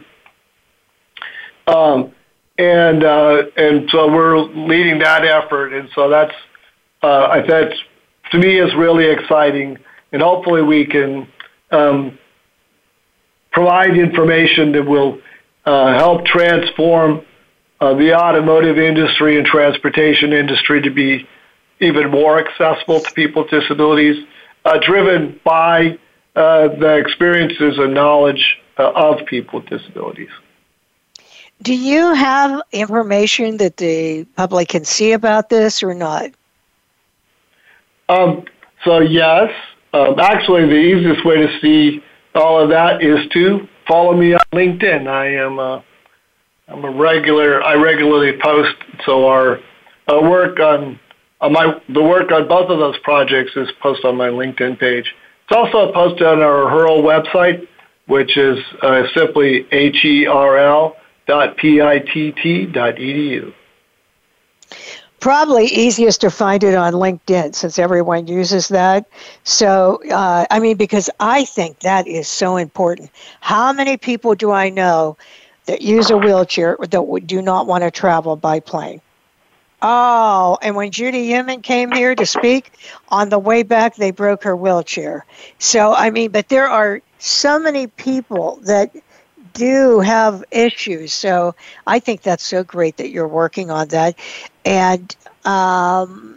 Um, 1.67 2.13
and 2.57 3.03
uh, 3.03 3.43
and 3.57 3.89
so 3.89 4.09
we're 4.09 4.39
leading 4.39 4.99
that 4.99 5.25
effort, 5.25 5.73
and 5.73 5.89
so 5.93 6.09
that's 6.09 6.33
uh, 7.03 7.27
I 7.29 7.45
think 7.45 7.73
to 8.31 8.37
me 8.37 8.57
is 8.57 8.73
really 8.73 9.07
exciting, 9.07 9.77
and 10.13 10.21
hopefully 10.21 10.61
we 10.61 10.85
can 10.85 11.27
um, 11.71 12.17
provide 13.51 13.97
information 13.97 14.71
that 14.71 14.83
will 14.83 15.19
uh, 15.65 15.93
help 15.97 16.25
transform 16.25 17.25
the 17.79 18.13
automotive 18.13 18.77
industry 18.77 19.37
and 19.37 19.45
transportation 19.45 20.33
industry 20.33 20.81
to 20.81 20.89
be 20.89 21.27
even 21.79 22.09
more 22.09 22.39
accessible 22.39 23.01
to 23.01 23.11
people 23.13 23.43
with 23.43 23.51
disabilities, 23.51 24.25
uh, 24.63 24.77
driven 24.79 25.39
by 25.43 25.97
uh, 26.35 26.67
the 26.67 26.97
experiences 26.97 27.77
and 27.77 27.93
knowledge 27.93 28.57
uh, 28.77 28.91
of 28.91 29.25
people 29.25 29.59
with 29.59 29.69
disabilities. 29.69 30.29
Do 31.61 31.73
you 31.73 32.13
have 32.13 32.61
information 32.71 33.57
that 33.57 33.77
the 33.77 34.25
public 34.35 34.69
can 34.69 34.83
see 34.83 35.13
about 35.13 35.49
this 35.49 35.81
or 35.83 35.93
not? 35.93 36.31
Um, 38.09 38.43
so, 38.83 38.99
yes. 38.99 39.51
Um, 39.93 40.19
actually, 40.19 40.65
the 40.65 40.75
easiest 40.75 41.25
way 41.25 41.37
to 41.37 41.59
see 41.61 42.03
all 42.35 42.59
of 42.61 42.69
that 42.69 43.01
is 43.01 43.25
to 43.29 43.67
follow 43.87 44.15
me 44.15 44.33
on 44.33 44.41
LinkedIn. 44.53 45.07
I 45.07 45.27
am 45.27 45.59
a, 45.59 45.83
I'm 46.67 46.83
a 46.83 46.89
regular, 46.89 47.63
I 47.63 47.75
regularly 47.75 48.39
post, 48.41 48.75
so 49.05 49.27
our, 49.27 49.59
our 50.07 50.27
work 50.27 50.59
on 50.59 50.99
uh, 51.41 51.49
my 51.49 51.79
the 51.89 52.01
work 52.01 52.31
on 52.31 52.47
both 52.47 52.69
of 52.69 52.79
those 52.79 52.97
projects 52.99 53.51
is 53.55 53.69
posted 53.81 54.05
on 54.05 54.15
my 54.15 54.29
LinkedIn 54.29 54.79
page. 54.79 55.13
It's 55.43 55.55
also 55.55 55.91
posted 55.91 56.25
on 56.25 56.41
our 56.41 56.69
HERL 56.69 57.03
website, 57.03 57.67
which 58.07 58.35
is 58.37 58.57
uh, 58.81 59.03
simply 59.13 59.67
herl 60.25 60.95
dot 61.27 61.57
pitt 61.57 62.73
dot 62.73 62.95
edu. 62.95 63.53
Probably 65.19 65.65
easiest 65.65 66.21
to 66.21 66.31
find 66.31 66.63
it 66.63 66.75
on 66.75 66.93
LinkedIn 66.93 67.55
since 67.55 67.79
everyone 67.79 68.27
uses 68.27 68.67
that. 68.69 69.05
So, 69.43 69.99
uh, 70.11 70.45
I 70.49 70.59
mean, 70.59 70.77
because 70.77 71.09
I 71.19 71.45
think 71.45 71.79
that 71.79 72.07
is 72.07 72.27
so 72.27 72.57
important. 72.57 73.11
How 73.41 73.73
many 73.73 73.97
people 73.97 74.35
do 74.35 74.51
I 74.51 74.69
know 74.69 75.17
that 75.65 75.81
use 75.81 76.09
a 76.09 76.17
wheelchair 76.17 76.77
that 76.79 77.23
do 77.25 77.41
not 77.41 77.67
want 77.67 77.83
to 77.83 77.91
travel 77.91 78.35
by 78.35 78.59
plane? 78.59 79.01
Oh, 79.81 80.57
and 80.61 80.75
when 80.75 80.91
Judy 80.91 81.27
Heumann 81.27 81.61
came 81.61 81.91
here 81.91 82.15
to 82.15 82.25
speak, 82.25 82.71
on 83.09 83.29
the 83.29 83.37
way 83.37 83.61
back, 83.61 83.95
they 83.95 84.11
broke 84.11 84.43
her 84.43 84.55
wheelchair. 84.55 85.25
So, 85.59 85.93
I 85.93 86.09
mean, 86.09 86.31
but 86.31 86.49
there 86.49 86.67
are 86.67 87.01
so 87.19 87.59
many 87.59 87.87
people 87.87 88.59
that 88.63 88.95
do 89.53 89.99
have 89.99 90.43
issues. 90.51 91.13
So 91.13 91.55
I 91.87 91.99
think 91.99 92.21
that's 92.21 92.43
so 92.43 92.63
great 92.63 92.97
that 92.97 93.09
you're 93.09 93.27
working 93.27 93.71
on 93.71 93.87
that. 93.89 94.17
And 94.65 95.15
um, 95.45 96.34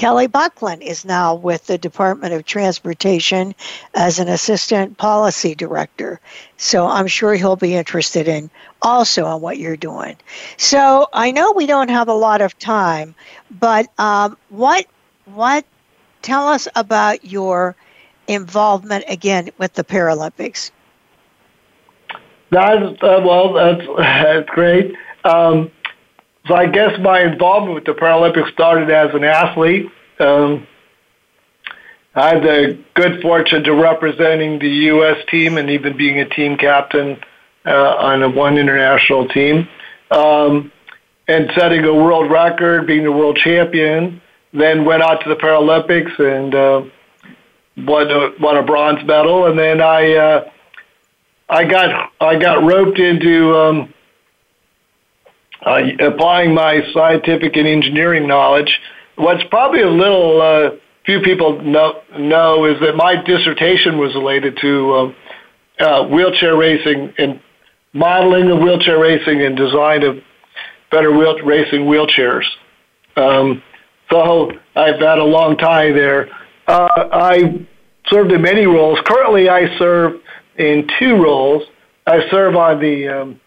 Kelly 0.00 0.28
Buckland 0.28 0.82
is 0.82 1.04
now 1.04 1.34
with 1.34 1.66
the 1.66 1.76
Department 1.76 2.32
of 2.32 2.46
Transportation 2.46 3.54
as 3.92 4.18
an 4.18 4.28
assistant 4.28 4.96
policy 4.96 5.54
director. 5.54 6.20
So 6.56 6.86
I'm 6.86 7.06
sure 7.06 7.34
he'll 7.34 7.54
be 7.54 7.74
interested 7.74 8.26
in 8.26 8.48
also 8.80 9.26
on 9.26 9.42
what 9.42 9.58
you're 9.58 9.76
doing. 9.76 10.16
So 10.56 11.06
I 11.12 11.32
know 11.32 11.52
we 11.52 11.66
don't 11.66 11.90
have 11.90 12.08
a 12.08 12.14
lot 12.14 12.40
of 12.40 12.58
time, 12.58 13.14
but 13.50 13.88
um, 13.98 14.38
what 14.48 14.86
what 15.26 15.66
tell 16.22 16.48
us 16.48 16.66
about 16.74 17.26
your 17.26 17.76
involvement 18.26 19.04
again 19.06 19.50
with 19.58 19.74
the 19.74 19.84
Paralympics? 19.84 20.70
That's 22.48 23.02
uh, 23.02 23.20
well, 23.22 23.52
that's 23.52 23.86
that's 23.98 24.48
great. 24.48 24.94
Um, 25.24 25.70
so 26.46 26.54
I 26.54 26.66
guess 26.66 26.98
my 27.00 27.20
involvement 27.20 27.74
with 27.74 27.84
the 27.84 27.92
Paralympics 27.92 28.52
started 28.52 28.90
as 28.90 29.14
an 29.14 29.24
athlete. 29.24 29.90
Um, 30.18 30.66
I 32.14 32.34
had 32.34 32.42
the 32.42 32.78
good 32.94 33.22
fortune 33.22 33.62
to 33.64 33.74
representing 33.74 34.58
the 34.58 34.68
U.S. 34.68 35.24
team 35.30 35.58
and 35.58 35.70
even 35.70 35.96
being 35.96 36.18
a 36.18 36.28
team 36.28 36.56
captain 36.56 37.20
uh, 37.64 37.70
on 37.70 38.22
a 38.22 38.28
one 38.28 38.58
international 38.58 39.28
team, 39.28 39.68
um, 40.10 40.72
and 41.28 41.50
setting 41.54 41.84
a 41.84 41.94
world 41.94 42.30
record, 42.30 42.86
being 42.86 43.04
the 43.04 43.12
world 43.12 43.36
champion. 43.36 44.20
Then 44.52 44.84
went 44.84 45.02
out 45.02 45.22
to 45.22 45.28
the 45.28 45.36
Paralympics 45.36 46.18
and 46.18 46.52
uh, 46.52 46.82
won 47.76 48.10
a, 48.10 48.32
won 48.40 48.56
a 48.56 48.62
bronze 48.64 49.04
medal, 49.04 49.46
and 49.46 49.56
then 49.56 49.80
I 49.80 50.14
uh, 50.14 50.50
I 51.48 51.64
got 51.64 52.12
I 52.20 52.36
got 52.36 52.64
roped 52.64 52.98
into 52.98 53.56
um, 53.56 53.94
applying 55.62 56.54
my 56.54 56.80
scientific 56.92 57.56
and 57.56 57.66
engineering 57.66 58.26
knowledge. 58.26 58.80
What's 59.16 59.44
probably 59.50 59.82
a 59.82 59.90
little 59.90 60.40
uh, 60.40 60.70
few 61.04 61.20
people 61.20 61.60
know, 61.62 62.02
know 62.18 62.64
is 62.64 62.80
that 62.80 62.96
my 62.96 63.22
dissertation 63.22 63.98
was 63.98 64.14
related 64.14 64.58
to 64.60 64.94
um, 64.94 65.16
uh, 65.78 66.04
wheelchair 66.06 66.56
racing 66.56 67.12
and 67.18 67.40
modeling 67.92 68.50
of 68.50 68.60
wheelchair 68.60 68.98
racing 68.98 69.42
and 69.42 69.56
design 69.56 70.02
of 70.02 70.16
better 70.90 71.12
wheel- 71.16 71.40
racing 71.42 71.82
wheelchairs. 71.82 72.44
Um, 73.16 73.62
so 74.10 74.52
I've 74.74 75.00
had 75.00 75.18
a 75.18 75.24
long 75.24 75.56
tie 75.56 75.92
there. 75.92 76.28
Uh, 76.66 76.88
I 77.12 77.66
served 78.06 78.32
in 78.32 78.42
many 78.42 78.66
roles. 78.66 78.98
Currently, 79.04 79.48
I 79.48 79.76
serve 79.78 80.20
in 80.56 80.88
two 80.98 81.14
roles. 81.22 81.62
I 82.06 82.28
serve 82.30 82.56
on 82.56 82.80
the 82.80 83.08
um, 83.08 83.40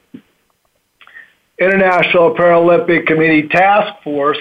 International 1.60 2.34
Paralympic 2.36 3.06
Committee 3.06 3.48
Task 3.48 4.04
Force 4.04 4.40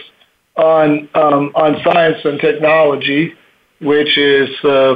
on 0.57 1.09
um, 1.15 1.53
on 1.55 1.77
Science 1.85 2.19
and 2.25 2.41
Technology, 2.41 3.35
which 3.81 4.17
is 4.17 4.49
uh, 4.65 4.95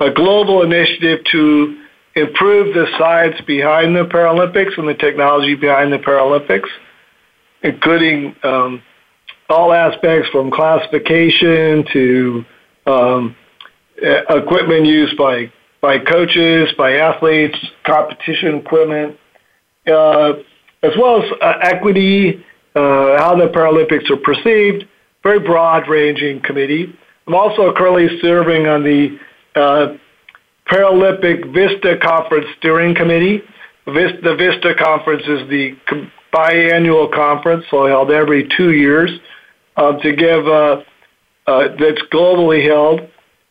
a 0.00 0.10
global 0.10 0.62
initiative 0.62 1.24
to 1.32 1.82
improve 2.16 2.74
the 2.74 2.86
science 2.98 3.36
behind 3.46 3.94
the 3.94 4.04
Paralympics 4.04 4.78
and 4.78 4.88
the 4.88 4.94
technology 4.94 5.54
behind 5.54 5.92
the 5.92 5.98
Paralympics, 5.98 6.68
including 7.62 8.34
um, 8.42 8.82
all 9.48 9.72
aspects 9.72 10.28
from 10.30 10.50
classification 10.50 11.84
to 11.92 12.44
um, 12.86 13.36
equipment 13.96 14.86
used 14.86 15.16
by 15.16 15.52
by 15.80 15.98
coaches, 15.98 16.70
by 16.76 16.96
athletes, 16.96 17.56
competition 17.84 18.56
equipment, 18.56 19.18
uh, 19.86 20.34
as 20.82 20.92
well 20.98 21.22
as 21.22 21.30
uh, 21.40 21.58
equity, 21.62 22.44
uh, 22.74 23.18
how 23.18 23.36
the 23.36 23.48
Paralympics 23.48 24.10
are 24.10 24.16
perceived, 24.16 24.84
very 25.22 25.40
broad 25.40 25.88
ranging 25.88 26.40
committee. 26.40 26.94
I'm 27.26 27.34
also 27.34 27.72
currently 27.74 28.18
serving 28.20 28.66
on 28.66 28.82
the 28.82 29.18
uh, 29.54 29.96
Paralympic 30.70 31.52
Vista 31.52 31.98
Conference 32.00 32.46
Steering 32.58 32.94
Committee. 32.94 33.42
Vista, 33.86 34.18
the 34.22 34.36
Vista 34.36 34.74
Conference 34.74 35.22
is 35.26 35.48
the 35.48 35.76
biannual 36.32 37.12
conference, 37.12 37.64
so 37.70 37.86
held 37.86 38.10
every 38.10 38.48
two 38.56 38.72
years, 38.72 39.10
uh, 39.76 39.96
to 39.98 40.14
give 40.14 40.46
uh, 40.46 40.82
uh, 41.46 41.68
that's 41.78 42.02
globally 42.12 42.64
held. 42.64 43.00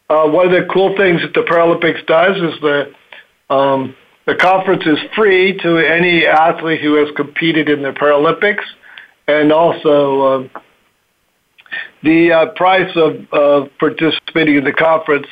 Uh, 0.10 0.28
one 0.28 0.46
of 0.48 0.52
the 0.52 0.68
cool 0.74 0.96
things 0.98 1.22
that 1.22 1.34
the 1.34 1.42
Paralympics 1.42 2.06
does 2.08 2.38
is 2.38 2.60
the 2.62 2.94
um, 3.54 3.96
the 4.30 4.36
conference 4.36 4.84
is 4.86 5.00
free 5.16 5.58
to 5.58 5.78
any 5.78 6.28
athlete 6.28 6.82
who 6.82 7.04
has 7.04 7.08
competed 7.16 7.68
in 7.68 7.82
the 7.82 7.90
Paralympics, 7.90 8.64
and 9.28 9.52
also 9.52 10.22
um, 10.22 10.50
the 12.04 12.32
uh, 12.32 12.46
price 12.56 12.92
of, 12.96 13.26
of 13.34 13.70
participating 13.80 14.58
in 14.58 14.64
the 14.64 14.72
conference 14.72 15.26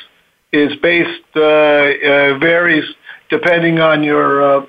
is 0.52 0.74
based 0.82 1.22
uh, 1.36 1.40
uh, 1.40 2.38
varies 2.38 2.84
depending 3.30 3.78
on 3.78 4.02
your 4.02 4.42
uh, 4.42 4.66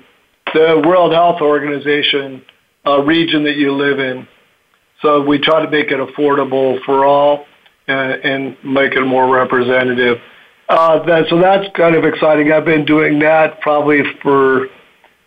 the 0.54 0.80
World 0.86 1.12
Health 1.12 1.40
Organization 1.40 2.44
uh, 2.86 3.02
region 3.02 3.42
that 3.44 3.56
you 3.56 3.72
live 3.72 3.98
in. 3.98 4.28
So 5.02 5.22
we 5.22 5.38
try 5.38 5.64
to 5.64 5.70
make 5.70 5.90
it 5.90 5.98
affordable 5.98 6.80
for 6.84 7.04
all 7.04 7.46
and, 7.88 8.12
and 8.24 8.56
make 8.62 8.92
it 8.92 9.04
more 9.04 9.28
representative. 9.34 10.18
Uh, 10.70 11.24
so 11.28 11.40
that's 11.40 11.66
kind 11.76 11.96
of 11.96 12.04
exciting. 12.04 12.52
I've 12.52 12.64
been 12.64 12.84
doing 12.84 13.18
that 13.18 13.60
probably 13.60 14.02
for 14.22 14.68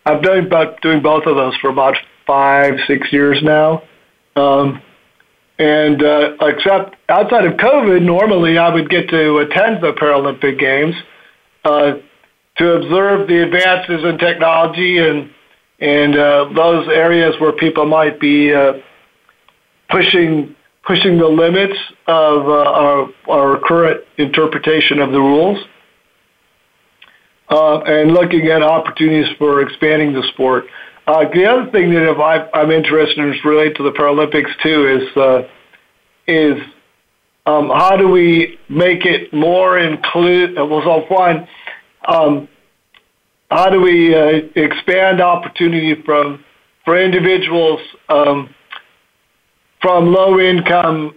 I've 0.05 0.23
done 0.23 0.45
about 0.45 0.81
doing 0.81 1.01
both 1.01 1.25
of 1.25 1.35
those 1.35 1.53
for 1.57 1.69
about 1.69 1.97
five 2.25 2.75
six 2.87 3.11
years 3.11 3.43
now. 3.43 3.83
Um, 4.37 4.81
and 5.59 6.01
uh, 6.01 6.35
except 6.39 6.95
outside 7.09 7.45
of 7.45 7.57
COVID, 7.57 8.01
normally 8.01 8.57
I 8.57 8.73
would 8.73 8.89
get 8.89 9.09
to 9.09 9.39
attend 9.39 9.83
the 9.83 9.91
Paralympic 9.91 10.59
Games 10.59 10.95
uh, 11.65 11.95
to 12.57 12.71
observe 12.71 13.27
the 13.27 13.43
advances 13.43 14.01
in 14.05 14.17
technology 14.17 14.97
and 14.99 15.29
and 15.79 16.15
uh, 16.15 16.49
those 16.55 16.87
areas 16.87 17.35
where 17.41 17.51
people 17.51 17.85
might 17.85 18.17
be 18.17 18.53
uh, 18.53 18.75
pushing 19.89 20.55
pushing 20.85 21.17
the 21.17 21.27
limits 21.27 21.77
of 22.07 22.47
uh, 22.47 22.51
our, 22.51 23.09
our 23.29 23.59
current 23.59 24.01
interpretation 24.17 24.99
of 24.99 25.11
the 25.11 25.19
rules, 25.19 25.57
uh, 27.49 27.79
and 27.81 28.13
looking 28.13 28.47
at 28.47 28.61
opportunities 28.61 29.27
for 29.37 29.61
expanding 29.61 30.13
the 30.13 30.23
sport. 30.33 30.65
Uh, 31.05 31.25
the 31.33 31.45
other 31.45 31.69
thing 31.71 31.93
that 31.93 32.09
I, 32.09 32.49
I'm 32.57 32.71
interested 32.71 33.19
in 33.19 33.33
is 33.33 33.43
related 33.43 33.75
to 33.77 33.83
the 33.83 33.91
Paralympics 33.91 34.51
too 34.61 34.87
is 34.87 35.45
is 36.25 36.63
um, 37.45 37.67
how 37.69 37.97
do 37.97 38.07
we 38.07 38.57
make 38.69 39.05
it 39.05 39.33
more 39.33 39.77
include? 39.77 40.55
Well, 40.55 40.81
so 40.83 41.13
one, 41.13 41.47
um, 42.07 42.47
how 43.51 43.69
do 43.69 43.81
we 43.81 44.15
uh, 44.15 44.47
expand 44.55 45.19
opportunity 45.19 46.01
from 46.05 46.43
for 46.85 46.99
individuals 47.01 47.81
um, 48.09 48.53
from 49.83 50.13
low 50.13 50.39
income 50.39 51.13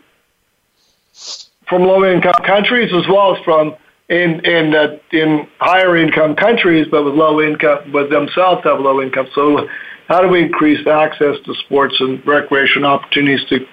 from 1.68 1.82
low 1.82 2.04
income 2.04 2.34
countries 2.44 2.92
as 2.92 3.08
well 3.08 3.34
as 3.34 3.42
from 3.44 3.74
in 4.08 4.44
in 4.44 4.74
uh, 4.74 4.98
in 5.12 5.48
higher 5.58 5.96
income 5.96 6.36
countries, 6.36 6.86
but 6.90 7.04
with 7.04 7.14
low 7.14 7.40
income, 7.40 7.90
but 7.92 8.10
themselves 8.10 8.62
have 8.64 8.80
low 8.80 9.00
income. 9.00 9.26
So, 9.34 9.66
how 10.08 10.20
do 10.20 10.28
we 10.28 10.42
increase 10.42 10.86
access 10.86 11.36
to 11.44 11.54
sports 11.64 11.94
and 12.00 12.24
recreation 12.26 12.84
opportunities 12.84 13.46
to 13.48 13.66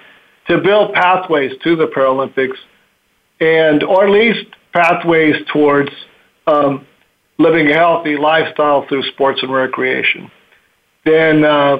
to 0.48 0.62
build 0.62 0.94
pathways 0.94 1.52
to 1.64 1.76
the 1.76 1.86
Paralympics, 1.86 2.56
and 3.40 3.82
or 3.82 4.06
at 4.06 4.10
least 4.10 4.46
pathways 4.72 5.36
towards 5.52 5.90
um, 6.46 6.86
living 7.38 7.68
a 7.68 7.74
healthy 7.74 8.16
lifestyle 8.16 8.86
through 8.88 9.02
sports 9.02 9.42
and 9.42 9.52
recreation? 9.52 10.30
Then. 11.04 11.44
Uh, 11.44 11.78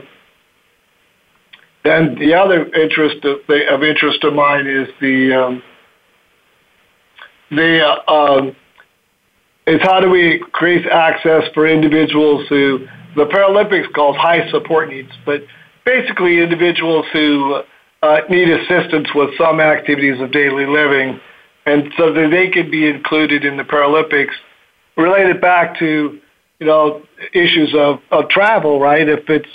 then 1.85 2.17
the 2.19 2.35
other 2.35 2.67
interest 2.75 3.25
of, 3.25 3.39
of 3.71 3.83
interest 3.83 4.25
of 4.25 4.33
mine 4.33 4.67
is 4.67 4.89
the 5.01 5.33
um, 5.35 5.63
the 7.51 7.81
uh, 7.87 8.13
um, 8.13 8.57
is 9.67 9.81
how 9.83 10.01
do 10.01 10.11
we 10.11 10.37
increase 10.37 10.87
access 10.91 11.45
for 11.53 11.67
individuals 11.67 12.47
who 12.49 12.87
the 13.17 13.27
Paralympics 13.27 13.93
calls 13.95 14.17
high 14.17 14.51
support 14.51 14.89
needs, 14.89 15.11
but 15.25 15.43
basically 15.85 16.41
individuals 16.41 17.07
who 17.13 17.63
uh, 18.03 18.21
need 18.29 18.49
assistance 18.49 19.09
with 19.15 19.31
some 19.39 19.61
activities 19.61 20.21
of 20.21 20.33
daily 20.33 20.67
living, 20.67 21.21
and 21.67 21.93
so 21.97 22.13
that 22.13 22.29
they 22.31 22.49
can 22.49 22.71
be 22.71 22.89
included 22.89 23.45
in 23.45 23.57
the 23.57 23.63
Paralympics. 23.63 24.33
Related 24.97 25.41
back 25.41 25.79
to 25.79 26.19
you 26.61 26.67
know 26.67 27.03
issues 27.35 27.75
of, 27.77 28.01
of 28.11 28.29
travel, 28.31 28.81
right? 28.81 29.09
If 29.09 29.29
it's 29.29 29.49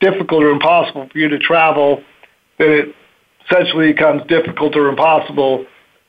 difficult 0.00 0.42
or 0.42 0.50
impossible 0.50 1.08
for 1.10 1.18
you 1.18 1.28
to 1.28 1.38
travel, 1.38 2.02
then 2.58 2.70
it 2.70 2.94
essentially 3.44 3.92
becomes 3.92 4.22
difficult 4.28 4.76
or 4.76 4.88
impossible 4.88 5.66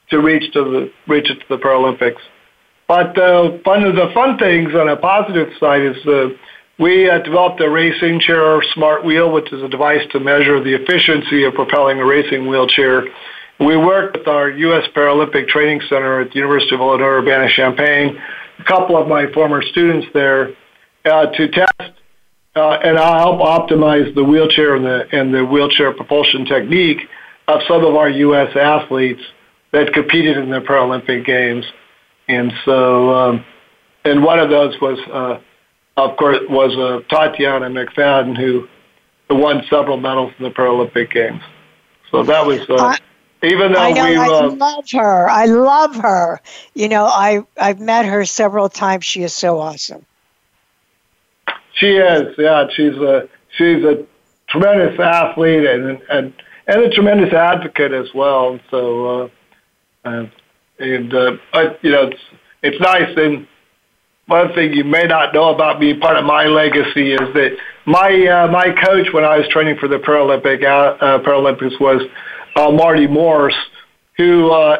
to 0.10 0.20
reach 0.20 0.52
to 0.54 0.64
the 0.64 0.92
reach 1.08 1.30
it 1.30 1.36
to 1.36 1.46
the 1.50 1.58
Paralympics. 1.58 2.20
But 2.88 3.18
uh, 3.18 3.58
one 3.64 3.84
of 3.84 3.96
the 3.96 4.12
fun 4.14 4.38
things 4.38 4.76
on 4.76 4.90
a 4.90 4.98
positive 4.98 5.50
side 5.60 5.82
is 5.82 6.06
uh, 6.06 6.30
we 6.78 7.10
uh, 7.10 7.20
developed 7.20 7.62
a 7.62 7.70
racing 7.70 8.20
chair 8.20 8.62
smart 8.74 9.06
wheel, 9.06 9.32
which 9.32 9.52
is 9.54 9.62
a 9.64 9.70
device 9.70 10.02
to 10.12 10.20
measure 10.20 10.62
the 10.62 10.74
efficiency 10.74 11.44
of 11.44 11.54
propelling 11.54 12.00
a 12.00 12.06
racing 12.06 12.48
wheelchair. 12.48 13.04
We 13.60 13.78
worked 13.78 14.18
with 14.18 14.28
our 14.28 14.50
U.S. 14.50 14.88
Paralympic 14.96 15.48
Training 15.48 15.82
Center 15.88 16.22
at 16.22 16.32
the 16.32 16.36
University 16.40 16.74
of 16.74 16.82
Illinois 16.82 17.20
Urbana-Champaign, 17.20 18.18
a 18.60 18.64
couple 18.64 18.98
of 18.98 19.08
my 19.08 19.32
former 19.32 19.62
students 19.62 20.08
there, 20.14 20.56
uh, 21.06 21.28
to 21.28 21.48
test 21.50 21.92
and 22.56 22.98
I'll 22.98 23.38
help 23.38 23.70
optimize 23.70 24.14
the 24.14 24.24
wheelchair 24.24 24.76
and 24.76 24.86
the 24.86 25.08
and 25.12 25.34
the 25.34 25.46
wheelchair 25.46 25.94
propulsion 25.94 26.46
technique 26.46 27.08
of 27.48 27.62
some 27.68 27.86
of 27.86 27.96
our 27.96 28.10
U.S. 28.10 28.56
athletes 28.56 29.22
that 29.72 29.94
competed 29.94 30.38
in 30.38 30.50
the 30.50 30.60
Paralympic 30.60 31.26
Games, 31.26 31.66
and 32.28 32.52
so 32.66 33.14
um, 33.14 33.46
and 34.04 34.24
one 34.24 34.40
of 34.40 34.50
those 34.50 34.80
was 34.82 35.00
uh, 35.12 35.40
of 36.02 36.18
course 36.18 36.40
was 36.50 36.76
uh, 36.76 37.08
Tatiana 37.14 37.70
McFadden 37.70 38.38
who 38.38 38.68
won 39.30 39.64
several 39.70 39.98
medals 39.98 40.34
in 40.38 40.44
the 40.44 40.52
Paralympic 40.52 41.12
Games. 41.12 41.42
So 42.12 42.24
that 42.24 42.46
was. 42.46 42.62
Uh, 42.70 42.96
even 43.44 43.74
though 43.74 43.80
I 43.80 43.92
know, 43.92 44.06
we 44.06 44.16
I 44.18 44.28
uh, 44.28 44.52
love 44.52 44.86
her. 44.92 45.30
I 45.30 45.46
love 45.46 45.96
her. 45.96 46.42
You 46.76 46.90
know, 46.90 47.06
I 47.06 47.44
I've 47.60 47.80
met 47.80 48.06
her 48.06 48.24
several 48.24 48.70
times. 48.70 49.04
She 49.06 49.24
is 49.24 49.34
so 49.34 49.58
awesome. 49.60 50.06
She 51.74 51.88
is, 51.88 52.36
yeah. 52.38 52.66
She's 52.76 52.96
a 52.96 53.30
she's 53.58 53.84
a 53.84 54.06
tremendous 54.50 55.00
athlete 55.00 55.66
and 55.66 56.02
and 56.10 56.34
and 56.68 56.84
a 56.84 56.90
tremendous 56.90 57.34
advocate 57.34 57.92
as 57.92 58.08
well. 58.14 58.60
So, 58.70 59.06
uh, 59.06 59.30
uh, 60.06 60.26
and 60.80 61.14
uh, 61.14 61.32
but 61.54 61.84
you 61.84 61.92
know, 61.92 62.08
it's 62.08 62.22
it's 62.64 62.80
nice. 62.80 63.16
And 63.18 63.48
one 64.28 64.54
thing 64.54 64.74
you 64.74 64.84
may 64.84 65.04
not 65.04 65.34
know 65.34 65.54
about 65.54 65.80
me, 65.80 65.94
part 65.94 66.18
of 66.18 66.26
my 66.26 66.46
legacy 66.46 67.14
is 67.14 67.34
that 67.34 67.58
my 67.86 68.28
uh, 68.28 68.48
my 68.52 68.74
coach 68.84 69.08
when 69.14 69.24
I 69.24 69.38
was 69.38 69.48
training 69.50 69.78
for 69.80 69.88
the 69.88 69.98
Paralympic 69.98 70.64
uh, 70.64 71.04
uh 71.04 71.20
Paralympics 71.20 71.80
was 71.80 72.02
uh, 72.56 72.72
Marty 72.72 73.08
Morse, 73.08 73.56
who 74.18 74.52
uh, 74.52 74.78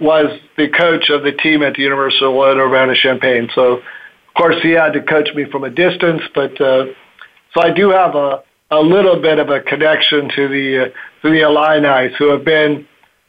was 0.00 0.38
the 0.56 0.68
coach 0.68 1.10
of 1.10 1.22
the 1.22 1.32
team 1.32 1.62
at 1.62 1.74
the 1.74 1.82
University 1.82 2.24
of 2.24 2.34
Urbana-Champaign. 2.34 3.48
So 3.54 3.80
of 4.34 4.42
course, 4.42 4.56
he 4.62 4.70
had 4.70 4.94
to 4.94 5.02
coach 5.02 5.28
me 5.34 5.44
from 5.44 5.62
a 5.62 5.70
distance, 5.70 6.22
but 6.34 6.60
uh, 6.60 6.86
so 7.54 7.62
I 7.62 7.70
do 7.72 7.90
have 7.90 8.16
a, 8.16 8.42
a 8.68 8.80
little 8.80 9.22
bit 9.22 9.38
of 9.38 9.48
a 9.48 9.60
connection 9.60 10.28
to 10.34 10.48
the 10.48 10.86
uh, 10.86 11.22
to 11.22 11.30
the 11.30 11.42
Illini, 11.42 12.12
who 12.18 12.30
have 12.30 12.44
been 12.44 12.86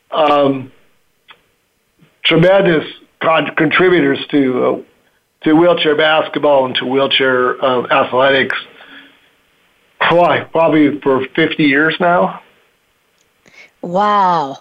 um, 0.09 0.71
tremendous 2.23 2.85
con- 3.21 3.53
contributors 3.55 4.17
to 4.31 4.65
uh, 4.65 4.81
to 5.43 5.53
wheelchair 5.53 5.95
basketball 5.95 6.65
and 6.65 6.75
to 6.75 6.85
wheelchair 6.85 7.63
uh, 7.63 7.85
athletics. 7.85 8.57
Why? 10.09 10.41
Probably 10.51 10.99
for 11.01 11.27
50 11.35 11.63
years 11.63 11.95
now. 11.99 12.41
Wow. 13.81 14.57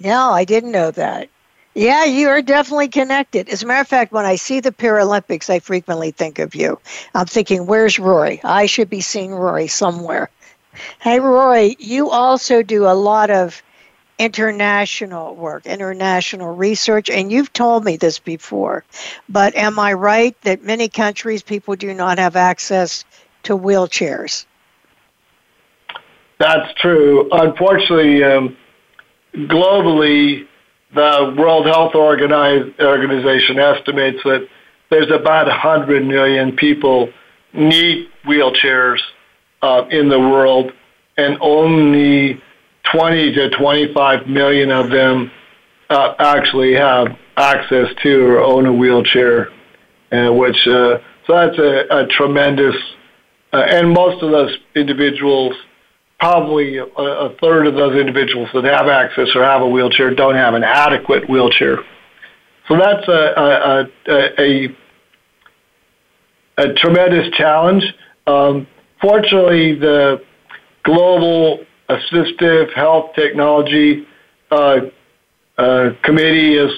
No, 0.00 0.30
I 0.32 0.44
didn't 0.44 0.72
know 0.72 0.90
that. 0.90 1.30
Yeah, 1.78 2.06
you 2.06 2.26
are 2.30 2.42
definitely 2.42 2.88
connected. 2.88 3.48
As 3.48 3.62
a 3.62 3.66
matter 3.66 3.82
of 3.82 3.86
fact, 3.86 4.10
when 4.10 4.24
I 4.24 4.34
see 4.34 4.58
the 4.58 4.72
Paralympics, 4.72 5.48
I 5.48 5.60
frequently 5.60 6.10
think 6.10 6.40
of 6.40 6.56
you. 6.56 6.80
I'm 7.14 7.26
thinking, 7.26 7.66
where's 7.66 8.00
Rory? 8.00 8.40
I 8.42 8.66
should 8.66 8.90
be 8.90 9.00
seeing 9.00 9.32
Rory 9.32 9.68
somewhere. 9.68 10.28
Hey, 11.00 11.20
Rory, 11.20 11.76
you 11.78 12.10
also 12.10 12.64
do 12.64 12.86
a 12.86 12.94
lot 12.98 13.30
of 13.30 13.62
international 14.18 15.36
work, 15.36 15.66
international 15.66 16.52
research, 16.52 17.10
and 17.10 17.30
you've 17.30 17.52
told 17.52 17.84
me 17.84 17.96
this 17.96 18.18
before. 18.18 18.82
But 19.28 19.54
am 19.54 19.78
I 19.78 19.92
right 19.92 20.36
that 20.42 20.64
many 20.64 20.88
countries, 20.88 21.44
people 21.44 21.76
do 21.76 21.94
not 21.94 22.18
have 22.18 22.34
access 22.34 23.04
to 23.44 23.56
wheelchairs? 23.56 24.46
That's 26.38 26.74
true. 26.80 27.28
Unfortunately, 27.30 28.24
um, 28.24 28.56
globally, 29.32 30.48
the 30.94 31.34
World 31.36 31.66
Health 31.66 31.94
Organization 31.94 33.58
estimates 33.58 34.22
that 34.24 34.48
there's 34.90 35.10
about 35.10 35.46
100 35.46 36.04
million 36.04 36.56
people 36.56 37.10
need 37.52 38.08
wheelchairs 38.26 39.00
uh, 39.62 39.84
in 39.90 40.08
the 40.08 40.18
world, 40.18 40.72
and 41.16 41.36
only 41.40 42.40
20 42.90 43.32
to 43.34 43.50
25 43.50 44.26
million 44.26 44.70
of 44.70 44.90
them 44.90 45.30
uh, 45.90 46.14
actually 46.18 46.74
have 46.74 47.08
access 47.36 47.88
to 48.02 48.26
or 48.26 48.40
own 48.40 48.66
a 48.66 48.72
wheelchair, 48.72 49.50
uh, 50.12 50.32
which 50.32 50.66
uh, 50.66 50.98
so 51.26 51.34
that's 51.34 51.58
a, 51.58 51.84
a 51.90 52.06
tremendous, 52.06 52.74
uh, 53.52 53.58
and 53.58 53.90
most 53.90 54.22
of 54.22 54.30
those 54.30 54.56
individuals 54.74 55.54
probably 56.18 56.78
a, 56.78 56.84
a, 56.84 57.36
third 57.40 57.66
of 57.66 57.74
those 57.74 57.98
individuals 57.98 58.48
that 58.52 58.64
have 58.64 58.88
access 58.88 59.28
or 59.34 59.44
have 59.44 59.62
a 59.62 59.68
wheelchair 59.68 60.14
don't 60.14 60.34
have 60.34 60.54
an 60.54 60.64
adequate 60.64 61.28
wheelchair. 61.28 61.78
So 62.66 62.76
that's 62.76 63.06
a, 63.08 63.88
a, 64.08 64.32
a, 64.38 64.76
a 66.58 66.74
tremendous 66.74 67.30
challenge. 67.36 67.84
Um, 68.26 68.66
fortunately, 69.00 69.78
the 69.78 70.22
global 70.82 71.64
assistive 71.88 72.74
health 72.74 73.14
technology 73.14 74.06
uh, 74.50 74.80
uh, 75.56 75.90
committee 76.02 76.56
is 76.56 76.70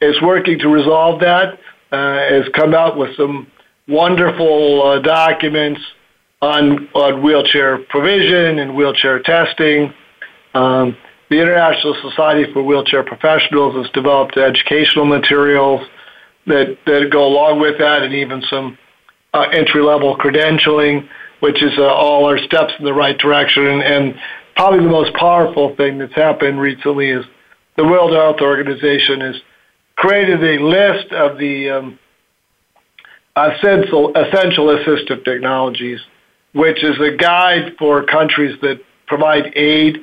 is 0.00 0.20
working 0.22 0.58
to 0.60 0.68
resolve 0.68 1.20
that. 1.20 1.58
Uh, 1.90 2.18
has 2.30 2.44
come 2.54 2.74
out 2.74 2.98
with 2.98 3.16
some 3.16 3.46
wonderful 3.88 4.82
uh, 4.82 4.98
documents 5.00 5.80
on, 6.40 6.88
on 6.94 7.22
wheelchair 7.22 7.78
provision 7.88 8.58
and 8.58 8.74
wheelchair 8.76 9.20
testing. 9.20 9.92
Um, 10.54 10.96
the 11.30 11.40
International 11.40 11.94
Society 12.00 12.50
for 12.52 12.62
Wheelchair 12.62 13.02
Professionals 13.02 13.74
has 13.76 13.92
developed 13.92 14.36
educational 14.36 15.04
materials 15.04 15.86
that, 16.46 16.78
that 16.86 17.10
go 17.10 17.26
along 17.26 17.60
with 17.60 17.78
that 17.78 18.02
and 18.02 18.14
even 18.14 18.42
some 18.48 18.78
uh, 19.34 19.42
entry 19.52 19.82
level 19.82 20.16
credentialing, 20.16 21.08
which 21.40 21.62
is 21.62 21.72
uh, 21.76 21.82
all 21.82 22.24
our 22.24 22.38
steps 22.38 22.72
in 22.78 22.84
the 22.84 22.94
right 22.94 23.18
direction. 23.18 23.66
And, 23.66 23.82
and 23.82 24.14
probably 24.56 24.80
the 24.80 24.90
most 24.90 25.14
powerful 25.14 25.76
thing 25.76 25.98
that's 25.98 26.14
happened 26.14 26.60
recently 26.60 27.10
is 27.10 27.24
the 27.76 27.84
World 27.84 28.12
Health 28.12 28.40
Organization 28.40 29.20
has 29.20 29.36
created 29.96 30.42
a 30.42 30.62
list 30.62 31.12
of 31.12 31.38
the 31.38 31.70
um, 31.70 31.98
essential, 33.36 34.16
essential 34.16 34.66
assistive 34.66 35.24
technologies 35.24 36.00
which 36.52 36.82
is 36.82 36.98
a 37.00 37.16
guide 37.16 37.74
for 37.78 38.04
countries 38.04 38.58
that 38.62 38.80
provide 39.06 39.52
aid 39.56 39.98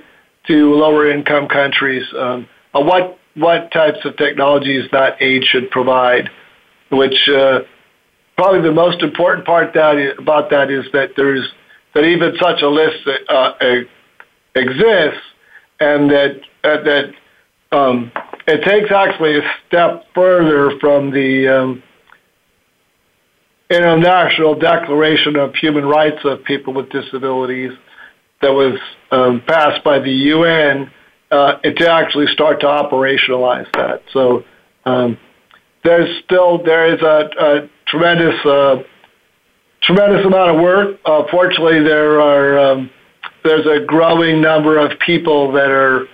to 0.48 0.74
lower 0.74 1.10
income 1.10 1.48
countries 1.48 2.06
um, 2.18 2.48
what 2.74 3.18
what 3.36 3.72
types 3.72 4.00
of 4.06 4.16
technologies 4.18 4.90
that 4.92 5.22
aid 5.22 5.44
should 5.46 5.70
provide. 5.72 6.30
Which 6.92 7.28
uh, 7.30 7.62
probably 8.38 8.62
the 8.62 8.72
most 8.72 9.02
important 9.02 9.46
part 9.46 9.74
that 9.74 9.98
is, 9.98 10.14
about 10.18 10.50
that 10.52 10.72
is 10.72 10.86
that 10.94 11.12
there's 11.16 11.48
that 11.94 12.04
even 12.04 12.34
such 12.40 12.62
a 12.62 12.68
list 12.68 13.08
uh, 13.30 13.54
exists, 14.56 15.22
and 15.80 16.10
that 16.10 16.42
uh, 16.64 16.84
that 16.84 17.14
um, 17.72 18.12
it 18.48 18.64
takes 18.64 18.92
actually 18.92 19.40
a 19.40 19.42
step 19.68 20.06
further 20.14 20.78
from 20.80 21.12
the 21.12 21.48
um, 21.48 21.84
International 23.76 24.56
Declaration 24.56 25.36
of 25.36 25.54
Human 25.56 25.86
Rights 25.86 26.20
of 26.24 26.44
People 26.44 26.74
with 26.74 26.90
Disabilities 26.90 27.72
that 28.42 28.52
was 28.52 28.80
um, 29.12 29.42
passed 29.48 29.84
by 29.84 30.00
the 30.00 30.12
UN 30.12 30.92
uh, 31.32 31.58
to 31.58 31.90
actually 31.90 32.28
start 32.28 32.62
to 32.62 32.68
operationalize 32.68 33.72
that. 33.74 34.02
So 34.14 34.44
um, 34.86 35.18
there's 35.84 36.24
still 36.24 36.64
there 36.64 36.94
is 36.94 37.02
a, 37.02 37.30
a 37.40 37.70
tremendous 37.88 38.46
uh, 38.46 38.84
tremendous 39.82 40.26
amount 40.26 40.56
of 40.56 40.62
work. 40.62 41.00
Uh, 41.06 41.24
fortunately, 41.32 41.84
there 41.84 42.22
are 42.22 42.60
um, 42.60 42.90
there's 43.44 43.66
a 43.66 43.86
growing 43.86 44.42
number 44.42 44.78
of 44.78 45.00
people 45.00 45.52
that 45.54 45.70
are 45.70 46.08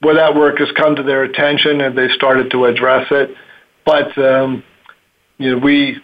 where 0.00 0.14
that 0.14 0.34
work 0.34 0.58
has 0.58 0.68
come 0.76 0.96
to 0.96 1.02
their 1.02 1.24
attention 1.24 1.80
and 1.80 1.96
they 1.96 2.08
started 2.14 2.50
to 2.50 2.66
address 2.66 3.06
it. 3.10 3.30
But 3.84 4.16
um, 4.18 4.62
you 5.38 5.52
know, 5.52 5.58
we 5.58 5.98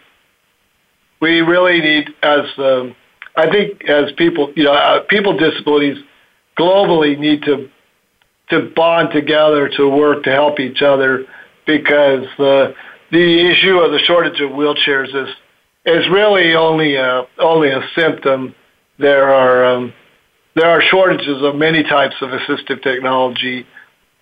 we 1.21 1.41
really 1.41 1.81
need 1.81 2.09
as 2.23 2.47
um, 2.59 2.95
I 3.37 3.51
think 3.51 3.85
as 3.89 4.13
people, 4.17 4.53
you 4.57 4.65
know, 4.65 4.73
uh, 4.73 5.01
people 5.09 5.33
with 5.33 5.41
disabilities 5.41 6.03
globally 6.59 7.19
need 7.19 7.43
to 7.43 7.69
to 8.51 8.71
bond 8.75 9.11
together 9.13 9.69
to 9.77 9.89
work 9.89 10.25
to 10.25 10.31
help 10.31 10.61
each 10.61 10.83
other 10.83 11.25
because 11.67 12.27
uh, 12.39 12.73
the 13.11 13.51
issue 13.51 13.79
of 13.79 13.93
the 13.93 13.99
shortage 13.99 14.41
of 14.41 14.51
wheelchairs 14.51 15.15
is 15.15 15.35
is 15.87 16.09
really 16.11 16.55
only 16.55 16.97
a 16.97 17.23
only 17.39 17.71
a 17.71 17.81
symptom. 17.95 18.55
There 18.99 19.33
are 19.33 19.65
um, 19.65 19.95
there 20.55 20.69
are 20.69 20.83
shortages 20.83 21.43
of 21.43 21.57
many 21.57 21.83
types 21.83 22.17
of 22.21 22.31
assistive 22.31 22.83
technology 22.83 23.67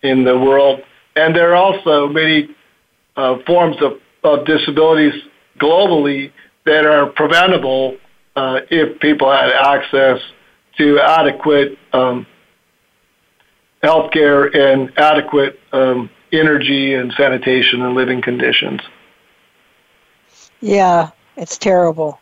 in 0.03 0.25
the 0.25 0.39
world, 0.39 0.81
and 1.17 1.35
there 1.35 1.51
are 1.51 1.57
also 1.57 2.07
many 2.07 2.49
uh, 3.17 3.39
forms 3.47 3.77
of 3.83 3.95
of 4.23 4.47
disabilities 4.47 5.15
globally 5.59 6.33
that 6.65 6.87
are 6.87 7.07
preventable 7.07 7.97
uh, 8.37 8.61
if 8.71 9.01
people 9.01 9.31
had 9.31 9.51
access 9.51 10.21
to 10.79 10.99
adequate 11.01 11.79
um, 11.93 12.27
health 13.83 14.13
care 14.13 14.45
and 14.45 14.93
adequate 14.99 15.59
um, 15.73 16.11
energy 16.33 16.95
and 16.95 17.13
sanitation 17.17 17.83
and 17.83 17.95
living 17.95 18.23
conditions. 18.23 18.81
Yeah, 20.61 21.11
it's 21.37 21.59
terrible. 21.59 22.21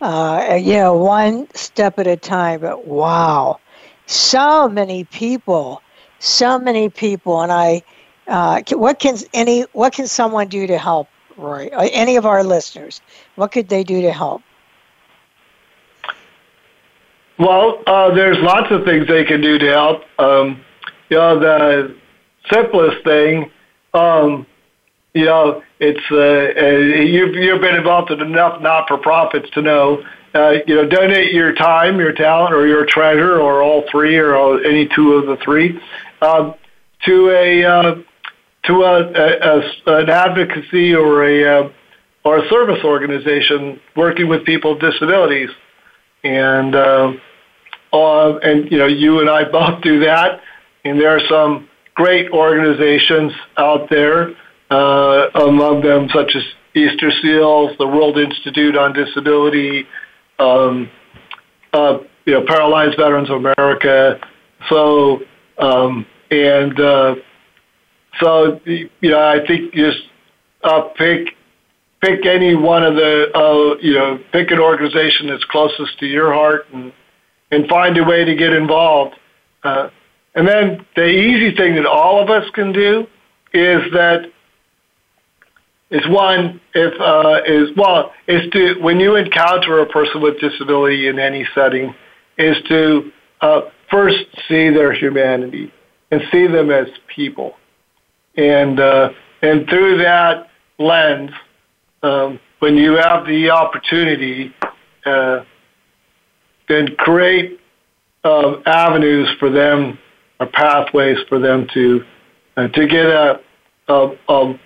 Uh, 0.00 0.58
you 0.60 0.74
know, 0.74 0.94
one 0.94 1.48
step 1.54 1.98
at 1.98 2.06
a 2.06 2.16
time, 2.16 2.60
but 2.60 2.86
wow, 2.86 3.58
so 4.06 4.68
many 4.68 5.04
people, 5.04 5.82
so 6.18 6.58
many 6.58 6.88
people, 6.88 7.40
and 7.42 7.52
I. 7.52 7.82
Uh, 8.28 8.60
what 8.72 8.98
can 8.98 9.16
any 9.32 9.62
what 9.72 9.92
can 9.92 10.08
someone 10.08 10.48
do 10.48 10.66
to 10.66 10.76
help 10.76 11.08
Roy? 11.36 11.68
Uh, 11.68 11.88
any 11.92 12.16
of 12.16 12.26
our 12.26 12.42
listeners, 12.42 13.00
what 13.34 13.52
could 13.52 13.68
they 13.68 13.84
do 13.84 14.02
to 14.02 14.12
help? 14.12 14.42
Well, 17.38 17.82
uh, 17.86 18.14
there's 18.14 18.38
lots 18.38 18.70
of 18.70 18.84
things 18.84 19.06
they 19.08 19.24
can 19.24 19.42
do 19.42 19.58
to 19.58 19.66
help. 19.66 20.04
Um, 20.18 20.64
you 21.10 21.18
know, 21.18 21.38
the 21.38 21.94
simplest 22.50 23.04
thing, 23.04 23.50
um, 23.92 24.46
you 25.12 25.26
know, 25.26 25.62
it's 25.78 26.00
uh, 26.10 26.16
uh, 26.16 26.78
you've 27.02 27.34
you've 27.34 27.60
been 27.60 27.74
involved 27.74 28.10
in 28.10 28.20
enough 28.20 28.62
not-for-profits 28.62 29.50
to 29.50 29.62
know. 29.62 30.04
Uh, 30.34 30.58
you 30.66 30.74
know, 30.74 30.86
donate 30.86 31.32
your 31.32 31.54
time, 31.54 31.98
your 31.98 32.12
talent, 32.12 32.54
or 32.54 32.66
your 32.66 32.84
treasure, 32.84 33.40
or 33.40 33.62
all 33.62 33.84
three, 33.90 34.16
or 34.16 34.34
all, 34.34 34.58
any 34.66 34.86
two 34.86 35.14
of 35.14 35.26
the 35.26 35.36
three, 35.36 35.80
um, 36.20 36.54
to 37.04 37.30
a 37.30 37.64
uh, 37.64 37.94
to 38.66 38.82
a, 38.82 39.12
a, 39.12 39.60
a, 39.86 39.96
an 39.98 40.10
advocacy 40.10 40.94
or 40.94 41.24
a 41.24 41.64
uh, 41.64 41.72
or 42.24 42.38
a 42.38 42.48
service 42.48 42.82
organization 42.84 43.80
working 43.94 44.28
with 44.28 44.44
people 44.44 44.72
with 44.72 44.80
disabilities, 44.80 45.50
and 46.24 46.74
uh, 46.74 47.12
uh, 47.92 48.36
and 48.38 48.70
you 48.70 48.78
know 48.78 48.86
you 48.86 49.20
and 49.20 49.30
I 49.30 49.44
both 49.44 49.82
do 49.82 50.00
that, 50.00 50.40
and 50.84 51.00
there 51.00 51.10
are 51.10 51.26
some 51.28 51.68
great 51.94 52.30
organizations 52.30 53.32
out 53.56 53.88
there, 53.88 54.34
uh, 54.70 55.28
among 55.34 55.82
them 55.82 56.08
such 56.12 56.34
as 56.34 56.42
Easter 56.74 57.10
Seals, 57.22 57.76
the 57.78 57.86
World 57.86 58.18
Institute 58.18 58.76
on 58.76 58.92
Disability, 58.92 59.86
um, 60.38 60.90
uh, 61.72 61.98
you 62.26 62.34
know 62.34 62.44
Paralyzed 62.44 62.96
Veterans 62.96 63.30
of 63.30 63.36
America, 63.36 64.20
so 64.68 65.20
um, 65.58 66.04
and 66.30 66.80
uh, 66.80 67.14
so 68.20 68.60
you 68.64 68.90
know, 69.02 69.20
I 69.20 69.46
think 69.46 69.74
just 69.74 69.98
uh, 70.62 70.82
pick 70.96 71.34
pick 72.00 72.26
any 72.26 72.54
one 72.54 72.84
of 72.84 72.94
the 72.94 73.30
uh, 73.34 73.78
you 73.80 73.94
know 73.94 74.18
pick 74.32 74.50
an 74.50 74.58
organization 74.58 75.28
that's 75.28 75.44
closest 75.44 75.98
to 76.00 76.06
your 76.06 76.32
heart 76.32 76.66
and 76.72 76.92
and 77.50 77.68
find 77.68 77.96
a 77.98 78.04
way 78.04 78.24
to 78.24 78.34
get 78.34 78.52
involved. 78.52 79.14
Uh, 79.62 79.90
and 80.34 80.46
then 80.46 80.84
the 80.94 81.06
easy 81.06 81.56
thing 81.56 81.76
that 81.76 81.86
all 81.86 82.22
of 82.22 82.30
us 82.30 82.48
can 82.50 82.72
do 82.72 83.06
is 83.52 83.80
that 83.92 84.30
is 85.90 86.06
one 86.08 86.60
if 86.74 87.00
uh, 87.00 87.40
is 87.46 87.74
well 87.76 88.12
is 88.26 88.50
to 88.52 88.74
when 88.80 88.98
you 88.98 89.16
encounter 89.16 89.80
a 89.80 89.86
person 89.86 90.20
with 90.20 90.38
disability 90.40 91.08
in 91.08 91.18
any 91.18 91.46
setting 91.54 91.94
is 92.38 92.56
to 92.68 93.12
uh, 93.40 93.62
first 93.90 94.24
see 94.48 94.70
their 94.70 94.92
humanity 94.92 95.72
and 96.10 96.22
see 96.32 96.46
them 96.46 96.70
as 96.70 96.88
people 97.14 97.54
and 98.36 98.80
uh, 98.80 99.10
and 99.42 99.68
through 99.68 99.98
that 99.98 100.48
lens, 100.78 101.30
um, 102.02 102.40
when 102.58 102.76
you 102.76 102.92
have 102.92 103.26
the 103.26 103.50
opportunity, 103.50 104.54
uh, 105.04 105.44
then 106.68 106.94
create 106.96 107.60
uh, 108.24 108.56
avenues 108.66 109.28
for 109.38 109.50
them 109.50 109.98
or 110.40 110.46
pathways 110.46 111.18
for 111.28 111.38
them 111.38 111.66
to 111.74 112.04
uh, 112.56 112.68
to 112.68 112.86
get 112.86 113.06
a, 113.06 113.40
a, 113.88 114.16
a 114.28 114.60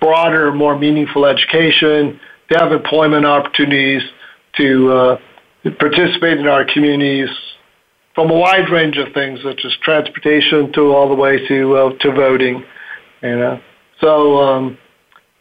broader, 0.00 0.52
more 0.52 0.78
meaningful 0.78 1.26
education, 1.26 2.20
to 2.50 2.58
have 2.58 2.72
employment 2.72 3.26
opportunities, 3.26 4.02
to 4.56 4.92
uh, 4.92 5.18
participate 5.78 6.38
in 6.38 6.46
our 6.46 6.64
communities 6.64 7.28
from 8.14 8.30
a 8.30 8.34
wide 8.34 8.70
range 8.70 8.96
of 8.96 9.12
things, 9.12 9.40
such 9.42 9.64
as 9.64 9.72
transportation 9.82 10.72
to 10.72 10.92
all 10.92 11.08
the 11.08 11.14
way 11.14 11.46
to 11.46 11.76
uh, 11.76 11.90
to 11.98 12.12
voting. 12.12 12.64
You 13.22 13.36
know, 13.36 13.60
so 14.00 14.38
um, 14.42 14.78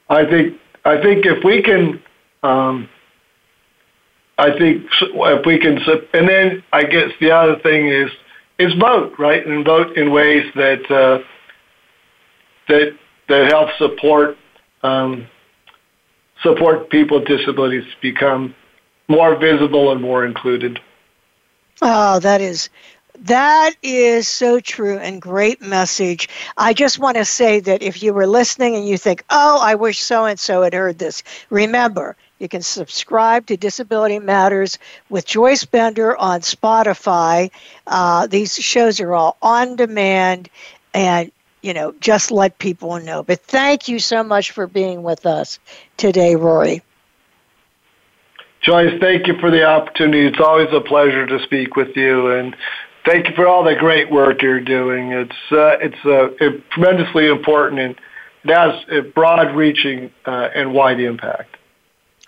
I 0.09 0.25
think 0.25 0.59
I 0.85 1.01
think 1.01 1.25
if 1.25 1.43
we 1.43 1.61
can 1.61 2.01
um, 2.43 2.89
I 4.37 4.57
think 4.57 4.85
if 4.99 5.45
we 5.45 5.59
can, 5.59 5.79
and 6.13 6.27
then 6.27 6.63
I 6.73 6.83
guess 6.83 7.11
the 7.19 7.31
other 7.31 7.57
thing 7.59 7.87
is 7.87 8.11
is 8.59 8.73
vote 8.75 9.13
right 9.17 9.45
and 9.45 9.65
vote 9.65 9.97
in 9.97 10.11
ways 10.11 10.45
that 10.55 10.91
uh, 10.91 11.19
that 12.67 12.97
that 13.29 13.51
help 13.51 13.69
support 13.77 14.37
um, 14.83 15.27
support 16.43 16.89
people 16.89 17.19
with 17.19 17.27
disabilities 17.27 17.85
become 18.01 18.53
more 19.07 19.37
visible 19.37 19.91
and 19.91 20.01
more 20.01 20.25
included. 20.25 20.79
Oh, 21.81 22.19
that 22.19 22.41
is 22.41 22.69
that 23.19 23.73
is 23.81 24.27
so 24.27 24.59
true 24.59 24.97
and 24.97 25.21
great 25.21 25.61
message. 25.61 26.29
I 26.57 26.73
just 26.73 26.99
want 26.99 27.17
to 27.17 27.25
say 27.25 27.59
that 27.61 27.81
if 27.81 28.03
you 28.03 28.13
were 28.13 28.27
listening 28.27 28.75
and 28.75 28.87
you 28.87 28.97
think, 28.97 29.23
oh, 29.29 29.59
I 29.61 29.75
wish 29.75 29.99
so 29.99 30.25
and 30.25 30.39
so 30.39 30.63
had 30.63 30.73
heard 30.73 30.99
this, 30.99 31.23
remember, 31.49 32.15
you 32.39 32.49
can 32.49 32.61
subscribe 32.61 33.45
to 33.47 33.57
Disability 33.57 34.19
Matters 34.19 34.77
with 35.09 35.25
Joyce 35.25 35.65
Bender 35.65 36.17
on 36.17 36.41
Spotify. 36.41 37.49
Uh, 37.87 38.27
these 38.27 38.55
shows 38.55 38.99
are 38.99 39.13
all 39.13 39.37
on 39.41 39.77
demand 39.77 40.49
and, 40.93 41.31
you 41.61 41.73
know, 41.73 41.93
just 41.99 42.31
let 42.31 42.59
people 42.59 42.99
know. 42.99 43.23
But 43.23 43.41
thank 43.41 43.87
you 43.87 43.99
so 43.99 44.23
much 44.23 44.51
for 44.51 44.67
being 44.67 45.03
with 45.03 45.25
us 45.25 45.59
today, 45.97 46.35
Rory. 46.35 46.81
Joyce, 48.61 48.99
thank 48.99 49.27
you 49.27 49.37
for 49.39 49.51
the 49.51 49.63
opportunity. 49.63 50.25
It's 50.25 50.39
always 50.39 50.69
a 50.73 50.81
pleasure 50.81 51.27
to 51.27 51.39
speak 51.43 51.75
with 51.75 51.95
you, 51.95 52.31
and 52.31 52.55
thank 53.05 53.29
you 53.29 53.35
for 53.35 53.47
all 53.47 53.63
the 53.63 53.75
great 53.75 54.11
work 54.11 54.41
you're 54.41 54.59
doing. 54.59 55.11
It's 55.11 55.51
uh, 55.51 55.77
it's 55.79 56.05
uh, 56.05 56.29
tremendously 56.71 57.27
important 57.27 57.79
and 57.79 57.95
it 58.43 58.53
has 58.53 58.83
a 58.89 59.01
broad-reaching 59.01 60.11
uh, 60.25 60.49
and 60.53 60.73
wide 60.73 60.99
impact. 60.99 61.57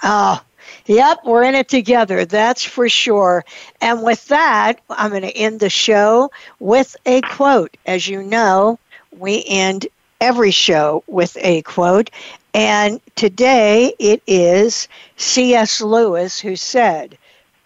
Oh, 0.02 0.42
yep, 0.86 1.20
we're 1.26 1.44
in 1.44 1.56
it 1.56 1.70
together. 1.70 2.26
That's 2.26 2.64
for 2.64 2.90
sure. 2.90 3.46
And 3.82 4.04
with 4.04 4.28
that, 4.28 4.82
I'm 4.90 5.12
going 5.12 5.22
to 5.22 5.38
end 5.38 5.60
the 5.60 5.70
show 5.70 6.32
with 6.60 6.96
a 7.06 7.22
quote. 7.22 7.78
As 7.86 8.08
you 8.08 8.24
know, 8.24 8.80
we 9.12 9.44
end 9.48 9.88
every 10.20 10.52
show 10.52 11.04
with 11.08 11.38
a 11.42 11.62
quote. 11.64 12.10
And 12.54 13.00
today 13.16 13.94
it 14.00 14.24
is 14.26 14.88
C.S. 15.18 15.82
Lewis 15.82 16.40
who 16.40 16.56
said, 16.56 17.18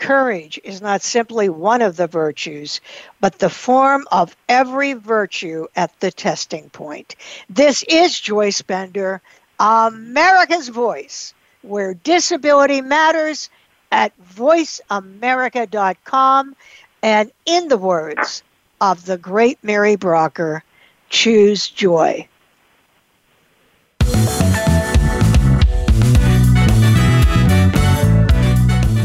Courage 0.02 0.60
is 0.64 0.82
not 0.82 1.04
simply 1.04 1.48
one 1.48 1.84
of 1.84 1.96
the 1.96 2.08
virtues, 2.08 2.82
but 3.20 3.38
the 3.38 3.52
form 3.52 4.08
of 4.12 4.36
every 4.50 4.94
virtue 4.94 5.68
at 5.76 6.00
the 6.00 6.10
testing 6.12 6.72
point. 6.72 7.16
This 7.48 7.84
is 7.84 8.20
Joyce 8.20 8.64
Bender, 8.64 9.22
America's 9.60 10.70
Voice, 10.70 11.36
where 11.62 11.94
disability 11.94 12.82
matters 12.82 13.52
at 13.92 14.12
voiceamerica.com. 14.36 16.56
And 17.04 17.32
in 17.46 17.68
the 17.68 17.78
words 17.78 18.42
of 18.82 19.06
the 19.06 19.20
great 19.20 19.60
Mary 19.62 19.98
Brocker, 19.98 20.64
choose 21.10 21.70
joy. 21.70 22.28